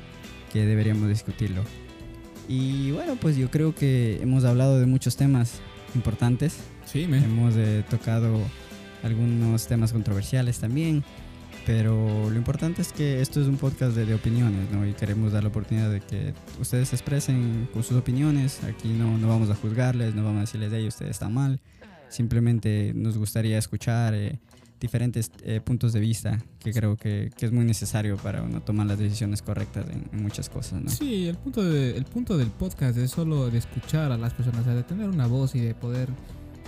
que 0.51 0.65
deberíamos 0.65 1.09
discutirlo. 1.09 1.63
Y 2.47 2.91
bueno, 2.91 3.15
pues 3.19 3.37
yo 3.37 3.49
creo 3.49 3.73
que 3.73 4.19
hemos 4.21 4.43
hablado 4.43 4.79
de 4.79 4.85
muchos 4.85 5.15
temas 5.15 5.61
importantes. 5.95 6.57
Sí, 6.85 7.07
me. 7.07 7.17
Hemos 7.17 7.55
eh, 7.55 7.83
tocado 7.89 8.39
algunos 9.03 9.67
temas 9.67 9.91
controversiales 9.91 10.59
también. 10.59 11.03
Pero 11.65 12.29
lo 12.29 12.35
importante 12.35 12.81
es 12.81 12.91
que 12.91 13.21
esto 13.21 13.39
es 13.39 13.47
un 13.47 13.55
podcast 13.55 13.95
de, 13.95 14.05
de 14.05 14.13
opiniones, 14.13 14.69
¿no? 14.69 14.85
Y 14.85 14.91
queremos 14.93 15.31
dar 15.31 15.43
la 15.43 15.49
oportunidad 15.49 15.89
de 15.89 16.01
que 16.01 16.33
ustedes 16.59 16.89
se 16.89 16.95
expresen 16.97 17.69
con 17.71 17.83
sus 17.83 17.95
opiniones. 17.95 18.61
Aquí 18.65 18.89
no, 18.89 19.17
no 19.17 19.29
vamos 19.29 19.49
a 19.49 19.55
juzgarles, 19.55 20.13
no 20.13 20.25
vamos 20.25 20.39
a 20.39 20.41
decirles, 20.41 20.71
hey, 20.73 20.85
ustedes 20.87 21.11
están 21.11 21.33
mal. 21.33 21.61
Simplemente 22.09 22.91
nos 22.93 23.17
gustaría 23.17 23.57
escuchar 23.57 24.13
eh, 24.13 24.39
diferentes 24.83 25.31
eh, 25.43 25.61
puntos 25.63 25.93
de 25.93 25.99
vista 26.01 26.43
que 26.59 26.71
creo 26.73 26.97
que, 26.97 27.31
que 27.37 27.45
es 27.45 27.51
muy 27.53 27.63
necesario 27.63 28.17
para 28.17 28.43
uno 28.43 28.61
tomar 28.61 28.85
las 28.85 28.99
decisiones 28.99 29.41
correctas 29.41 29.85
en, 29.89 30.03
en 30.11 30.21
muchas 30.21 30.49
cosas, 30.49 30.81
¿no? 30.83 30.89
Sí, 30.91 31.25
el 31.27 31.37
punto, 31.37 31.63
de- 31.63 31.95
el 31.97 32.03
punto 32.03 32.37
del 32.37 32.49
podcast 32.49 32.97
es 32.97 33.09
solo 33.09 33.49
de 33.49 33.57
escuchar 33.59 34.11
a 34.11 34.17
las 34.17 34.33
personas, 34.33 34.59
o 34.61 34.63
sea, 34.65 34.75
de 34.75 34.83
tener 34.83 35.07
una 35.09 35.25
voz 35.25 35.55
y 35.55 35.61
de 35.61 35.73
poder 35.73 36.09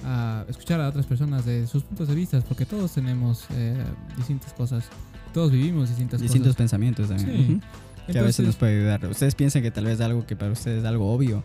a 0.06 0.46
escuchar 0.48 0.80
a 0.82 0.88
otras 0.90 1.06
personas 1.06 1.46
de 1.46 1.68
sus 1.68 1.84
puntos 1.84 2.08
de 2.08 2.16
vista, 2.16 2.40
porque 2.42 2.66
todos 2.66 2.94
tenemos 2.94 3.46
eh, 3.52 3.76
distintas 4.18 4.54
cosas, 4.54 4.86
todos 5.34 5.52
vivimos 5.52 5.90
distintas 5.90 6.22
Distintos 6.22 6.50
cosas. 6.50 6.58
pensamientos 6.58 7.10
también. 7.10 7.28
Sí. 7.48 7.52
ujú, 7.54 7.60
Que 7.60 8.20
a 8.20 8.22
veces 8.22 8.40
Entonces, 8.40 8.46
nos 8.46 8.56
puede 8.56 8.78
ayudar. 8.80 9.06
Ustedes 9.08 9.36
piensan 9.36 9.62
que 9.62 9.72
tal 9.72 9.86
vez 9.86 10.00
algo 10.00 10.26
que 10.26 10.36
para 10.36 10.52
ustedes 10.52 10.80
es 10.80 10.86
algo 10.86 11.12
obvio, 11.14 11.44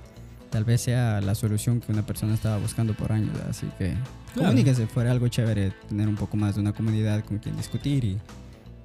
tal 0.50 0.64
vez 0.64 0.82
sea 0.82 1.20
la 1.20 1.34
solución 1.34 1.80
que 1.80 1.90
una 1.90 2.06
persona 2.06 2.34
estaba 2.34 2.58
buscando 2.58 2.92
por 2.94 3.12
años. 3.12 3.34
Así 3.48 3.66
que 3.78 3.94
Claro. 4.34 4.48
comuníquense, 4.50 4.86
fuera 4.86 5.10
algo 5.10 5.28
chévere 5.28 5.72
tener 5.88 6.08
un 6.08 6.16
poco 6.16 6.36
más 6.36 6.54
de 6.54 6.60
una 6.60 6.72
comunidad 6.72 7.24
con 7.24 7.38
quien 7.38 7.56
discutir 7.56 8.04
y, 8.04 8.18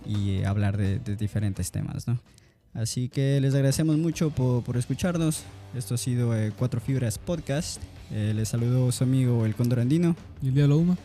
y 0.06 0.30
eh, 0.38 0.46
hablar 0.46 0.78
de, 0.78 1.00
de 1.00 1.16
diferentes 1.16 1.72
temas, 1.72 2.08
¿no? 2.08 2.20
Así 2.74 3.08
que 3.08 3.40
les 3.40 3.54
agradecemos 3.54 3.98
mucho 3.98 4.32
por, 4.32 4.62
por 4.64 4.76
escucharnos. 4.76 5.44
Esto 5.76 5.96
ha 5.96 5.98
sido 5.98 6.36
eh, 6.38 6.52
Cuatro 6.58 6.82
Fibras 6.82 7.18
Podcast. 7.18 7.82
Eh, 8.12 8.34
les 8.36 8.50
saludo 8.50 8.92
su 8.92 9.04
amigo 9.06 9.46
El 9.46 9.56
Condor 9.56 9.80
Andino. 9.80 10.16
¿Y 10.42 10.50
el 10.50 10.56
día 10.56 10.68
UMA? 10.68 10.98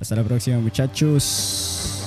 Hasta 0.00 0.16
la 0.16 0.24
próxima, 0.24 0.58
muchachos. 0.58 2.01